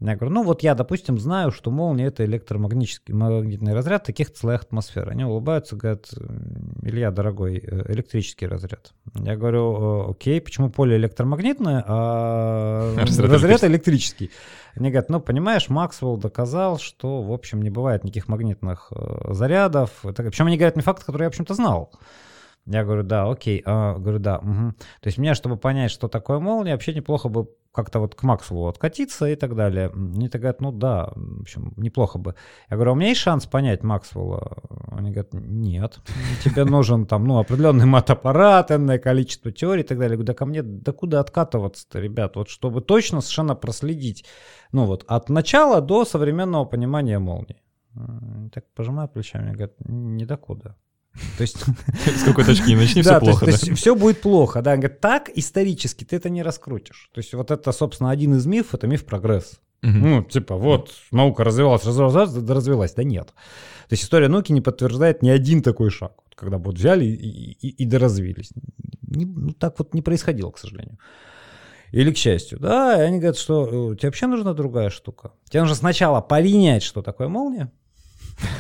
Я 0.00 0.16
говорю, 0.16 0.34
ну 0.34 0.42
вот 0.42 0.62
я, 0.62 0.74
допустим, 0.74 1.18
знаю, 1.18 1.50
что 1.50 1.70
молния 1.70 2.06
это 2.06 2.24
электромагнитный 2.24 3.14
магнитный 3.14 3.74
разряд 3.74 4.04
таких 4.04 4.34
слоях 4.34 4.62
атмосферы. 4.62 5.10
Они 5.10 5.24
улыбаются, 5.24 5.76
говорят, 5.76 6.10
Илья, 6.82 7.10
дорогой, 7.10 7.58
э, 7.58 7.92
электрический 7.92 8.46
разряд. 8.46 8.94
Я 9.14 9.36
говорю, 9.36 10.10
окей, 10.10 10.40
почему 10.40 10.70
поле 10.70 10.96
электромагнитное, 10.96 11.84
а 11.86 12.94
разряд, 12.98 13.30
разряд 13.30 13.64
электрический? 13.64 14.30
Они 14.74 14.88
говорят, 14.88 15.10
ну, 15.10 15.20
понимаешь, 15.20 15.68
Максвелл 15.68 16.16
доказал, 16.16 16.78
что, 16.78 17.20
в 17.22 17.32
общем, 17.32 17.60
не 17.60 17.68
бывает 17.68 18.02
никаких 18.02 18.26
магнитных 18.28 18.92
э, 18.92 19.34
зарядов. 19.34 19.90
Причем 20.02 20.46
они 20.46 20.56
говорят 20.56 20.76
мне 20.76 20.82
факт, 20.82 21.04
который 21.04 21.24
я, 21.24 21.28
в 21.28 21.32
общем-то, 21.32 21.52
знал. 21.52 21.92
Я 22.70 22.84
говорю, 22.84 23.02
да, 23.02 23.28
окей. 23.28 23.62
А, 23.66 23.98
говорю, 23.98 24.20
да. 24.20 24.38
Угу. 24.38 24.72
То 25.00 25.06
есть 25.06 25.18
мне, 25.18 25.34
чтобы 25.34 25.56
понять, 25.56 25.90
что 25.90 26.06
такое 26.06 26.38
молния, 26.38 26.72
вообще 26.72 26.94
неплохо 26.94 27.28
бы 27.28 27.48
как-то 27.72 27.98
вот 27.98 28.14
к 28.14 28.22
Максвеллу 28.22 28.68
откатиться 28.68 29.26
и 29.26 29.34
так 29.34 29.56
далее. 29.56 29.90
Они 29.92 30.28
так 30.28 30.40
говорят, 30.40 30.60
ну 30.60 30.70
да, 30.70 31.10
в 31.16 31.42
общем, 31.42 31.72
неплохо 31.76 32.18
бы. 32.18 32.36
Я 32.68 32.76
говорю, 32.76 32.92
а 32.92 32.94
у 32.94 32.96
меня 32.96 33.08
есть 33.08 33.20
шанс 33.20 33.46
понять 33.46 33.82
Максвелла? 33.82 34.58
Они 34.92 35.10
говорят, 35.10 35.32
нет, 35.32 35.98
тебе 36.44 36.64
нужен 36.64 37.06
там, 37.06 37.24
ну, 37.24 37.38
определенный 37.38 37.86
мат-аппарат, 37.86 38.70
энное 38.70 38.98
количество 38.98 39.50
теорий 39.50 39.82
и 39.82 39.86
так 39.86 39.98
далее. 39.98 40.12
Я 40.12 40.16
говорю, 40.18 40.26
да 40.26 40.34
ко 40.34 40.46
мне, 40.46 40.62
да 40.62 40.92
куда 40.92 41.18
откатываться-то, 41.18 41.98
ребят, 41.98 42.36
вот 42.36 42.48
чтобы 42.48 42.82
точно 42.82 43.20
совершенно 43.20 43.56
проследить, 43.56 44.24
ну 44.70 44.84
вот, 44.84 45.04
от 45.08 45.28
начала 45.28 45.80
до 45.80 46.04
современного 46.04 46.66
понимания 46.66 47.18
молнии. 47.18 47.60
Так 48.52 48.64
пожимаю 48.74 49.08
плечами, 49.08 49.52
говорят, 49.52 49.74
не 49.80 50.24
докуда. 50.24 50.76
То 51.36 51.42
есть... 51.42 51.56
С 52.16 52.24
какой 52.24 52.44
точки 52.44 52.68
не 52.68 52.76
начни, 52.76 53.02
все 53.02 53.18
плохо. 53.20 53.46
То 53.46 53.52
есть 53.52 53.76
все 53.76 53.94
будет 53.94 54.20
плохо, 54.20 54.62
да. 54.62 54.76
Говорит, 54.76 55.00
так 55.00 55.30
исторически 55.34 56.04
ты 56.04 56.16
это 56.16 56.30
не 56.30 56.42
раскрутишь. 56.42 57.10
То 57.12 57.18
есть 57.18 57.34
вот 57.34 57.50
это, 57.50 57.72
собственно, 57.72 58.10
один 58.10 58.34
из 58.34 58.46
мифов, 58.46 58.74
это 58.74 58.86
миф 58.86 59.04
прогресс. 59.04 59.60
Ну, 59.82 60.22
типа, 60.22 60.56
вот, 60.56 60.92
наука 61.10 61.42
развивалась, 61.42 61.84
развивалась, 61.84 62.34
развилась. 62.48 62.92
Да 62.92 63.02
нет. 63.02 63.28
То 63.28 63.94
есть 63.94 64.04
история 64.04 64.28
науки 64.28 64.52
не 64.52 64.60
подтверждает 64.60 65.22
ни 65.22 65.30
один 65.30 65.62
такой 65.62 65.90
шаг, 65.90 66.12
когда 66.34 66.58
вот 66.58 66.76
взяли 66.76 67.04
и, 67.06 67.52
и, 67.52 67.68
и 67.68 67.84
доразвились. 67.86 68.50
Не, 69.02 69.24
ну, 69.24 69.52
так 69.52 69.78
вот 69.78 69.94
не 69.94 70.02
происходило, 70.02 70.50
к 70.50 70.58
сожалению. 70.58 70.98
Или 71.92 72.12
к 72.12 72.16
счастью. 72.16 72.60
Да, 72.60 72.96
и 72.96 73.04
они 73.04 73.18
говорят, 73.18 73.36
что 73.36 73.94
тебе 73.94 74.08
вообще 74.08 74.26
нужна 74.26 74.52
другая 74.54 74.90
штука. 74.90 75.32
Тебе 75.48 75.62
нужно 75.62 75.74
сначала 75.74 76.20
понять, 76.20 76.82
что 76.82 77.02
такое 77.02 77.28
молния, 77.28 77.72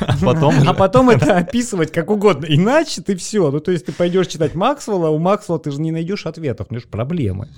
а 0.00 0.16
потом, 0.22 0.54
а 0.68 0.74
потом 0.74 1.10
это 1.10 1.36
описывать 1.36 1.92
как 1.92 2.10
угодно. 2.10 2.46
Иначе 2.48 3.02
ты 3.02 3.16
все. 3.16 3.50
Ну, 3.50 3.60
то 3.60 3.70
есть 3.72 3.86
ты 3.86 3.92
пойдешь 3.92 4.26
читать 4.26 4.54
Максвелла, 4.54 5.08
у 5.08 5.18
Максвелла 5.18 5.60
ты 5.60 5.70
же 5.70 5.80
не 5.80 5.92
найдешь 5.92 6.26
ответов, 6.26 6.68
у 6.70 6.74
него 6.74 6.84
проблемы. 6.90 7.48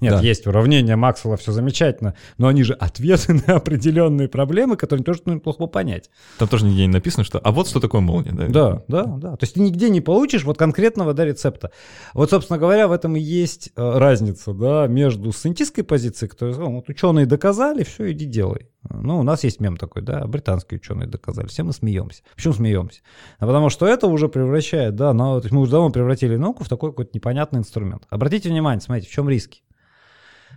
Нет, 0.00 0.12
да. 0.12 0.20
есть 0.20 0.46
уравнения 0.46 0.94
Максвелла, 0.94 1.36
все 1.36 1.52
замечательно, 1.52 2.14
но 2.36 2.48
они 2.48 2.62
же 2.62 2.74
ответы 2.74 3.34
на 3.46 3.56
определенные 3.56 4.28
проблемы, 4.28 4.76
которые 4.76 5.04
тоже 5.04 5.22
ну, 5.24 5.34
неплохо 5.34 5.60
бы 5.60 5.68
понять. 5.68 6.10
Там 6.38 6.48
тоже 6.48 6.66
нигде 6.66 6.82
не 6.86 6.92
написано, 6.92 7.24
что 7.24 7.38
«а 7.38 7.50
вот 7.50 7.68
что 7.68 7.80
такое 7.80 8.00
молния». 8.00 8.32
Да, 8.32 8.48
да, 8.48 8.82
да. 8.88 9.04
да. 9.04 9.36
То 9.36 9.44
есть 9.44 9.54
ты 9.54 9.60
нигде 9.60 9.88
не 9.88 10.00
получишь 10.00 10.44
вот 10.44 10.58
конкретного 10.58 11.14
да, 11.14 11.24
рецепта. 11.24 11.70
Вот, 12.12 12.30
собственно 12.30 12.58
говоря, 12.58 12.88
в 12.88 12.92
этом 12.92 13.16
и 13.16 13.20
есть 13.20 13.70
э, 13.74 13.98
разница 13.98 14.52
да, 14.52 14.86
между 14.86 15.32
сcientistской 15.32 15.84
позицией, 15.84 16.28
которая 16.28 16.54
сказала, 16.54 16.74
вот 16.74 16.88
ученые 16.88 17.26
доказали, 17.26 17.82
все, 17.82 18.12
иди 18.12 18.26
делай. 18.26 18.68
Ну, 18.90 19.18
у 19.18 19.22
нас 19.22 19.44
есть 19.44 19.60
мем 19.60 19.76
такой, 19.76 20.02
да, 20.02 20.26
британские 20.26 20.78
ученые 20.78 21.08
доказали, 21.08 21.46
все 21.46 21.62
мы 21.62 21.72
смеемся. 21.72 22.22
Почему 22.34 22.54
смеемся? 22.54 23.00
А 23.38 23.46
потому 23.46 23.70
что 23.70 23.86
это 23.86 24.06
уже 24.06 24.28
превращает, 24.28 24.94
да, 24.94 25.12
на, 25.12 25.40
то 25.40 25.46
есть 25.46 25.52
мы 25.52 25.62
уже 25.62 25.72
давно 25.72 25.90
превратили 25.90 26.36
науку 26.36 26.64
в 26.64 26.68
такой 26.68 26.90
какой-то 26.90 27.10
непонятный 27.14 27.60
инструмент. 27.60 28.04
Обратите 28.10 28.48
внимание, 28.48 28.80
смотрите, 28.80 29.08
в 29.08 29.12
чем 29.12 29.28
риски. 29.28 29.62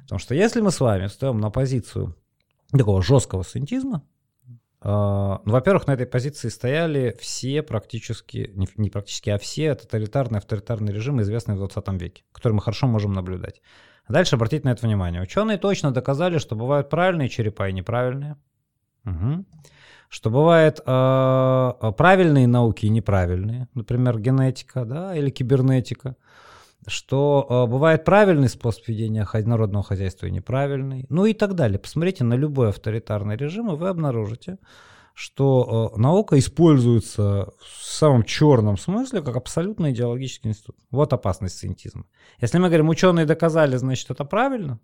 Потому 0.09 0.21
что 0.21 0.33
если 0.33 0.59
мы 0.59 0.71
с 0.71 0.79
вами 0.79 1.05
встаем 1.05 1.39
на 1.39 1.51
позицию 1.51 2.15
такого 2.71 3.03
жесткого 3.03 3.43
сcientism, 3.43 4.01
Uh, 4.81 5.41
ну, 5.43 5.51
во-первых, 5.51 5.87
на 5.87 5.91
этой 5.91 6.05
позиции 6.05 6.47
стояли 6.47 7.13
все 7.19 7.61
практически, 7.61 8.53
не, 8.55 8.89
практически, 8.89 9.29
а 9.29 9.37
все 9.37 9.75
тоталитарные, 9.75 10.37
авторитарные 10.37 10.95
режимы, 10.95 11.23
известные 11.23 11.55
в 11.55 11.59
20 11.59 12.01
веке, 12.01 12.23
которые 12.31 12.55
мы 12.55 12.61
хорошо 12.61 12.87
можем 12.87 13.11
наблюдать. 13.11 13.61
Дальше 14.07 14.37
обратите 14.37 14.65
на 14.65 14.71
это 14.71 14.87
внимание. 14.87 15.21
Ученые 15.21 15.57
точно 15.57 15.91
доказали, 15.91 16.37
что 16.37 16.55
бывают 16.55 16.89
правильные 16.89 17.27
черепа 17.27 17.67
и 17.67 17.73
неправильные. 17.73 18.37
Угу. 19.03 19.43
Что 20.07 20.29
бывают 20.29 20.79
э, 20.79 21.91
правильные 21.97 22.47
науки 22.47 22.85
и 22.85 22.89
неправильные, 22.89 23.67
например, 23.73 24.17
генетика 24.17 24.85
да, 24.85 25.13
или 25.13 25.29
кибернетика 25.29 26.15
что 26.87 27.45
э, 27.49 27.69
бывает 27.69 28.05
правильный 28.05 28.49
способ 28.49 28.87
ведения 28.87 29.27
народного 29.45 29.83
хозяйства 29.83 30.27
и 30.27 30.31
неправильный, 30.31 31.05
ну 31.09 31.25
и 31.25 31.33
так 31.33 31.55
далее. 31.55 31.79
Посмотрите 31.79 32.23
на 32.23 32.35
любой 32.35 32.69
авторитарный 32.69 33.35
режим, 33.35 33.71
и 33.71 33.75
вы 33.75 33.89
обнаружите, 33.89 34.57
что 35.13 35.91
э, 35.95 35.99
наука 35.99 36.39
используется 36.39 37.53
в 37.59 37.83
самом 37.83 38.23
черном 38.23 38.77
смысле 38.77 39.21
как 39.21 39.35
абсолютно 39.35 39.91
идеологический 39.91 40.49
институт. 40.49 40.77
Вот 40.91 41.11
опасность 41.11 41.63
сcientism. 41.63 42.05
Если 42.39 42.57
мы 42.57 42.67
говорим, 42.67 42.89
ученые 42.89 43.25
доказали, 43.25 43.75
значит 43.75 44.09
это 44.09 44.23
правильно, 44.23 44.79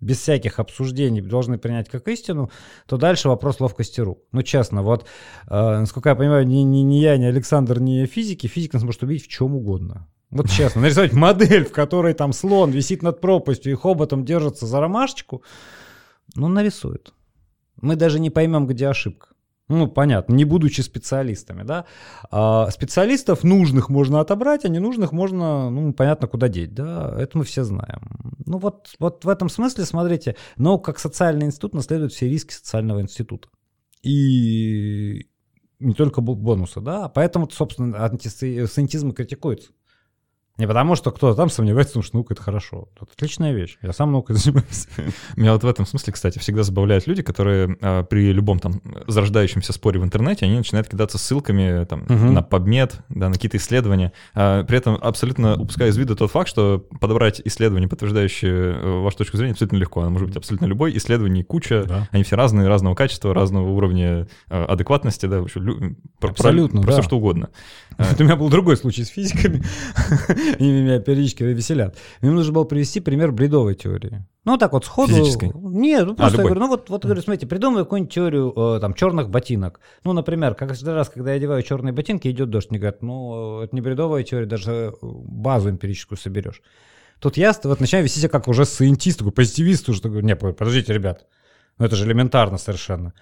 без 0.00 0.18
всяких 0.18 0.58
обсуждений 0.58 1.20
должны 1.20 1.58
принять 1.58 1.88
как 1.88 2.08
истину, 2.08 2.50
то 2.86 2.96
дальше 2.96 3.28
вопрос 3.28 3.60
ловкости 3.60 4.00
рук. 4.00 4.20
Ну, 4.32 4.42
честно, 4.42 4.82
вот, 4.82 5.06
э, 5.48 5.54
насколько 5.80 6.10
я 6.10 6.14
понимаю, 6.14 6.46
ни, 6.46 6.62
ни, 6.62 6.78
ни 6.78 6.96
я, 6.96 7.16
ни 7.18 7.24
Александр, 7.24 7.80
ни 7.80 8.06
физики, 8.06 8.46
физик 8.46 8.72
нас 8.72 8.82
может 8.82 9.02
убить 9.02 9.24
в 9.24 9.28
чем 9.28 9.56
угодно. 9.56 10.08
Вот 10.30 10.48
честно, 10.48 10.82
нарисовать 10.82 11.12
модель, 11.12 11.64
в 11.64 11.72
которой 11.72 12.14
там 12.14 12.32
слон 12.32 12.70
висит 12.70 13.02
над 13.02 13.20
пропастью 13.20 13.72
и 13.72 13.76
хоботом 13.76 14.24
держится 14.24 14.66
за 14.66 14.80
ромашечку, 14.80 15.42
ну, 16.36 16.46
нарисует. 16.48 17.12
Мы 17.80 17.96
даже 17.96 18.20
не 18.20 18.30
поймем, 18.30 18.66
где 18.66 18.88
ошибка. 18.88 19.28
Ну, 19.68 19.86
понятно, 19.86 20.34
не 20.34 20.44
будучи 20.44 20.80
специалистами, 20.80 21.62
да. 21.62 21.84
А 22.30 22.68
специалистов 22.70 23.44
нужных 23.44 23.88
можно 23.88 24.18
отобрать, 24.18 24.64
а 24.64 24.68
ненужных 24.68 25.12
можно, 25.12 25.70
ну, 25.70 25.92
понятно, 25.92 26.26
куда 26.26 26.48
деть, 26.48 26.74
да. 26.74 27.14
Это 27.16 27.38
мы 27.38 27.44
все 27.44 27.62
знаем. 27.62 28.34
Ну, 28.46 28.58
вот, 28.58 28.90
вот 28.98 29.24
в 29.24 29.28
этом 29.28 29.48
смысле, 29.48 29.84
смотрите, 29.84 30.34
но 30.56 30.78
как 30.78 30.98
социальный 30.98 31.46
институт 31.46 31.72
наследует 31.74 32.12
все 32.12 32.28
риски 32.28 32.52
социального 32.52 33.00
института. 33.00 33.48
И 34.02 35.28
не 35.78 35.94
только 35.94 36.20
бонусы, 36.20 36.80
да. 36.80 37.08
Поэтому, 37.08 37.48
собственно, 37.48 38.04
антисциентизм 38.04 39.12
критикуется. 39.12 39.70
Не 40.60 40.66
потому, 40.66 40.94
что 40.94 41.10
кто-то 41.10 41.34
там 41.34 41.48
сомневается, 41.48 41.92
потому 41.92 42.02
что 42.02 42.16
наука— 42.16 42.34
это 42.34 42.42
хорошо. 42.42 42.90
Это 42.94 43.06
отличная 43.10 43.54
вещь. 43.54 43.78
Я 43.80 43.94
сам 43.94 44.12
наукой 44.12 44.36
занимаюсь. 44.36 44.88
Меня 45.34 45.54
вот 45.54 45.64
в 45.64 45.66
этом 45.66 45.86
смысле, 45.86 46.12
кстати, 46.12 46.38
всегда 46.38 46.64
забавляют 46.64 47.06
люди, 47.06 47.22
которые 47.22 47.78
а, 47.80 48.04
при 48.04 48.30
любом 48.30 48.58
там 48.58 48.82
зарождающемся 49.06 49.72
споре 49.72 49.98
в 49.98 50.04
интернете, 50.04 50.44
они 50.44 50.58
начинают 50.58 50.86
кидаться 50.86 51.16
ссылками 51.16 51.86
там, 51.86 52.02
угу. 52.02 52.12
на 52.12 52.40
PubMed, 52.40 52.92
да, 53.08 53.28
на 53.28 53.36
какие-то 53.36 53.56
исследования. 53.56 54.12
А, 54.34 54.62
при 54.64 54.76
этом 54.76 54.98
абсолютно 55.00 55.56
упуская 55.56 55.88
из 55.88 55.96
виду 55.96 56.14
тот 56.14 56.30
факт, 56.30 56.50
что 56.50 56.84
подобрать 57.00 57.40
исследования, 57.42 57.88
подтверждающие 57.88 58.52
э, 58.52 59.00
вашу 59.00 59.16
точку 59.16 59.38
зрения, 59.38 59.52
абсолютно 59.52 59.78
легко. 59.78 60.02
Оно 60.02 60.10
может 60.10 60.28
быть 60.28 60.36
абсолютно 60.36 60.66
любой. 60.66 60.94
Исследований 60.94 61.42
куча, 61.42 61.84
да. 61.88 62.08
они 62.10 62.22
все 62.22 62.36
разные, 62.36 62.68
разного 62.68 62.94
качества, 62.94 63.32
разного 63.32 63.70
уровня 63.70 64.28
э, 64.50 64.62
адекватности, 64.62 65.24
да, 65.24 65.40
вообще, 65.40 65.58
абсолютно, 65.58 65.96
про, 66.18 66.34
про, 66.34 66.52
да. 66.68 66.82
про 66.82 66.92
все 66.92 67.02
что 67.02 67.16
угодно. 67.16 67.48
У 68.18 68.22
меня 68.22 68.36
был 68.36 68.50
другой 68.50 68.76
случай 68.76 69.04
с 69.04 69.08
физиками. 69.08 69.62
Они 70.58 70.72
меня 70.72 70.98
периодически 71.00 71.42
веселят. 71.42 71.96
Мне 72.20 72.30
нужно 72.30 72.52
было 72.52 72.64
привести 72.64 73.00
пример 73.00 73.32
бредовой 73.32 73.74
теории. 73.74 74.24
Ну, 74.44 74.56
так 74.56 74.72
вот 74.72 74.84
сходу... 74.86 75.12
Физической? 75.12 75.52
Нет, 75.54 76.06
ну 76.06 76.12
А, 76.12 76.16
просто 76.16 76.38
я 76.38 76.42
любой. 76.42 76.44
говорю, 76.44 76.60
ну 76.60 76.68
вот, 76.68 76.88
вот 76.88 77.04
говорю, 77.04 77.20
смотрите, 77.20 77.46
придумай 77.46 77.84
какую-нибудь 77.84 78.12
теорию 78.12 78.52
э, 78.56 78.80
там 78.80 78.94
черных 78.94 79.28
ботинок. 79.28 79.80
Ну, 80.02 80.12
например, 80.14 80.54
каждый 80.54 80.94
раз, 80.94 81.10
когда 81.10 81.32
я 81.32 81.36
одеваю 81.36 81.62
черные 81.62 81.92
ботинки, 81.92 82.28
идет 82.28 82.48
дождь, 82.48 82.70
мне 82.70 82.78
говорят, 82.78 83.02
ну, 83.02 83.60
это 83.60 83.74
не 83.74 83.82
бредовая 83.82 84.22
теория, 84.22 84.46
даже 84.46 84.72
э, 84.72 84.92
базу 85.02 85.70
эмпирическую 85.70 86.16
соберешь. 86.16 86.62
Тут 87.20 87.36
я 87.36 87.52
вот 87.64 87.80
начинаю 87.80 88.04
вести 88.04 88.18
себя 88.18 88.30
как 88.30 88.48
уже 88.48 88.62
сcientist, 88.62 89.18
такой 89.18 89.32
позитивист, 89.32 89.88
уже 89.90 90.00
такой, 90.00 90.22
не, 90.22 90.34
подождите, 90.34 90.94
ребят, 90.94 91.26
ну 91.78 91.84
это 91.84 91.94
же 91.94 92.06
элементарно 92.06 92.56
совершенно. 92.56 93.12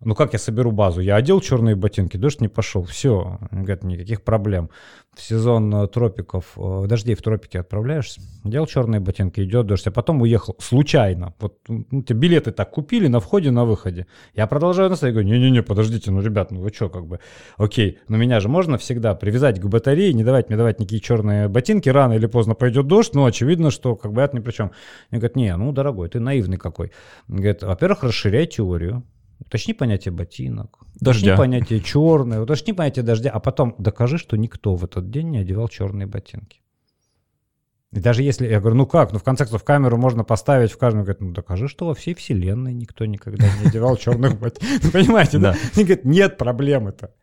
Ну 0.00 0.14
как 0.14 0.32
я 0.32 0.38
соберу 0.38 0.70
базу? 0.70 1.00
Я 1.00 1.16
одел 1.16 1.40
черные 1.40 1.74
ботинки, 1.74 2.16
дождь 2.16 2.40
не 2.40 2.46
пошел, 2.46 2.84
все, 2.84 3.38
говорят, 3.50 3.82
никаких 3.82 4.22
проблем. 4.22 4.70
В 5.16 5.20
сезон 5.20 5.74
э, 5.74 5.88
тропиков, 5.88 6.56
э, 6.56 6.84
дождей 6.86 7.16
в 7.16 7.22
тропике 7.22 7.58
отправляешься, 7.58 8.20
одел 8.44 8.66
черные 8.66 9.00
ботинки, 9.00 9.40
идет 9.40 9.66
дождь, 9.66 9.88
а 9.88 9.90
потом 9.90 10.22
уехал 10.22 10.54
случайно. 10.60 11.34
Вот 11.40 11.58
ну, 11.66 12.02
тебе 12.02 12.16
билеты 12.16 12.52
так 12.52 12.70
купили 12.70 13.08
на 13.08 13.18
входе, 13.18 13.50
на 13.50 13.64
выходе. 13.64 14.06
Я 14.34 14.46
продолжаю 14.46 14.88
настоять, 14.88 15.14
говорю, 15.14 15.30
не-не-не, 15.30 15.64
подождите, 15.64 16.12
ну, 16.12 16.20
ребят, 16.20 16.52
ну 16.52 16.60
вы 16.60 16.72
что, 16.72 16.88
как 16.88 17.04
бы, 17.08 17.18
окей, 17.56 17.98
но 18.06 18.16
меня 18.18 18.38
же 18.38 18.48
можно 18.48 18.78
всегда 18.78 19.16
привязать 19.16 19.60
к 19.60 19.66
батарее, 19.66 20.12
не 20.12 20.22
давать 20.22 20.48
мне 20.48 20.56
давать 20.56 20.78
никакие 20.78 21.00
черные 21.00 21.48
ботинки, 21.48 21.88
рано 21.88 22.12
или 22.12 22.26
поздно 22.26 22.54
пойдет 22.54 22.86
дождь, 22.86 23.14
но 23.14 23.24
очевидно, 23.24 23.72
что 23.72 23.96
как 23.96 24.12
бы 24.12 24.20
это 24.20 24.36
ни 24.36 24.40
при 24.40 24.52
чем. 24.52 24.70
Мне 25.10 25.18
говорят, 25.18 25.34
не, 25.34 25.56
ну, 25.56 25.72
дорогой, 25.72 26.08
ты 26.08 26.20
наивный 26.20 26.56
какой. 26.56 26.92
Говорят, 27.26 27.64
во-первых, 27.64 28.04
расширяй 28.04 28.46
теорию, 28.46 29.02
Уточни 29.48 29.72
понятие 29.72 30.12
ботинок, 30.12 30.80
Дождя. 31.00 31.32
уточни 31.32 31.36
понятие 31.36 31.80
черное, 31.80 32.38
уточни 32.38 32.74
понятие 32.74 33.02
дождя, 33.02 33.30
а 33.30 33.40
потом 33.40 33.74
докажи, 33.78 34.18
что 34.18 34.36
никто 34.36 34.74
в 34.74 34.84
этот 34.84 35.10
день 35.10 35.30
не 35.30 35.38
одевал 35.38 35.68
черные 35.68 36.06
ботинки. 36.06 36.60
И 37.90 37.98
даже 37.98 38.22
если, 38.22 38.46
я 38.46 38.60
говорю, 38.60 38.76
ну 38.76 38.86
как, 38.86 39.10
ну 39.12 39.18
в 39.18 39.22
конце 39.22 39.44
концов 39.44 39.64
камеру 39.64 39.96
можно 39.96 40.22
поставить 40.22 40.70
в 40.70 40.76
каждом, 40.76 41.04
говорит, 41.04 41.22
ну 41.22 41.32
докажи, 41.32 41.66
что 41.66 41.86
во 41.86 41.94
всей 41.94 42.14
вселенной 42.14 42.74
никто 42.74 43.06
никогда 43.06 43.46
не 43.62 43.68
одевал 43.68 43.96
черных 43.96 44.38
ботинок. 44.38 44.82
Понимаете, 44.92 45.38
да? 45.38 45.56
Они 45.74 45.84
говорят, 45.84 46.04
нет 46.04 46.36
проблемы-то. 46.36 47.14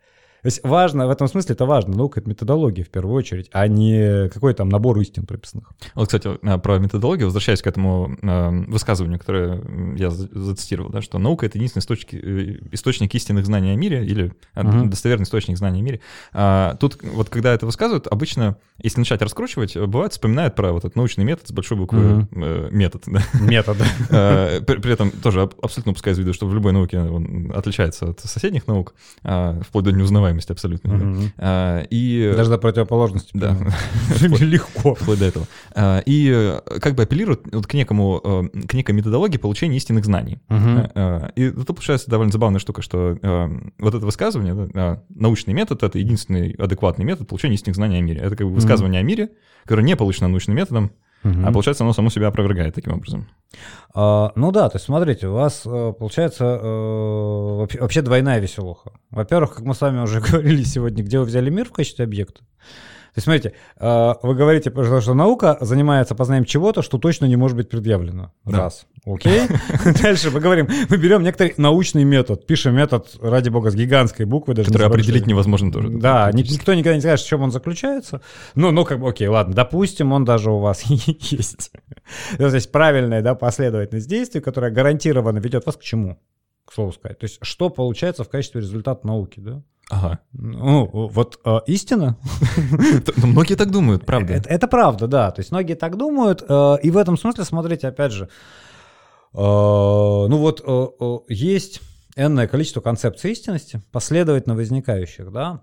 То 0.45 0.47
есть 0.47 0.59
важно, 0.63 1.07
в 1.07 1.09
этом 1.09 1.27
смысле 1.27 1.53
это 1.55 1.65
важно, 1.65 1.97
наука— 1.97 2.19
это 2.21 2.29
методология 2.29 2.85
в 2.85 2.89
первую 2.89 3.15
очередь, 3.15 3.49
а 3.51 3.67
не 3.67 4.29
какой 4.29 4.53
там 4.53 4.69
набор 4.69 4.99
истин 4.99 5.25
прописанных. 5.25 5.71
Вот, 5.95 6.05
кстати, 6.05 6.29
а, 6.43 6.59
про 6.59 6.77
методологию, 6.77 7.25
возвращаясь 7.25 7.63
к 7.63 7.67
этому 7.67 8.15
э, 8.21 8.49
высказыванию, 8.67 9.17
которое 9.17 9.59
я 9.97 10.11
за- 10.11 10.29
зацитировал, 10.31 10.91
да, 10.91 11.01
что 11.01 11.17
наука— 11.17 11.45
это 11.47 11.57
единственный 11.57 11.81
источник, 11.81 12.13
э, 12.13 12.59
источник 12.73 13.15
истинных 13.15 13.47
знаний 13.47 13.71
о 13.71 13.75
мире 13.75 14.05
или 14.05 14.33
э, 14.53 14.61
Мгм. 14.61 14.91
достоверный 14.91 15.23
источник 15.23 15.57
знаний 15.57 15.79
о 15.79 15.83
мире. 15.83 15.99
А, 16.31 16.75
тут 16.75 16.99
вот 17.01 17.29
когда 17.29 17.51
это 17.51 17.65
высказывают, 17.65 18.05
обычно, 18.05 18.57
если 18.77 18.99
начать 18.99 19.23
раскручивать, 19.23 19.75
э, 19.75 19.83
бывает 19.87 20.11
вспоминают 20.11 20.53
про 20.53 20.73
вот 20.73 20.85
этот 20.85 20.95
научный 20.95 21.23
метод 21.25 21.47
с 21.47 21.51
большой 21.53 21.77
буквы 21.77 22.27
э, 22.31 22.69
метод, 22.71 23.01
да. 23.07 23.23
Метод. 23.41 23.77
Э, 24.11 24.61
При 24.67 24.77
при 24.77 24.93
этом 24.93 25.09
тоже 25.09 25.41
аб- 25.41 25.55
абсолютно 25.63 25.93
упуская 25.93 26.13
из 26.13 26.19
виду, 26.19 26.33
что 26.33 26.45
в 26.45 26.53
любой 26.53 26.71
науке 26.71 26.99
он 26.99 27.51
отличается 27.55 28.09
от 28.11 28.19
соседних 28.19 28.67
наук, 28.67 28.93
а, 29.23 29.59
вплоть 29.67 29.85
до 29.85 29.91
неузнаваемости 29.91 30.34
абсолютно. 30.53 30.97
да. 30.97 31.05
Мгм. 31.05 31.31
А, 31.37 31.83
И 31.89 32.33
Даже 32.35 32.49
до 32.49 32.57
противоположности. 32.57 33.31
Да. 33.33 33.57
Легко. 34.39 34.95
вплоть 34.95 35.19
до 35.19 35.25
этого. 35.25 35.47
А, 35.73 35.99
И 36.05 36.31
э, 36.33 36.59
как 36.79 36.95
бы 36.95 37.03
апеллируют 37.03 37.41
вот 37.51 37.67
к 37.67 37.73
некому, 37.73 38.21
э, 38.23 38.67
к 38.67 38.73
некой 38.73 38.95
методологии 38.95 39.37
получения 39.37 39.77
истинных 39.77 40.05
знаний. 40.05 40.39
Э, 40.49 41.29
И 41.35 41.43
это 41.43 41.73
получается 41.73 42.09
довольно 42.09 42.31
забавная 42.31 42.59
штука, 42.59 42.81
что 42.81 43.17
э, 43.21 43.49
вот 43.79 43.95
это 43.95 44.05
высказывание, 44.05 44.53
да, 44.53 44.93
э, 44.93 44.97
научный 45.13 45.53
метод— 45.53 45.83
это 45.83 45.97
единственный 45.99 46.51
адекватный 46.51 47.05
метод 47.05 47.27
получения 47.27 47.55
истинных 47.55 47.75
знаний 47.75 47.97
о 47.97 48.01
мире. 48.01 48.21
Это 48.21 48.35
как 48.35 48.47
бы 48.47 48.53
высказывание 48.53 48.99
о 48.99 49.03
мире, 49.03 49.29
которое 49.63 49.83
не 49.83 49.95
получено 49.95 50.27
научным 50.27 50.55
методом, 50.55 50.91
Мгм. 51.25 51.43
а 51.43 51.51
получается 51.51 51.83
оно 51.83 51.91
само 51.91 52.11
себя 52.11 52.27
опровергает 52.27 52.75
таким 52.75 52.93
образом. 52.93 53.27
А, 53.95 54.31
ну 54.35 54.51
да, 54.51 54.69
то 54.69 54.75
есть 54.75 54.85
смотрите, 54.85 55.27
у 55.27 55.33
вас 55.33 55.63
э, 55.65 55.93
получается 55.97 56.45
э, 56.61 57.67
вообще 57.79 58.03
двойная 58.03 58.39
веселуха. 58.39 58.91
Во-первых, 59.09 59.55
как 59.55 59.63
мы 59.63 59.73
с 59.73 59.81
вами 59.81 60.01
уже 60.01 60.21
говорили 60.31 60.61
сегодня, 60.61 61.03
где 61.03 61.17
вы 61.17 61.25
взяли 61.25 61.49
мир 61.49 61.67
в 61.67 61.71
качестве 61.71 62.05
объекта. 62.05 62.41
То 63.15 63.19
есть 63.19 63.23
смотрите, 63.23 63.53
э, 63.77 64.13
вы 64.23 64.35
говорите, 64.35 64.73
что 65.01 65.13
наука 65.13 65.57
занимается 65.61 66.15
познанием 66.15 66.43
чего-то, 66.43 66.81
что 66.81 66.97
точно 66.97 67.23
не 67.23 67.37
может 67.37 67.55
быть 67.55 67.69
предъявлено. 67.69 68.33
Да. 68.43 68.57
Раз. 68.57 68.85
Окей. 69.05 69.43
Дальше 70.01 70.31
мы 70.31 70.41
говорим, 70.41 70.67
мы 70.89 70.97
берем 70.97 71.23
некоторый 71.23 71.53
научный 71.55 72.03
метод, 72.03 72.45
пишем 72.45 72.75
метод, 72.75 73.15
ради 73.21 73.47
бога, 73.47 73.71
с 73.71 73.75
гигантской 73.75 74.25
буквы. 74.25 74.53
Даже 74.53 74.69
Который 74.69 74.87
определить 74.87 75.27
невозможно 75.27 75.71
тоже. 75.71 75.91
Да, 75.91 76.29
ни- 76.33 76.41
никто 76.41 76.73
никогда 76.73 76.95
не 76.95 77.01
скажет, 77.01 77.25
в 77.25 77.29
чем 77.29 77.41
он 77.41 77.51
заключается. 77.51 78.19
Ну, 78.53 78.71
ну, 78.71 78.83
как 78.83 78.99
бы, 78.99 79.07
окей, 79.07 79.29
ладно, 79.29 79.53
допустим, 79.55 80.11
он 80.11 80.25
даже 80.25 80.51
у 80.51 80.59
вас 80.59 80.81
есть. 80.85 81.71
То 82.37 82.47
есть 82.47 82.69
правильная 82.69 83.21
да, 83.21 83.33
последовательность 83.33 84.09
действий, 84.09 84.41
которая 84.41 84.71
гарантированно 84.71 85.39
ведет 85.39 85.65
вас 85.65 85.77
к 85.77 85.81
чему? 85.81 86.19
К 86.65 86.73
слову 86.73 86.91
сказать. 86.91 87.17
То 87.19 87.23
есть 87.27 87.37
что 87.43 87.69
получается 87.69 88.25
в 88.25 88.29
качестве 88.29 88.59
результата 88.59 89.07
науки, 89.07 89.39
да? 89.39 89.63
Ага. 89.89 90.19
Ну, 90.33 90.87
вот 90.91 91.39
э, 91.45 91.59
истина. 91.67 92.17
Ну, 93.17 93.27
Многие 93.27 93.55
так 93.55 93.69
думают, 93.71 94.05
правда. 94.05 94.33
Это, 94.33 94.49
это 94.49 94.67
правда, 94.67 95.07
да. 95.07 95.31
То 95.31 95.41
есть 95.41 95.51
многие 95.51 95.75
так 95.75 95.95
думают. 95.97 96.43
э, 96.47 96.77
и 96.81 96.89
в 96.91 96.97
этом 96.97 97.17
смысле, 97.17 97.43
смотрите, 97.43 97.87
опять 97.87 98.11
же, 98.11 98.25
э, 99.33 99.37
ну 99.37 100.37
вот 100.37 100.63
э, 100.65 100.87
э, 100.99 101.17
есть 101.29 101.81
энное 102.15 102.47
количество 102.47 102.81
концепций 102.81 103.31
истинности, 103.31 103.81
последовательно 103.91 104.55
возникающих, 104.55 105.31
да. 105.31 105.61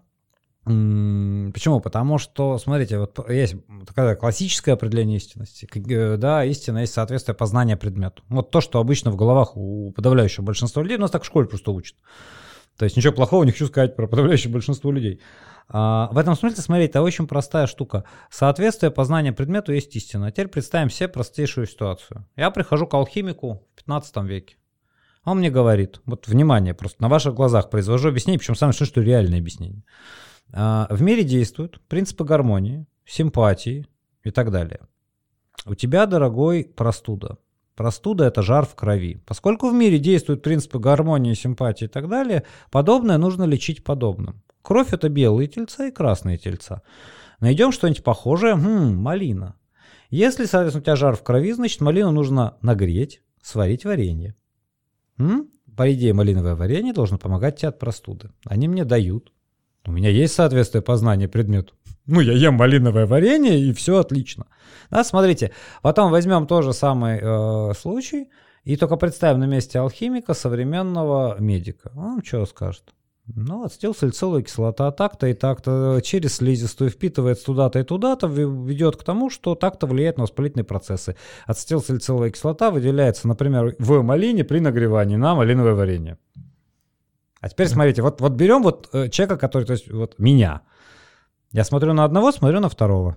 Почему? 0.65 1.81
Потому 1.81 2.19
что, 2.19 2.57
смотрите, 2.59 2.97
вот 3.01 3.29
есть 3.29 3.57
такое 3.85 4.15
классическое 4.15 4.75
определение 4.75 5.17
истинности. 5.17 5.69
Э, 5.75 6.17
Да, 6.17 6.45
истина 6.45 6.79
есть 6.79 6.93
соответствие 6.93 7.35
познания 7.35 7.77
предмету. 7.77 8.23
Вот 8.29 8.53
то, 8.53 8.61
что 8.61 8.79
обычно 8.79 9.11
в 9.11 9.17
головах 9.17 9.57
у 9.57 9.91
подавляющего 9.91 10.45
большинства 10.45 10.83
людей, 10.83 10.99
у 10.99 11.01
нас 11.01 11.11
так 11.11 11.25
в 11.25 11.27
школе 11.27 11.49
просто 11.49 11.73
учат. 11.73 11.97
То 12.77 12.85
есть 12.85 12.97
ничего 12.97 13.13
плохого 13.13 13.45
не 13.45 13.53
хочу 13.53 13.67
сказать 13.67 13.97
про 13.97 14.07
подавляющее 14.07 14.53
большинство 14.53 14.91
людей. 14.91 15.21
А, 15.69 16.09
в 16.13 16.19
этом 16.19 16.35
смысле, 16.35 16.63
смотрите, 16.63 16.91
это 16.91 17.03
очень 17.03 17.27
простая 17.27 17.67
штука. 17.67 18.05
Соответствие 18.31 18.91
познания 18.91 19.33
предмету 19.33 19.73
есть 19.73 19.95
истина. 19.97 20.31
Теперь 20.31 20.49
представим 20.49 20.91
себе 20.91 21.09
простейшую 21.09 21.67
ситуацию. 21.67 22.27
Я 22.37 22.51
прихожу 22.51 22.87
к 22.87 22.95
алхимику 22.95 23.67
в 23.73 23.77
15 23.77 24.17
веке. 24.25 24.57
Он 25.25 25.39
мне 25.39 25.51
говорит, 25.51 26.01
вот 26.05 26.27
внимание, 26.27 26.75
просто 26.75 27.01
на 27.01 27.09
ваших 27.09 27.35
глазах 27.35 27.71
произвожу 27.71 28.09
объяснение, 28.09 28.41
причем 28.41 28.57
самое 28.57 28.75
что, 28.75 28.85
что 28.85 29.01
реальное 29.01 29.39
объяснение. 29.39 29.85
А, 30.53 30.89
В 30.91 31.01
мире 31.01 31.23
действуют 31.23 31.81
принципы 31.89 32.25
гармонии, 32.25 32.87
симпатии 33.05 33.87
и 34.25 34.31
так 34.31 34.51
далее. 34.51 34.81
У 35.65 35.75
тебя, 35.75 36.07
дорогой, 36.07 36.65
простуда. 36.65 37.39
Простуда– 37.75 38.25
это 38.27 38.43
жар 38.43 38.67
в 38.67 38.75
крови. 38.75 39.23
Поскольку 39.27 39.69
в 39.69 39.75
мире 39.75 39.99
действуют 39.99 40.43
принципы 40.43 40.79
гармонии, 40.79 41.35
симпатии 41.35 41.87
и 41.87 41.89
так 41.89 42.09
далее, 42.09 42.45
подобное 42.71 43.19
нужно 43.19 43.45
лечить 43.45 43.83
подобным. 43.83 44.43
Кровь– 44.63 44.89
это 44.93 45.09
белые 45.09 45.49
тельца 45.49 45.87
и 45.87 45.91
красные 45.91 46.39
тельца. 46.39 46.83
Найдем 47.41 47.73
что-нибудь 47.73 48.05
похожее? 48.05 48.55
Хм, 48.55 48.95
малина. 48.97 49.57
Если, 50.11 50.45
соответственно, 50.45 50.83
у 50.83 50.85
тебя 50.85 50.97
жар 50.97 51.17
в 51.17 51.23
крови, 51.23 51.53
значит, 51.53 51.81
малину 51.81 52.11
нужно 52.11 52.57
нагреть, 52.61 53.23
сварить 53.43 53.85
варенье. 53.85 54.37
М? 55.19 55.49
По 55.77 55.93
идее, 55.93 56.13
малиновое 56.13 56.55
варенье 56.55 56.93
должно 56.93 57.17
помогать 57.17 57.57
тебе 57.57 57.71
от 57.71 57.79
простуды. 57.79 58.31
Они 58.45 58.69
мне 58.69 58.85
дают. 58.85 59.33
У 59.87 59.91
меня 59.91 60.11
есть 60.11 60.35
соответствие 60.35 60.83
познания 60.83 61.29
предмету. 61.29 61.75
Ну, 62.07 62.21
я 62.21 62.33
ем 62.33 62.55
малиновое 62.55 63.07
варенье, 63.07 63.59
и 63.59 63.73
все 63.73 63.99
отлично. 63.99 64.47
Да, 64.91 65.05
смотрите, 65.05 65.53
потом 65.83 66.11
возьмем 66.11 66.47
тот 66.47 66.65
же 66.65 66.73
самый 66.73 67.19
э, 67.23 67.75
случай, 67.75 68.29
и 68.65 68.77
только 68.77 68.97
представим 68.97 69.41
на 69.41 69.47
месте 69.47 69.79
алхимика 69.79 70.35
современного 70.35 71.37
медика. 71.39 71.93
Он 71.97 72.23
что 72.25 72.47
скажет? 72.47 72.93
Ну, 73.27 73.65
ацетилсалициловая 73.65 74.43
кислота 74.43 74.91
так-то 74.91 75.29
и 75.29 75.35
так-то 75.35 76.01
через 76.03 76.37
слизистую 76.37 76.91
впитывается 76.91 77.47
туда-то 77.47 77.79
и 77.79 77.85
туда-то, 77.85 78.27
ведет 78.27 78.97
к 78.97 79.05
тому, 79.05 79.31
что 79.31 79.55
так-то 79.55 79.87
влияет 79.87 80.17
на 80.17 80.25
воспалительные 80.25 80.65
процессы. 80.65 81.17
Ацетилсалициловая 81.47 82.31
кислота 82.31 82.73
выделяется, 82.73 83.29
например, 83.29 83.77
в 83.79 84.03
малине 84.03 84.43
при 84.43 84.59
нагревании 84.59 85.17
на 85.17 85.37
малиновое 85.37 85.75
варенье. 85.75 86.19
А 87.41 87.49
теперь 87.49 87.69
смотрите, 87.69 88.03
вот, 88.03 88.21
вот 88.21 88.33
берем 88.33 88.63
вот 88.63 88.89
э, 88.93 89.09
человека, 89.09 89.37
который, 89.37 89.65
то 89.65 89.73
есть 89.73 89.91
вот 89.91 90.19
меня. 90.19 90.63
Я 91.53 91.65
смотрю 91.65 91.93
на 91.93 92.05
одного, 92.05 92.33
смотрю 92.33 92.61
на 92.61 92.69
второго. 92.69 93.17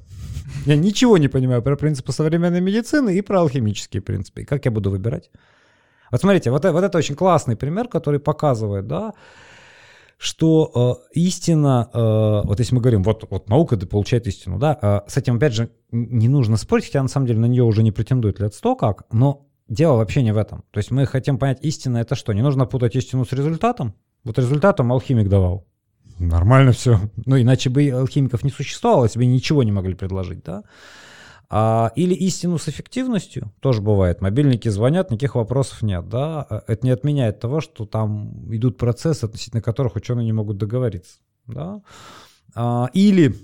Я 0.65 0.75
ничего 0.75 1.17
не 1.17 1.27
понимаю 1.27 1.61
про 1.61 1.75
принципы 1.75 2.11
современной 2.11 2.61
медицины 2.61 3.15
и 3.15 3.21
про 3.21 3.41
алхимические 3.41 4.01
принципы. 4.01 4.41
И 4.41 4.45
как 4.45 4.65
я 4.65 4.71
буду 4.71 4.91
выбирать? 4.91 5.31
Вот 6.11 6.21
смотрите, 6.21 6.51
вот, 6.51 6.65
вот 6.65 6.83
это 6.83 6.97
очень 6.97 7.15
классный 7.15 7.55
пример, 7.55 7.87
который 7.87 8.19
показывает, 8.19 8.87
да, 8.87 9.13
что 10.17 10.99
э, 11.13 11.19
истина, 11.19 11.89
э, 11.93 12.47
вот 12.47 12.59
если 12.59 12.75
мы 12.75 12.81
говорим, 12.81 13.03
вот, 13.03 13.25
вот 13.29 13.49
наука 13.49 13.75
да 13.75 13.87
получает 13.87 14.27
истину, 14.27 14.59
да, 14.59 14.77
э, 14.81 15.09
с 15.09 15.17
этим, 15.17 15.37
опять 15.37 15.53
же, 15.53 15.69
не 15.91 16.27
нужно 16.27 16.57
спорить, 16.57 16.85
хотя 16.85 17.01
на 17.01 17.09
самом 17.09 17.27
деле 17.27 17.39
на 17.39 17.47
нее 17.47 17.63
уже 17.63 17.83
не 17.83 17.91
претендует 17.91 18.39
лет 18.39 18.53
сто 18.53 18.75
как, 18.75 19.03
но 19.11 19.47
дело 19.67 19.97
вообще 19.97 20.23
не 20.23 20.31
в 20.31 20.37
этом. 20.37 20.63
То 20.71 20.77
есть 20.77 20.91
мы 20.91 21.05
хотим 21.05 21.37
понять, 21.37 21.59
истина 21.63 21.97
это 21.97 22.15
что? 22.15 22.33
Не 22.33 22.43
нужно 22.43 22.65
путать 22.65 22.95
истину 22.95 23.25
с 23.25 23.31
результатом? 23.31 23.93
Вот 24.23 24.37
результатом 24.37 24.91
алхимик 24.91 25.27
давал. 25.27 25.65
Нормально 26.19 26.71
все. 26.71 26.99
Ну, 27.25 27.39
иначе 27.39 27.69
бы 27.69 27.89
алхимиков 27.89 28.43
не 28.43 28.49
существовало, 28.49 29.09
бы 29.13 29.25
ничего 29.25 29.63
не 29.63 29.71
могли 29.71 29.95
предложить, 29.95 30.43
да? 30.43 30.63
А, 31.49 31.91
или 31.95 32.13
истину 32.13 32.57
с 32.57 32.67
эффективностью, 32.67 33.53
тоже 33.59 33.81
бывает. 33.81 34.21
Мобильники 34.21 34.69
звонят, 34.69 35.11
никаких 35.11 35.35
вопросов 35.35 35.81
нет, 35.81 36.07
да? 36.09 36.41
А, 36.41 36.63
это 36.67 36.85
не 36.85 36.91
отменяет 36.91 37.39
того, 37.39 37.61
что 37.61 37.85
там 37.85 38.53
идут 38.53 38.77
процессы, 38.77 39.25
относительно 39.25 39.61
которых 39.61 39.95
ученые 39.95 40.25
не 40.25 40.33
могут 40.33 40.57
договориться, 40.57 41.19
да? 41.47 41.81
А, 42.55 42.89
или 42.93 43.35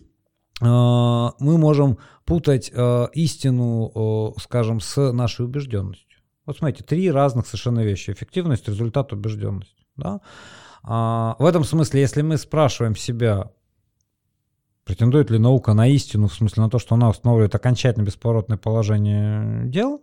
а, 0.62 1.34
мы 1.40 1.58
можем 1.58 1.98
путать 2.26 2.72
а, 2.74 3.10
истину, 3.14 4.34
скажем, 4.40 4.80
с 4.80 5.12
нашей 5.12 5.46
убежденностью. 5.46 6.20
Вот 6.46 6.58
смотрите, 6.58 6.84
три 6.84 7.12
разных 7.12 7.46
совершенно 7.46 7.82
вещи. 7.82 8.12
Эффективность, 8.12 8.68
результат, 8.68 9.14
убежденность. 9.14 9.76
Да? 9.96 10.22
А, 10.84 11.36
в 11.40 11.46
этом 11.46 11.64
смысле, 11.64 12.02
если 12.02 12.22
мы 12.22 12.38
спрашиваем 12.38 12.96
себя, 12.96 13.52
претендует 14.84 15.30
ли 15.30 15.38
наука 15.38 15.74
на 15.74 15.88
истину, 15.88 16.28
в 16.28 16.34
смысле 16.34 16.64
на 16.64 16.70
то, 16.70 16.80
что 16.80 16.96
она 16.96 17.10
устанавливает 17.10 17.54
окончательно 17.56 18.04
бесповоротное 18.04 18.58
положение 18.58 19.68
дел, 19.70 20.02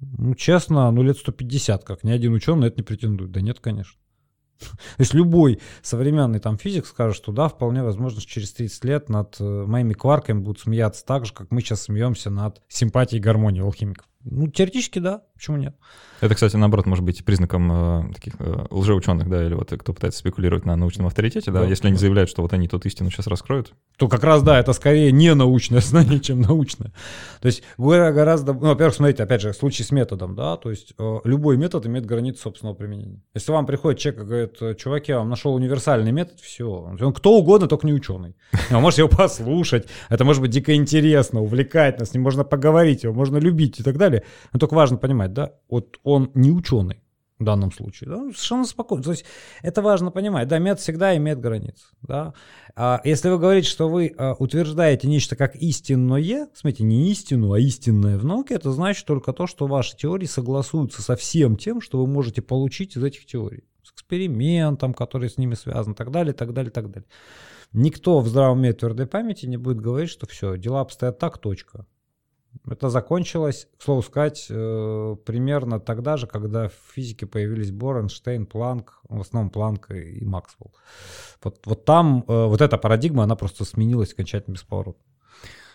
ну, 0.00 0.34
честно, 0.34 0.90
ну 0.90 1.02
лет 1.02 1.18
150, 1.18 1.84
как 1.84 2.04
ни 2.04 2.10
один 2.10 2.32
ученый 2.32 2.68
это 2.68 2.76
не 2.78 2.82
претендует. 2.82 3.30
Да 3.30 3.40
нет, 3.40 3.60
конечно. 3.60 3.98
То 4.60 4.68
есть 4.98 5.14
любой 5.14 5.60
современный 5.82 6.40
там 6.40 6.58
физик 6.58 6.86
скажет, 6.86 7.16
что 7.16 7.32
да, 7.32 7.48
вполне 7.48 7.82
возможно, 7.82 8.20
что 8.20 8.30
через 8.30 8.52
30 8.52 8.84
лет 8.84 9.08
над 9.08 9.36
э, 9.40 9.44
моими 9.66 9.92
кварками 9.94 10.40
будут 10.40 10.60
смеяться 10.60 11.04
так 11.04 11.26
же, 11.26 11.32
как 11.32 11.50
мы 11.50 11.60
сейчас 11.60 11.82
смеемся 11.82 12.30
над 12.30 12.62
симпатией 12.68 13.20
и 13.20 13.22
гармонией 13.22 13.64
алхимиков. 13.64 14.06
Ну, 14.24 14.48
теоретически 14.48 14.98
да, 15.00 15.22
почему 15.34 15.58
нет? 15.58 15.76
Это, 16.20 16.34
кстати, 16.34 16.56
наоборот, 16.56 16.86
может 16.86 17.04
быть 17.04 17.22
признаком 17.24 17.70
э, 18.08 18.14
таких 18.14 18.34
э, 18.38 18.66
лжеученых, 18.70 19.28
да, 19.28 19.44
или 19.44 19.52
вот 19.52 19.70
кто 19.70 19.92
пытается 19.92 20.20
спекулировать 20.20 20.64
на 20.64 20.74
научном 20.76 21.06
авторитете, 21.06 21.50
да, 21.50 21.60
да 21.60 21.66
если 21.66 21.88
они 21.88 21.98
заявляют, 21.98 22.30
что 22.30 22.40
вот 22.40 22.52
они 22.54 22.66
тут 22.66 22.86
истину 22.86 23.10
сейчас 23.10 23.26
раскроют. 23.26 23.74
То 23.98 24.08
как 24.08 24.24
раз, 24.24 24.42
да, 24.42 24.58
это 24.58 24.72
скорее 24.72 25.12
не 25.12 25.34
научное 25.34 25.80
знание, 25.82 26.20
чем 26.20 26.40
научное. 26.40 26.92
То 27.40 27.46
есть 27.46 27.62
вы 27.76 27.98
гораздо, 28.12 28.54
ну, 28.54 28.68
во-первых, 28.68 28.94
смотрите, 28.94 29.22
опять 29.22 29.42
же, 29.42 29.52
случай 29.52 29.82
с 29.82 29.90
методом, 29.90 30.34
да, 30.34 30.56
то 30.56 30.70
есть 30.70 30.94
э, 30.98 31.18
любой 31.24 31.58
метод 31.58 31.84
имеет 31.86 32.06
границу 32.06 32.40
собственного 32.40 32.74
применения. 32.74 33.20
Если 33.34 33.52
вам 33.52 33.66
приходит 33.66 34.00
человек 34.00 34.22
и 34.22 34.24
говорит, 34.24 34.78
чуваки, 34.78 35.12
я 35.12 35.18
вам 35.18 35.28
нашел 35.28 35.54
универсальный 35.54 36.12
метод, 36.12 36.40
все, 36.40 36.70
он 36.70 37.12
кто 37.12 37.36
угодно, 37.36 37.68
только 37.68 37.86
не 37.86 37.92
ученый. 37.92 38.34
Вы 38.70 38.80
можете 38.80 39.02
его 39.02 39.10
послушать, 39.14 39.88
это 40.08 40.24
может 40.24 40.40
быть 40.40 40.52
дико 40.52 40.74
интересно, 40.74 41.42
увлекательно, 41.42 42.06
с 42.06 42.14
ним 42.14 42.22
можно 42.22 42.44
поговорить, 42.44 43.02
его 43.02 43.12
можно 43.12 43.36
любить 43.36 43.80
и 43.80 43.82
так 43.82 43.98
далее. 43.98 44.13
Но 44.52 44.58
только 44.58 44.74
важно 44.74 44.96
понимать, 44.96 45.32
да, 45.32 45.52
вот 45.68 45.98
он 46.02 46.30
не 46.34 46.50
ученый 46.50 47.04
в 47.38 47.44
данном 47.44 47.72
случае, 47.72 48.10
да, 48.10 48.16
совершенно 48.18 48.64
спокойно. 48.64 49.02
То 49.02 49.10
есть 49.10 49.24
это 49.62 49.82
важно 49.82 50.10
понимать, 50.10 50.46
да, 50.48 50.58
метод 50.58 50.80
всегда 50.80 51.16
имеет 51.16 51.40
границы, 51.40 51.86
да. 52.02 52.32
А 52.76 53.00
если 53.04 53.28
вы 53.28 53.38
говорите, 53.38 53.68
что 53.68 53.88
вы 53.88 54.14
а, 54.16 54.34
утверждаете 54.38 55.08
нечто 55.08 55.34
как 55.34 55.56
истинное, 55.56 56.48
смотрите, 56.54 56.84
не 56.84 57.10
истину, 57.10 57.52
а 57.52 57.58
истинное 57.58 58.18
в 58.18 58.24
науке, 58.24 58.54
это 58.54 58.70
значит 58.72 59.06
только 59.06 59.32
то, 59.32 59.46
что 59.46 59.66
ваши 59.66 59.96
теории 59.96 60.26
согласуются 60.26 61.02
со 61.02 61.16
всем 61.16 61.56
тем, 61.56 61.80
что 61.80 61.98
вы 61.98 62.06
можете 62.06 62.40
получить 62.40 62.96
из 62.96 63.02
этих 63.02 63.26
теорий, 63.26 63.64
с 63.82 63.92
экспериментом, 63.92 64.94
который 64.94 65.28
с 65.28 65.36
ними 65.36 65.54
связан, 65.54 65.94
так 65.94 66.10
далее, 66.12 66.34
так 66.34 66.52
далее, 66.52 66.70
так 66.70 66.90
далее. 66.90 67.08
Никто 67.72 68.20
в 68.20 68.28
здравом 68.28 68.58
уме 68.58 68.72
твердой 68.72 69.06
памяти 69.06 69.46
не 69.46 69.56
будет 69.56 69.80
говорить, 69.80 70.10
что 70.10 70.28
все, 70.28 70.56
дела 70.56 70.80
обстоят 70.80 71.18
так, 71.18 71.38
точка. 71.38 71.86
Это 72.68 72.88
закончилось, 72.88 73.68
к 73.78 73.82
слову 73.82 74.02
сказать, 74.02 74.46
э, 74.50 75.16
примерно 75.24 75.80
тогда 75.80 76.16
же, 76.16 76.26
когда 76.26 76.68
в 76.68 76.74
физике 76.94 77.26
появились 77.26 77.70
Бор, 77.70 77.98
Эйнштейн, 77.98 78.46
Планк, 78.46 79.00
в 79.08 79.20
основном 79.20 79.50
Планк 79.50 79.90
и 79.90 80.24
Максвелл. 80.24 80.72
Вот, 81.42 81.60
вот 81.66 81.84
там 81.84 82.24
э, 82.26 82.46
вот 82.46 82.60
эта 82.60 82.78
парадигма, 82.78 83.24
она 83.24 83.36
просто 83.36 83.64
сменилась 83.64 84.12
окончательно 84.12 84.54
бесповоротно. 84.54 85.02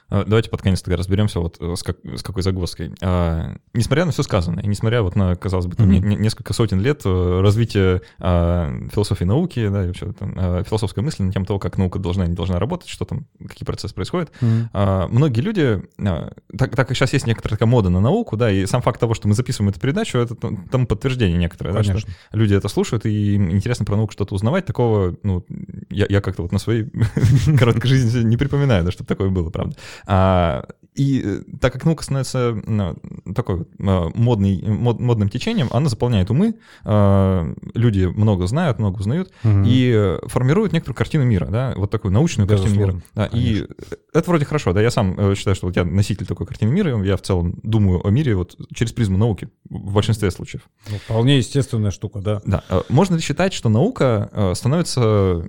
А, 0.09 0.23
давайте 0.25 0.49
под 0.49 0.61
конец 0.61 0.81
тогда 0.81 0.97
разберемся 0.97 1.39
вот 1.39 1.57
э, 1.59 1.75
с, 1.75 1.83
как, 1.83 1.97
с 2.03 2.23
какой 2.23 2.43
загвоздкой. 2.43 2.93
А, 3.01 3.55
несмотря 3.73 4.05
на 4.05 4.11
все 4.11 4.23
сказанное, 4.23 4.63
несмотря 4.63 5.01
вот 5.01 5.15
на, 5.15 5.35
казалось 5.35 5.67
бы, 5.67 5.75
там, 5.75 5.89
mm-hmm. 5.89 5.99
не, 5.99 6.15
несколько 6.15 6.53
сотен 6.53 6.79
лет 6.81 7.01
э, 7.05 7.41
развития 7.41 8.01
а, 8.19 8.71
философии 8.91 9.25
науки, 9.25 9.67
да, 9.69 9.83
и 9.83 9.87
вообще 9.87 10.11
там, 10.13 10.33
а, 10.35 10.63
философской 10.63 11.03
мысли 11.03 11.23
на 11.23 11.31
тему 11.31 11.45
того, 11.45 11.59
как 11.59 11.77
наука 11.77 11.99
должна 11.99 12.25
не 12.25 12.33
должна 12.33 12.59
работать, 12.59 12.89
что 12.89 13.05
там, 13.05 13.27
какие 13.47 13.65
процессы 13.65 13.93
происходят, 13.93 14.31
mm-hmm. 14.41 14.67
а, 14.73 15.07
многие 15.07 15.41
люди, 15.41 15.81
а, 15.99 16.31
так, 16.57 16.75
так 16.75 16.87
как 16.87 16.97
сейчас 16.97 17.13
есть 17.13 17.27
некоторая 17.27 17.57
такая 17.57 17.69
мода 17.69 17.89
на 17.89 17.99
науку, 17.99 18.35
да, 18.35 18.51
и 18.51 18.65
сам 18.65 18.81
факт 18.81 18.99
того, 18.99 19.13
что 19.13 19.27
мы 19.27 19.35
записываем 19.35 19.69
эту 19.69 19.79
передачу, 19.79 20.17
это 20.17 20.35
там 20.35 20.87
подтверждение 20.87 21.37
некоторое, 21.37 21.73
да, 21.73 21.83
что 21.83 21.99
люди 22.31 22.55
это 22.55 22.67
слушают, 22.67 23.05
и 23.05 23.35
им 23.35 23.51
интересно 23.51 23.85
про 23.85 23.95
науку 23.95 24.13
что-то 24.13 24.33
узнавать, 24.33 24.65
такого, 24.65 25.15
ну, 25.23 25.45
я, 25.89 26.05
я 26.09 26.21
как-то 26.21 26.41
вот 26.41 26.51
на 26.51 26.59
своей 26.59 26.89
короткой 27.57 27.89
жизни 27.89 28.23
не 28.23 28.37
припоминаю, 28.37 28.83
да, 28.83 28.91
чтобы 28.91 29.07
такое 29.07 29.29
было, 29.29 29.49
правда. 29.49 29.75
А, 30.05 30.65
и 30.99 31.21
э, 31.23 31.41
так 31.61 31.71
как 31.73 31.85
наука 31.85 32.03
становится 32.03 32.61
ну, 32.65 32.95
такой 33.33 33.65
а, 33.79 34.09
модный, 34.13 34.61
мод, 34.61 34.99
модным 34.99 35.29
течением, 35.29 35.69
она 35.71 35.87
заполняет 35.87 36.29
умы, 36.29 36.55
а, 36.83 37.53
люди 37.73 38.05
много 38.05 38.47
знают, 38.47 38.79
много 38.79 38.99
узнают, 38.99 39.31
угу. 39.43 39.63
и 39.65 40.17
формируют 40.25 40.73
некоторую 40.73 40.97
картину 40.97 41.23
мира, 41.23 41.45
да, 41.45 41.73
вот 41.77 41.89
такую 41.89 42.11
научную 42.11 42.49
Безусловно, 42.49 42.75
картину 42.75 42.97
мира. 42.97 43.03
Да, 43.15 43.29
и 43.31 43.65
это 44.13 44.29
вроде 44.29 44.43
хорошо, 44.45 44.73
да, 44.73 44.81
я 44.81 44.91
сам 44.91 45.17
э, 45.17 45.35
считаю, 45.35 45.55
что 45.55 45.67
вот 45.67 45.75
я 45.77 45.85
носитель 45.85 46.25
такой 46.25 46.45
картины 46.45 46.71
мира, 46.71 47.01
я 47.03 47.15
в 47.15 47.21
целом 47.21 47.59
думаю 47.63 48.05
о 48.05 48.09
мире 48.09 48.35
вот 48.35 48.57
через 48.73 48.91
призму 48.91 49.17
науки 49.17 49.49
в 49.69 49.93
большинстве 49.93 50.31
случаев. 50.31 50.63
Ну, 50.89 50.97
вполне 50.97 51.37
естественная 51.37 51.91
штука, 51.91 52.19
да. 52.19 52.41
Да. 52.45 52.63
Можно 52.89 53.15
ли 53.15 53.21
считать, 53.21 53.53
что 53.53 53.69
наука 53.69 54.51
становится 54.53 55.45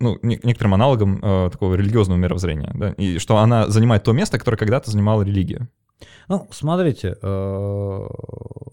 ну, 0.00 0.18
некоторым 0.22 0.74
аналогом 0.74 1.20
э, 1.22 1.50
такого 1.50 1.74
религиозного 1.74 2.18
мировоззрения, 2.18 2.70
да, 2.74 2.92
и 2.92 3.18
что 3.18 3.38
она 3.38 3.68
занимает 3.68 4.04
то 4.04 4.12
место, 4.12 4.38
которое 4.38 4.56
когда-то 4.56 4.90
занимала 4.90 5.22
религия. 5.22 5.68
Ну, 6.28 6.46
смотрите, 6.52 7.16
э, 7.20 8.06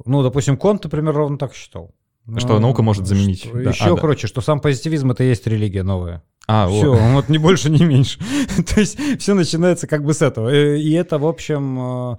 ну, 0.05 0.23
допустим, 0.23 0.57
Конт, 0.57 0.83
например, 0.83 1.15
ровно 1.15 1.37
так 1.37 1.55
считал. 1.55 1.91
Что 2.37 2.55
ну, 2.55 2.59
наука 2.59 2.81
может 2.81 3.05
заменить. 3.05 3.45
Что, 3.45 3.63
да, 3.63 3.69
еще, 3.69 3.93
а, 3.93 3.97
короче, 3.97 4.23
да. 4.23 4.27
что 4.27 4.41
сам 4.41 4.59
позитивизм 4.59 5.11
это 5.11 5.23
и 5.23 5.27
есть 5.27 5.45
религия 5.45 5.83
новая. 5.83 6.23
А, 6.47 6.67
все, 6.67 6.91
вот. 6.91 6.99
вот 7.13 7.29
не 7.29 7.37
больше, 7.37 7.69
не 7.69 7.85
меньше. 7.85 8.19
То 8.73 8.79
есть 8.79 8.99
все 9.19 9.33
начинается 9.35 9.87
как 9.87 10.03
бы 10.03 10.13
с 10.13 10.21
этого. 10.21 10.53
И 10.75 10.91
это, 10.91 11.19
в 11.19 11.25
общем, 11.25 12.13
э, 12.13 12.17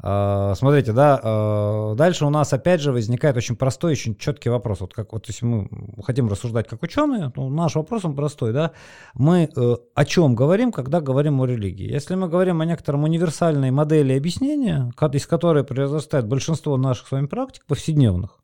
смотрите, 0.00 0.92
да, 0.92 1.18
а, 1.22 1.94
дальше 1.94 2.26
у 2.26 2.30
нас 2.30 2.52
опять 2.52 2.80
же 2.80 2.92
возникает 2.92 3.36
очень 3.36 3.56
простой, 3.56 3.92
очень 3.92 4.16
четкий 4.16 4.50
вопрос. 4.50 4.80
Вот 4.80 4.94
как 4.94 5.12
вот 5.12 5.26
если 5.28 5.46
мы 5.46 5.68
хотим 6.04 6.28
рассуждать 6.28 6.68
как 6.68 6.82
ученые, 6.82 7.30
то 7.30 7.48
наш 7.48 7.74
вопрос 7.74 8.04
он 8.04 8.14
простой, 8.14 8.52
да. 8.52 8.72
Мы 9.14 9.48
э, 9.54 9.76
о 9.94 10.04
чем 10.04 10.34
говорим, 10.34 10.70
когда 10.70 11.00
говорим 11.00 11.40
о 11.40 11.46
религии? 11.46 11.90
Если 11.90 12.14
мы 12.14 12.28
говорим 12.28 12.60
о 12.60 12.66
некотором 12.66 13.04
универсальной 13.04 13.70
модели 13.70 14.16
объяснения, 14.16 14.92
из 15.12 15.26
которой 15.26 15.64
произрастает 15.64 16.26
большинство 16.26 16.76
наших 16.76 17.08
с 17.08 17.10
вами 17.10 17.26
практик 17.26 17.64
повседневных, 17.66 18.40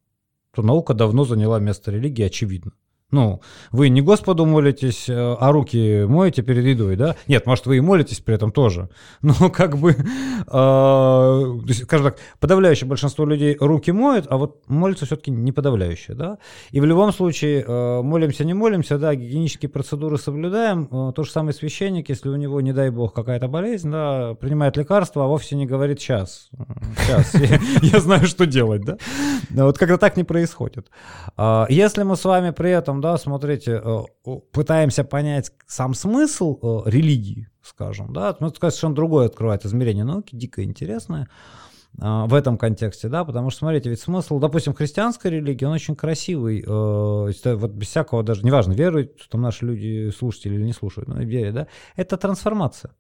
то 0.55 0.62
наука 0.62 0.94
давно 0.94 1.24
заняла 1.24 1.59
место 1.59 1.90
религии, 1.90 2.24
очевидно. 2.24 2.72
Ну, 3.12 3.42
вы 3.72 3.90
не 3.90 4.00
Господу 4.00 4.46
молитесь, 4.46 5.06
э, 5.06 5.36
а 5.38 5.52
руки 5.52 6.06
моете 6.08 6.40
перед 6.40 6.64
едой, 6.64 6.96
да? 6.96 7.14
Нет, 7.28 7.44
может, 7.44 7.66
вы 7.66 7.76
и 7.76 7.80
молитесь 7.80 8.20
при 8.20 8.34
этом 8.34 8.50
тоже. 8.50 8.88
Но 9.22 9.50
как 9.50 9.76
бы, 9.76 9.90
э, 9.90 11.72
скажем 11.74 12.06
так, 12.06 12.16
подавляющее 12.40 12.88
большинство 12.88 13.26
людей 13.26 13.54
руки 13.60 13.92
моют, 13.92 14.26
а 14.30 14.38
вот 14.38 14.66
молится 14.66 15.04
все-таки 15.04 15.30
не 15.30 15.52
подавляющее, 15.52 16.16
да? 16.16 16.38
И 16.70 16.80
в 16.80 16.86
любом 16.86 17.12
случае, 17.12 17.62
э, 17.68 18.02
молимся, 18.02 18.46
не 18.46 18.54
молимся, 18.54 18.96
да, 18.96 19.14
гигиенические 19.14 19.68
процедуры 19.68 20.16
соблюдаем. 20.16 20.88
Э, 20.90 21.12
то 21.14 21.22
же 21.22 21.30
самое 21.30 21.52
священник, 21.52 22.08
если 22.08 22.30
у 22.30 22.36
него, 22.36 22.62
не 22.62 22.72
дай 22.72 22.88
бог, 22.88 23.12
какая-то 23.12 23.46
болезнь, 23.46 23.90
да, 23.90 24.34
принимает 24.40 24.78
лекарства, 24.78 25.24
а 25.24 25.26
вовсе 25.26 25.54
не 25.54 25.66
говорит 25.66 26.00
«сейчас». 26.00 26.48
Сейчас, 26.96 27.34
я 27.82 28.00
знаю, 28.00 28.24
что 28.26 28.46
делать, 28.46 28.86
да? 28.86 28.96
Вот 29.50 29.76
когда 29.76 29.98
так 29.98 30.16
не 30.16 30.24
происходит. 30.24 30.90
А 31.36 31.66
если 31.68 32.04
мы 32.04 32.16
с 32.16 32.24
вами 32.24 32.52
при 32.52 32.70
этом 32.70 33.01
да, 33.03 33.18
смотрите, 33.18 33.82
э, 33.84 34.03
пытаемся 34.53 35.05
понять 35.05 35.53
сам 35.66 35.92
смысл 35.92 36.59
э, 36.62 36.90
религии, 36.90 37.48
скажем, 37.62 38.12
да, 38.12 38.34
ну, 38.40 38.46
это 38.46 38.59
совершенно 38.59 38.94
другое 38.94 39.26
открывает 39.26 39.66
измерение 39.66 40.05
науки, 40.05 40.34
дико 40.34 40.64
интересное 40.64 41.28
э, 41.98 42.24
в 42.26 42.32
этом 42.32 42.57
контексте, 42.57 43.09
да, 43.09 43.24
потому 43.24 43.50
что, 43.50 43.59
смотрите, 43.61 43.90
ведь 43.90 44.00
смысл, 44.00 44.38
допустим, 44.38 44.72
христианской 44.72 45.30
религии, 45.30 45.66
он 45.66 45.72
очень 45.72 45.96
красивый, 45.96 46.64
вот 46.66 47.70
без 47.72 47.88
всякого 47.88 48.22
даже, 48.22 48.46
неважно, 48.46 48.72
веруют 48.72 49.28
там 49.28 49.42
наши 49.42 49.66
люди, 49.66 50.11
слушатели 50.16 50.55
или 50.55 50.64
не 50.64 50.72
слушают, 50.72 51.09
но 51.09 51.20
верят, 51.20 51.55
да, 51.55 51.66
это 51.96 52.16
трансформация. 52.16 52.94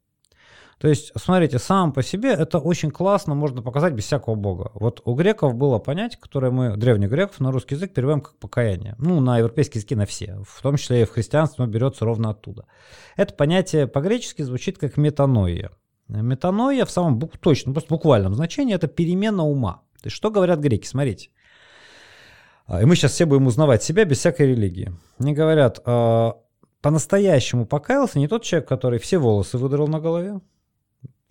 То 0.78 0.88
есть, 0.88 1.12
смотрите, 1.16 1.58
сам 1.58 1.92
по 1.92 2.02
себе 2.02 2.30
это 2.30 2.58
очень 2.58 2.90
классно 2.90 3.34
можно 3.34 3.62
показать 3.62 3.94
без 3.94 4.04
всякого 4.04 4.34
бога. 4.34 4.72
Вот 4.74 5.00
у 5.04 5.14
греков 5.14 5.54
было 5.54 5.78
понятие, 5.78 6.18
которое 6.20 6.50
мы, 6.50 6.76
древних 6.76 7.10
греков, 7.10 7.38
на 7.40 7.52
русский 7.52 7.76
язык 7.76 7.94
переводим 7.94 8.20
как 8.20 8.36
покаяние. 8.36 8.96
Ну, 8.98 9.20
на 9.20 9.38
европейский 9.38 9.78
язык 9.78 9.92
на 9.92 10.06
все. 10.06 10.42
В 10.44 10.60
том 10.60 10.76
числе 10.76 11.02
и 11.02 11.04
в 11.04 11.10
христианстве 11.10 11.62
оно 11.62 11.72
берется 11.72 12.04
ровно 12.04 12.30
оттуда. 12.30 12.66
Это 13.16 13.34
понятие 13.34 13.86
по-гречески 13.86 14.42
звучит 14.42 14.78
как 14.78 14.96
метаноия. 14.96 15.70
Метаноия 16.08 16.84
в 16.84 16.90
самом 16.90 17.18
бук, 17.18 17.38
точно, 17.38 17.72
просто 17.72 17.88
буквальном 17.94 18.34
значении 18.34 18.74
это 18.74 18.88
перемена 18.88 19.44
ума. 19.44 19.82
То 20.02 20.08
есть, 20.08 20.16
что 20.16 20.30
говорят 20.30 20.58
греки? 20.58 20.86
Смотрите. 20.86 21.30
А, 22.66 22.82
и 22.82 22.84
мы 22.84 22.96
сейчас 22.96 23.12
все 23.12 23.26
будем 23.26 23.46
узнавать 23.46 23.82
себя 23.82 24.04
без 24.04 24.18
всякой 24.18 24.48
религии. 24.48 24.92
Они 25.18 25.32
говорят, 25.32 25.80
а, 25.84 26.36
по-настоящему 26.80 27.66
покаялся 27.66 28.18
не 28.18 28.28
тот 28.28 28.42
человек, 28.42 28.68
который 28.68 28.98
все 28.98 29.18
волосы 29.18 29.58
выдрал 29.58 29.88
на 29.88 30.00
голове. 30.00 30.40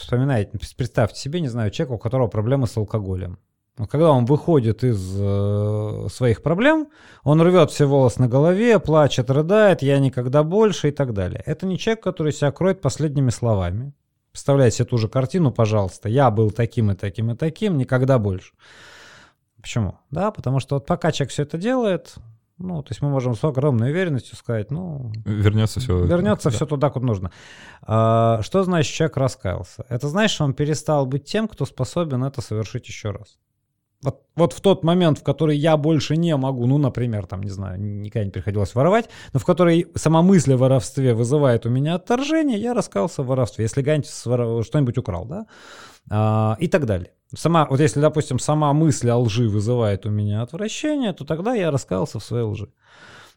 Вспоминайте, 0.01 0.57
представьте 0.75 1.19
себе, 1.19 1.41
не 1.41 1.47
знаю, 1.47 1.71
человека, 1.71 1.93
у 1.93 1.97
которого 1.97 2.27
проблемы 2.27 2.67
с 2.67 2.75
алкоголем. 2.75 3.37
Когда 3.89 4.11
он 4.11 4.25
выходит 4.25 4.83
из 4.83 5.15
э, 5.17 6.07
своих 6.11 6.43
проблем, 6.43 6.89
он 7.23 7.41
рвет 7.41 7.71
все 7.71 7.85
волосы 7.85 8.21
на 8.21 8.27
голове, 8.27 8.79
плачет, 8.79 9.29
рыдает, 9.29 9.81
я 9.81 9.99
никогда 9.99 10.43
больше 10.43 10.89
и 10.89 10.91
так 10.91 11.13
далее. 11.13 11.41
Это 11.45 11.65
не 11.65 11.77
человек, 11.77 12.03
который 12.03 12.33
себя 12.33 12.51
кроет 12.51 12.81
последними 12.81 13.29
словами. 13.29 13.93
Представляете 14.31 14.77
себе 14.77 14.87
ту 14.87 14.97
же 14.97 15.07
картину, 15.07 15.51
пожалуйста. 15.51 16.09
Я 16.09 16.31
был 16.31 16.51
таким 16.51 16.91
и 16.91 16.95
таким 16.95 17.31
и 17.31 17.35
таким, 17.35 17.77
никогда 17.77 18.19
больше. 18.19 18.53
Почему? 19.61 19.99
Да, 20.09 20.31
потому 20.31 20.59
что 20.59 20.75
вот 20.75 20.85
пока 20.85 21.11
человек 21.11 21.31
все 21.31 21.43
это 21.43 21.57
делает, 21.57 22.15
ну, 22.61 22.81
то 22.83 22.91
есть 22.91 23.01
мы 23.01 23.09
можем 23.09 23.35
с 23.35 23.43
огромной 23.43 23.91
уверенностью 23.91 24.35
сказать, 24.37 24.71
ну... 24.71 25.11
Вернется 25.25 25.79
все. 25.79 26.03
Вернется 26.05 26.49
да. 26.49 26.55
все 26.55 26.65
туда, 26.65 26.89
куда 26.89 27.05
нужно. 27.05 27.31
А, 27.81 28.41
что 28.41 28.63
значит 28.63 28.93
человек 28.93 29.17
раскаялся? 29.17 29.85
Это 29.89 30.07
значит, 30.07 30.35
что 30.35 30.45
он 30.45 30.53
перестал 30.53 31.05
быть 31.05 31.25
тем, 31.25 31.47
кто 31.47 31.65
способен 31.65 32.23
это 32.23 32.41
совершить 32.41 32.87
еще 32.87 33.11
раз. 33.11 33.37
Вот, 34.03 34.23
вот 34.35 34.53
в 34.53 34.61
тот 34.61 34.83
момент, 34.83 35.19
в 35.19 35.23
который 35.23 35.55
я 35.55 35.77
больше 35.77 36.17
не 36.17 36.35
могу, 36.35 36.65
ну, 36.65 36.77
например, 36.77 37.27
там, 37.27 37.43
не 37.43 37.49
знаю, 37.49 37.79
никогда 37.79 38.25
не 38.25 38.31
приходилось 38.31 38.73
воровать, 38.73 39.09
но 39.33 39.39
в 39.39 39.45
которой 39.45 39.87
сама 39.95 40.21
мысль 40.23 40.53
о 40.53 40.57
воровстве 40.57 41.13
вызывает 41.13 41.65
у 41.65 41.69
меня 41.69 41.95
отторжение, 41.95 42.59
я 42.59 42.73
раскаялся 42.73 43.21
в 43.21 43.27
воровстве, 43.27 43.65
если 43.65 43.81
Ганч 43.81 44.07
что-нибудь 44.07 44.97
украл, 44.97 45.25
да, 45.25 45.45
а, 46.09 46.57
и 46.59 46.67
так 46.67 46.85
далее. 46.85 47.11
Сама, 47.35 47.67
вот 47.69 47.79
если, 47.79 48.01
допустим, 48.01 48.39
сама 48.39 48.73
мысль 48.73 49.09
о 49.09 49.17
лжи 49.17 49.47
вызывает 49.47 50.05
у 50.05 50.09
меня 50.09 50.41
отвращение, 50.41 51.13
то 51.13 51.23
тогда 51.23 51.53
я 51.53 51.71
раскаялся 51.71 52.19
в 52.19 52.23
своей 52.23 52.43
лжи. 52.43 52.69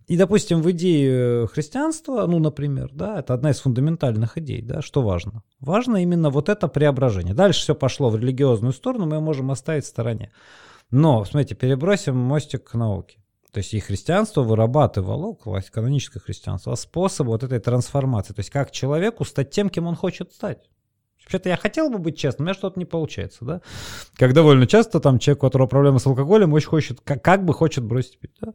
И, 0.07 0.17
допустим, 0.19 0.61
в 0.61 0.71
идее 0.71 1.47
христианства, 1.47 2.27
ну, 2.27 2.39
например, 2.39 2.91
да, 2.93 3.21
это 3.21 3.33
одна 3.33 3.51
из 3.51 3.61
фундаментальных 3.61 4.37
идей, 4.37 4.61
да, 4.61 4.83
что 4.83 5.03
важно? 5.03 5.43
Важно 5.61 6.03
именно 6.03 6.29
вот 6.29 6.49
это 6.49 6.69
преображение. 6.69 7.35
Дальше 7.35 7.61
все 7.61 7.75
пошло 7.75 8.11
в 8.11 8.17
религиозную 8.17 8.75
сторону, 8.75 9.07
мы 9.07 9.21
можем 9.21 9.51
оставить 9.51 9.85
в 9.85 9.89
стороне. 9.89 10.31
Но, 10.91 11.25
смотрите, 11.25 11.55
перебросим 11.55 12.17
мостик 12.17 12.65
к 12.65 12.75
науке. 12.75 13.19
То 13.51 13.59
есть 13.59 13.73
и 13.73 13.81
христианство 13.81 14.43
вырабатывало, 14.43 15.39
каноническое 15.73 16.21
христианство, 16.21 16.75
способ 16.75 17.29
вот 17.29 17.45
этой 17.45 17.61
трансформации. 17.61 18.35
То 18.35 18.41
есть 18.41 18.51
как 18.51 18.73
человеку 18.73 19.25
стать 19.25 19.51
тем, 19.51 19.71
кем 19.71 19.87
он 19.87 19.95
хочет 19.95 20.33
стать. 20.33 20.69
Вообще-то 21.23 21.49
я 21.49 21.57
хотел 21.57 21.89
бы 21.89 21.99
быть 21.99 22.19
честным, 22.19 22.45
у 22.45 22.47
меня 22.47 22.55
что-то 22.55 22.79
не 22.79 22.85
получается, 22.85 23.45
да? 23.45 23.61
Как 24.17 24.35
довольно 24.35 24.67
часто 24.67 25.01
там 25.01 25.19
человек, 25.19 25.43
у 25.43 25.47
которого 25.47 25.69
проблемы 25.69 25.99
с 25.99 26.07
алкоголем, 26.07 26.53
очень 26.53 26.69
хочет, 26.69 27.01
как, 27.01 27.23
как 27.23 27.45
бы 27.45 27.55
хочет 27.55 27.85
бросить 27.85 28.19
пить, 28.19 28.33
да? 28.41 28.53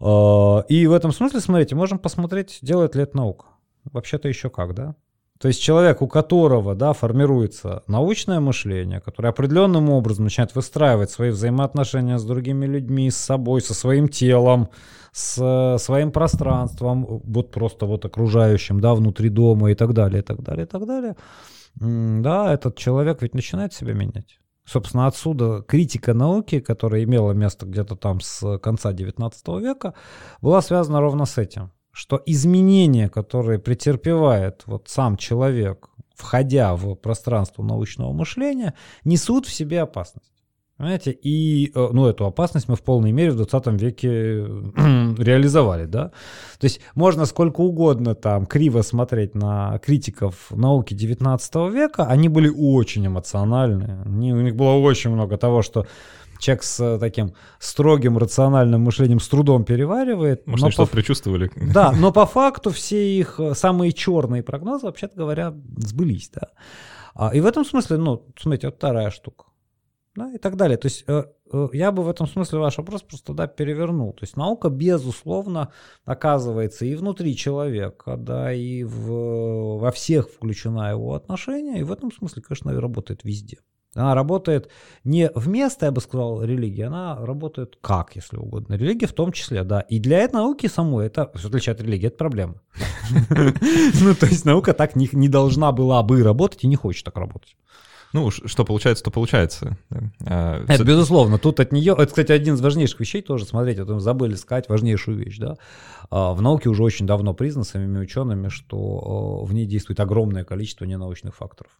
А, 0.00 0.64
и 0.68 0.86
в 0.86 0.92
этом 0.92 1.12
смысле, 1.12 1.40
смотрите, 1.40 1.74
можем 1.74 1.98
посмотреть, 1.98 2.58
делает 2.62 2.94
ли 2.94 3.02
это 3.02 3.16
наука. 3.16 3.46
Вообще-то 3.84 4.28
еще 4.28 4.50
как, 4.50 4.74
да? 4.74 4.94
То 5.40 5.48
есть 5.48 5.60
человек, 5.60 6.00
у 6.00 6.06
которого 6.06 6.74
да, 6.74 6.92
формируется 6.92 7.82
научное 7.86 8.40
мышление, 8.40 9.00
которое 9.00 9.28
определенным 9.28 9.90
образом 9.90 10.24
начинает 10.24 10.54
выстраивать 10.54 11.10
свои 11.10 11.30
взаимоотношения 11.30 12.18
с 12.18 12.24
другими 12.24 12.66
людьми, 12.66 13.10
с 13.10 13.16
собой, 13.16 13.60
со 13.60 13.74
своим 13.74 14.08
телом, 14.08 14.68
с 15.12 15.76
своим 15.78 16.12
пространством, 16.12 17.04
вот 17.24 17.50
просто 17.50 17.84
вот 17.84 18.04
окружающим, 18.04 18.80
да, 18.80 18.94
внутри 18.94 19.28
дома 19.28 19.70
и 19.70 19.74
так 19.74 19.92
далее, 19.92 20.20
и 20.20 20.24
так 20.24 20.42
далее, 20.42 20.64
и 20.64 20.68
так 20.68 20.86
далее, 20.86 21.16
да, 21.76 22.52
этот 22.52 22.76
человек 22.78 23.20
ведь 23.20 23.34
начинает 23.34 23.72
себя 23.72 23.92
менять. 23.92 24.38
Собственно, 24.64 25.06
отсюда 25.06 25.62
критика 25.62 26.14
науки, 26.14 26.60
которая 26.60 27.04
имела 27.04 27.32
место 27.32 27.66
где-то 27.66 27.96
там 27.96 28.20
с 28.20 28.58
конца 28.58 28.92
19 28.92 29.48
века, 29.60 29.94
была 30.40 30.62
связана 30.62 31.00
ровно 31.00 31.26
с 31.26 31.36
этим, 31.36 31.70
что 31.92 32.20
изменения, 32.24 33.08
которые 33.08 33.58
претерпевает 33.58 34.62
вот 34.66 34.88
сам 34.88 35.16
человек, 35.16 35.90
входя 36.14 36.74
в 36.76 36.94
пространство 36.94 37.62
научного 37.62 38.12
мышления, 38.12 38.74
несут 39.04 39.46
в 39.46 39.52
себе 39.52 39.82
опасность. 39.82 40.33
Понимаете? 40.76 41.12
И 41.12 41.70
э, 41.72 41.88
ну, 41.92 42.06
эту 42.06 42.26
опасность 42.26 42.68
мы 42.68 42.74
в 42.74 42.82
полной 42.82 43.12
мере 43.12 43.30
в 43.30 43.36
20 43.36 43.80
веке 43.80 44.08
реализовали, 45.18 45.86
да? 45.86 46.10
То 46.58 46.64
есть 46.64 46.80
можно 46.96 47.26
сколько 47.26 47.60
угодно 47.60 48.16
там 48.16 48.44
криво 48.44 48.82
смотреть 48.82 49.36
на 49.36 49.78
критиков 49.78 50.50
науки 50.50 50.92
19 50.92 51.54
века, 51.72 52.06
они 52.06 52.28
были 52.28 52.48
очень 52.48 53.06
эмоциональны, 53.06 54.02
они, 54.04 54.32
у 54.32 54.40
них 54.40 54.56
было 54.56 54.72
очень 54.72 55.10
много 55.10 55.36
того, 55.36 55.62
что 55.62 55.86
человек 56.40 56.64
с 56.64 56.98
таким 56.98 57.34
строгим 57.60 58.18
рациональным 58.18 58.80
мышлением 58.82 59.20
с 59.20 59.28
трудом 59.28 59.64
переваривает. 59.64 60.44
Может, 60.48 60.72
что-то 60.72 60.90
по... 60.90 60.96
предчувствовали. 60.96 61.52
Да, 61.54 61.92
но 61.96 62.12
по 62.12 62.26
факту 62.26 62.70
все 62.70 63.16
их 63.16 63.38
э, 63.38 63.54
самые 63.54 63.92
черные 63.92 64.42
прогнозы, 64.42 64.86
вообще-то 64.86 65.14
говоря, 65.16 65.54
сбылись, 65.76 66.30
да. 66.34 66.48
А, 67.14 67.30
и 67.32 67.40
в 67.40 67.46
этом 67.46 67.64
смысле, 67.64 67.98
ну, 67.98 68.26
смотрите, 68.36 68.66
вот 68.66 68.76
вторая 68.76 69.10
штука 69.10 69.44
да, 70.16 70.32
и 70.32 70.38
так 70.38 70.56
далее. 70.56 70.76
То 70.76 70.86
есть 70.86 71.04
э, 71.06 71.24
э, 71.52 71.68
я 71.72 71.92
бы 71.92 72.02
в 72.02 72.08
этом 72.08 72.26
смысле 72.26 72.58
ваш 72.58 72.78
вопрос 72.78 73.02
просто 73.02 73.32
да, 73.32 73.46
перевернул. 73.46 74.12
То 74.12 74.24
есть 74.24 74.36
наука, 74.36 74.68
безусловно, 74.68 75.72
оказывается 76.04 76.84
и 76.84 76.94
внутри 76.94 77.36
человека, 77.36 78.16
да, 78.16 78.52
и 78.52 78.84
в, 78.84 79.78
во 79.78 79.90
всех 79.90 80.30
включена 80.30 80.90
его 80.90 81.14
отношения, 81.14 81.80
и 81.80 81.84
в 81.84 81.92
этом 81.92 82.12
смысле, 82.12 82.42
конечно, 82.42 82.80
работает 82.80 83.24
везде. 83.24 83.58
Она 83.96 84.14
работает 84.14 84.70
не 85.04 85.30
вместо, 85.34 85.86
я 85.86 85.92
бы 85.92 86.00
сказал, 86.00 86.42
религии, 86.42 86.82
она 86.82 87.16
работает 87.24 87.78
как, 87.80 88.16
если 88.16 88.36
угодно. 88.36 88.74
Религия 88.74 89.06
в 89.06 89.12
том 89.12 89.30
числе, 89.30 89.62
да. 89.62 89.80
И 89.82 90.00
для 90.00 90.18
этой 90.18 90.34
науки 90.34 90.66
самой, 90.66 91.06
это, 91.06 91.30
в 91.32 91.44
отличие 91.44 91.74
от 91.74 91.80
религии, 91.80 92.08
это 92.08 92.16
проблема. 92.16 92.54
Ну, 94.00 94.14
то 94.14 94.26
есть 94.26 94.44
наука 94.44 94.74
так 94.74 94.96
не 94.96 95.28
должна 95.28 95.70
была 95.72 96.02
бы 96.02 96.22
работать 96.22 96.64
и 96.64 96.66
не 96.66 96.76
хочет 96.76 97.04
так 97.04 97.16
работать. 97.16 97.56
Ну, 98.14 98.30
что 98.30 98.64
получается, 98.64 99.02
то 99.02 99.10
получается. 99.10 99.76
А, 100.24 100.64
это, 100.68 100.84
безусловно, 100.84 101.36
тут 101.36 101.58
от 101.58 101.72
нее... 101.72 101.94
Это, 101.94 102.06
кстати, 102.06 102.30
один 102.30 102.54
из 102.54 102.60
важнейших 102.60 103.00
вещей 103.00 103.22
тоже, 103.22 103.44
смотрите, 103.44 103.82
вот 103.82 103.92
мы 103.92 104.00
забыли 104.00 104.36
сказать 104.36 104.68
важнейшую 104.68 105.18
вещь, 105.18 105.38
да. 105.38 105.56
А, 106.10 106.32
в 106.32 106.40
науке 106.40 106.68
уже 106.68 106.84
очень 106.84 107.08
давно 107.08 107.34
признано 107.34 107.64
самими 107.64 107.98
учеными, 107.98 108.50
что 108.50 109.44
в 109.44 109.52
ней 109.52 109.66
действует 109.66 109.98
огромное 109.98 110.44
количество 110.44 110.84
ненаучных 110.84 111.34
факторов. 111.34 111.72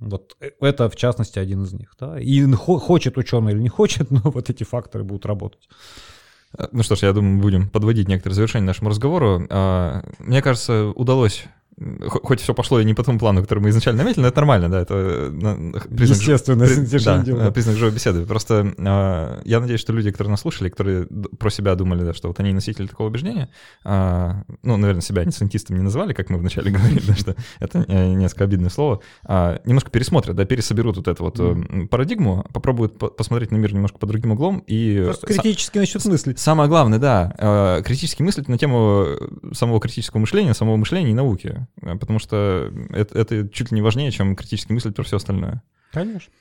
Вот 0.00 0.36
э, 0.40 0.50
это, 0.60 0.90
в 0.90 0.96
частности, 0.96 1.38
один 1.38 1.62
из 1.62 1.72
них. 1.72 1.94
Да? 2.00 2.18
И 2.18 2.42
хочет 2.54 3.16
ученый 3.16 3.52
или 3.52 3.60
не 3.60 3.68
хочет, 3.68 4.10
но 4.10 4.22
вот 4.24 4.50
эти 4.50 4.64
факторы 4.64 5.04
будут 5.04 5.24
работать. 5.24 5.68
Ну 6.72 6.82
что 6.82 6.96
ж, 6.96 7.02
я 7.02 7.12
думаю, 7.12 7.40
будем 7.40 7.68
подводить 7.68 8.08
некоторые 8.08 8.34
завершения 8.34 8.66
нашему 8.66 8.90
разговору. 8.90 9.46
А, 9.50 10.02
мне 10.18 10.42
кажется, 10.42 10.86
удалось 10.96 11.44
хоть 12.08 12.40
все 12.40 12.54
пошло 12.54 12.80
и 12.80 12.84
не 12.84 12.94
по 12.94 13.02
тому 13.02 13.18
плану, 13.18 13.42
который 13.42 13.58
мы 13.58 13.70
изначально 13.70 14.02
наметили, 14.02 14.22
но 14.22 14.28
это 14.28 14.36
нормально, 14.36 14.68
да, 14.68 14.80
это 14.80 14.94
э, 14.94 15.72
признак, 15.94 16.18
Естественно, 16.18 16.66
при, 16.66 17.34
да, 17.34 17.50
признак 17.50 17.76
живой 17.76 17.92
беседы. 17.92 18.24
Просто 18.26 18.74
э, 18.76 19.42
я 19.44 19.60
надеюсь, 19.60 19.80
что 19.80 19.92
люди, 19.92 20.10
которые 20.10 20.32
нас 20.32 20.40
слушали, 20.40 20.68
которые 20.68 21.06
про 21.06 21.50
себя 21.50 21.74
думали, 21.74 22.04
да, 22.04 22.14
что 22.14 22.28
вот 22.28 22.38
они 22.38 22.52
носители 22.52 22.86
такого 22.86 23.08
убеждения, 23.08 23.48
э, 23.84 24.32
ну, 24.62 24.76
наверное, 24.76 25.02
себя 25.02 25.24
не 25.24 25.32
сантистом 25.32 25.76
не 25.76 25.82
называли, 25.82 26.12
как 26.12 26.30
мы 26.30 26.38
вначале 26.38 26.70
говорили, 26.72 27.02
да, 27.06 27.14
что 27.16 27.34
это 27.58 27.84
э, 27.88 28.14
несколько 28.14 28.44
обидное 28.44 28.70
слово, 28.70 29.00
э, 29.26 29.58
немножко 29.64 29.90
пересмотрят, 29.90 30.36
да, 30.36 30.44
пересоберут 30.44 30.96
вот 30.96 31.08
эту 31.08 31.24
вот 31.24 31.40
э, 31.40 31.86
парадигму, 31.90 32.46
попробуют 32.52 32.98
по 32.98 33.08
посмотреть 33.08 33.50
на 33.50 33.56
мир 33.56 33.74
немножко 33.74 33.98
по 33.98 34.06
другим 34.06 34.32
углом 34.32 34.62
и... 34.66 35.02
Просто 35.04 35.26
критически 35.26 35.78
начнут 35.78 36.04
мыслить. 36.04 36.38
Самое 36.38 36.68
главное, 36.68 36.98
да, 36.98 37.34
э, 37.38 37.82
критически 37.84 38.22
мыслить 38.22 38.48
на 38.48 38.58
тему 38.58 39.06
самого 39.52 39.80
критического 39.80 40.20
мышления, 40.20 40.54
самого 40.54 40.76
мышления 40.76 41.10
и 41.10 41.14
науки. 41.14 41.63
Э, 41.82 41.96
потому 41.96 42.18
что 42.18 42.72
это, 42.90 43.18
это 43.18 43.48
чуть 43.48 43.70
ли 43.70 43.76
не 43.76 43.82
важнее, 43.82 44.10
чем 44.10 44.36
критически 44.36 44.72
мыслить 44.72 44.94
про 44.94 45.02
все 45.02 45.16
остальное. 45.16 45.62
Конечно. 45.92 46.32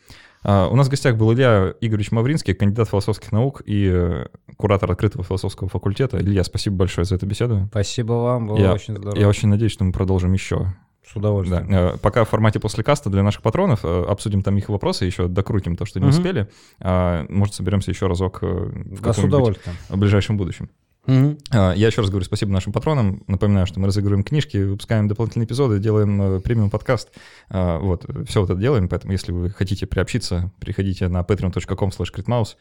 Uh, 0.43 0.69
у 0.69 0.75
нас 0.75 0.87
в 0.87 0.89
гостях 0.89 1.15
был 1.15 1.33
Илья 1.33 1.73
Игоревич 1.79 2.11
Мавринский, 2.11 2.53
кандидат 2.53 2.89
философских 2.89 3.31
наук 3.31 3.61
и 3.65 3.89
э, 3.89 4.25
куратор 4.57 4.91
открытого 4.91 5.23
философского 5.23 5.69
факультета. 5.69 6.17
Илья, 6.19 6.43
спасибо 6.43 6.75
большое 6.75 7.05
за 7.05 7.15
эту 7.15 7.25
беседу. 7.25 7.69
Спасибо 7.71 8.11
вам, 8.11 8.47
было 8.47 8.57
я, 8.57 8.73
очень 8.73 8.97
здорово. 8.97 9.17
Я 9.17 9.29
очень 9.29 9.47
надеюсь, 9.47 9.71
что 9.71 9.85
мы 9.85 9.93
продолжим 9.93 10.33
еще. 10.33 10.67
С 11.05 11.15
удовольствием. 11.15 11.69
Да. 11.69 11.93
Э, 11.93 11.97
пока 11.97 12.25
в 12.25 12.29
формате 12.29 12.59
после 12.59 12.83
каста 12.83 13.09
для 13.09 13.23
наших 13.23 13.41
патронов 13.41 13.85
обсудим 13.85 14.41
там 14.41 14.57
их 14.57 14.67
вопросы, 14.67 15.05
еще 15.05 15.29
докрутим 15.29 15.77
то, 15.77 15.85
что 15.85 16.01
не 16.01 16.07
угу. 16.07 16.13
успели. 16.13 16.49
А, 16.81 17.25
может, 17.29 17.53
соберемся 17.53 17.91
еще 17.91 18.07
разок 18.07 18.41
в 18.41 19.01
да, 19.01 19.13
каком-нибудь 19.13 19.59
ближайшем 19.91 20.35
будущем. 20.35 20.69
Угу. 21.05 21.37
Я 21.51 21.73
еще 21.73 22.01
раз 22.01 22.09
говорю 22.09 22.25
спасибо 22.25 22.51
нашим 22.51 22.71
патронам. 22.71 23.23
Напоминаю, 23.27 23.67
что 23.67 23.79
мы 23.79 23.87
разыгрываем 23.87 24.23
книжки, 24.23 24.57
выпускаем 24.57 25.07
дополнительные 25.07 25.45
эпизоды, 25.45 25.79
делаем 25.79 26.21
э, 26.21 26.39
премиум 26.39 26.69
подкаст. 26.69 27.09
А, 27.49 27.79
вот, 27.79 28.05
все 28.27 28.39
вот 28.39 28.49
это 28.49 28.59
делаем, 28.59 28.87
поэтому 28.87 29.11
если 29.11 29.31
вы 29.33 29.49
хотите 29.49 29.85
приобщиться, 29.85 30.51
приходите 30.59 31.09
на 31.09 31.21
patreon.com 31.21 31.89
slash 31.89 32.53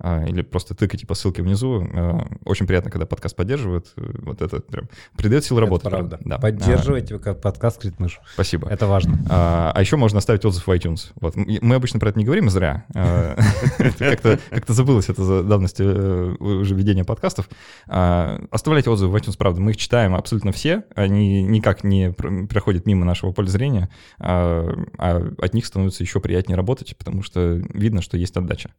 или 0.00 0.42
просто 0.42 0.74
тыкайте 0.74 1.06
по 1.06 1.14
ссылке 1.14 1.42
внизу. 1.42 1.86
А, 1.92 2.26
очень 2.44 2.66
приятно, 2.66 2.90
когда 2.90 3.06
подкаст 3.06 3.34
поддерживают. 3.36 3.92
Вот 3.96 4.42
это 4.42 4.60
прям 4.60 4.88
придает 5.16 5.44
силы 5.44 5.60
работать. 5.60 5.86
Это 5.86 5.96
правда. 5.96 6.18
Да. 6.24 6.38
Поддерживайте 6.38 7.16
а, 7.16 7.34
подкаст 7.34 7.80
«Критмыш». 7.80 8.20
Спасибо. 8.34 8.68
Это 8.68 8.86
важно. 8.86 9.18
А, 9.28 9.72
а 9.74 9.80
еще 9.80 9.96
можно 9.96 10.18
оставить 10.18 10.44
отзыв 10.44 10.66
в 10.66 10.70
iTunes. 10.70 11.10
Вот. 11.20 11.34
Мы 11.36 11.74
обычно 11.74 11.98
про 12.00 12.10
это 12.10 12.18
не 12.18 12.24
говорим, 12.24 12.48
зря. 12.50 12.84
Как-то 13.78 14.72
забылось 14.72 15.08
это 15.08 15.24
за 15.24 15.42
давностью 15.42 15.86
э, 15.86 16.44
уже 16.44 16.74
ведения 16.74 17.04
подкастов. 17.04 17.48
А, 17.86 18.40
оставляйте 18.50 18.90
отзывы 18.90 19.12
в 19.12 19.16
iTunes, 19.16 19.36
правда, 19.36 19.60
мы 19.60 19.72
их 19.72 19.76
читаем 19.76 20.14
абсолютно 20.14 20.52
все, 20.52 20.84
они 20.94 21.42
никак 21.42 21.84
не 21.84 22.12
проходят 22.12 22.86
мимо 22.86 23.04
нашего 23.04 23.32
поля 23.32 23.48
зрения, 23.48 23.88
а, 24.18 24.68
а 24.98 25.32
от 25.38 25.54
них 25.54 25.66
становится 25.66 26.02
еще 26.02 26.20
приятнее 26.20 26.56
работать, 26.56 26.96
потому 26.96 27.22
что 27.22 27.60
видно, 27.72 28.02
что 28.02 28.16
есть 28.16 28.36
отдача. 28.36 28.70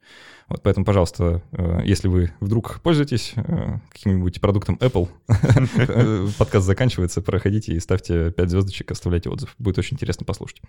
Вот 0.49 0.63
поэтому, 0.63 0.85
пожалуйста, 0.85 1.41
э, 1.51 1.81
если 1.85 2.07
вы 2.07 2.31
вдруг 2.39 2.81
пользуетесь 2.81 3.33
э, 3.35 3.77
каким-нибудь 3.91 4.41
продуктом 4.41 4.75
Apple, 4.81 5.07
подкаст 6.37 6.65
заканчивается, 6.65 7.21
проходите 7.21 7.73
и 7.73 7.79
ставьте 7.79 8.31
5 8.31 8.49
звездочек, 8.49 8.91
оставляйте 8.91 9.29
отзыв. 9.29 9.53
Будет 9.59 9.77
очень 9.77 9.95
интересно 9.95 10.25
послушать. 10.25 10.61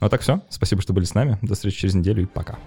Ну 0.00 0.06
а 0.06 0.08
так 0.08 0.20
все. 0.20 0.42
Спасибо, 0.48 0.80
что 0.80 0.92
были 0.92 1.04
с 1.04 1.14
нами. 1.14 1.38
До 1.42 1.54
встречи 1.54 1.80
через 1.80 1.94
неделю 1.94 2.22
и 2.22 2.26
пока. 2.26 2.58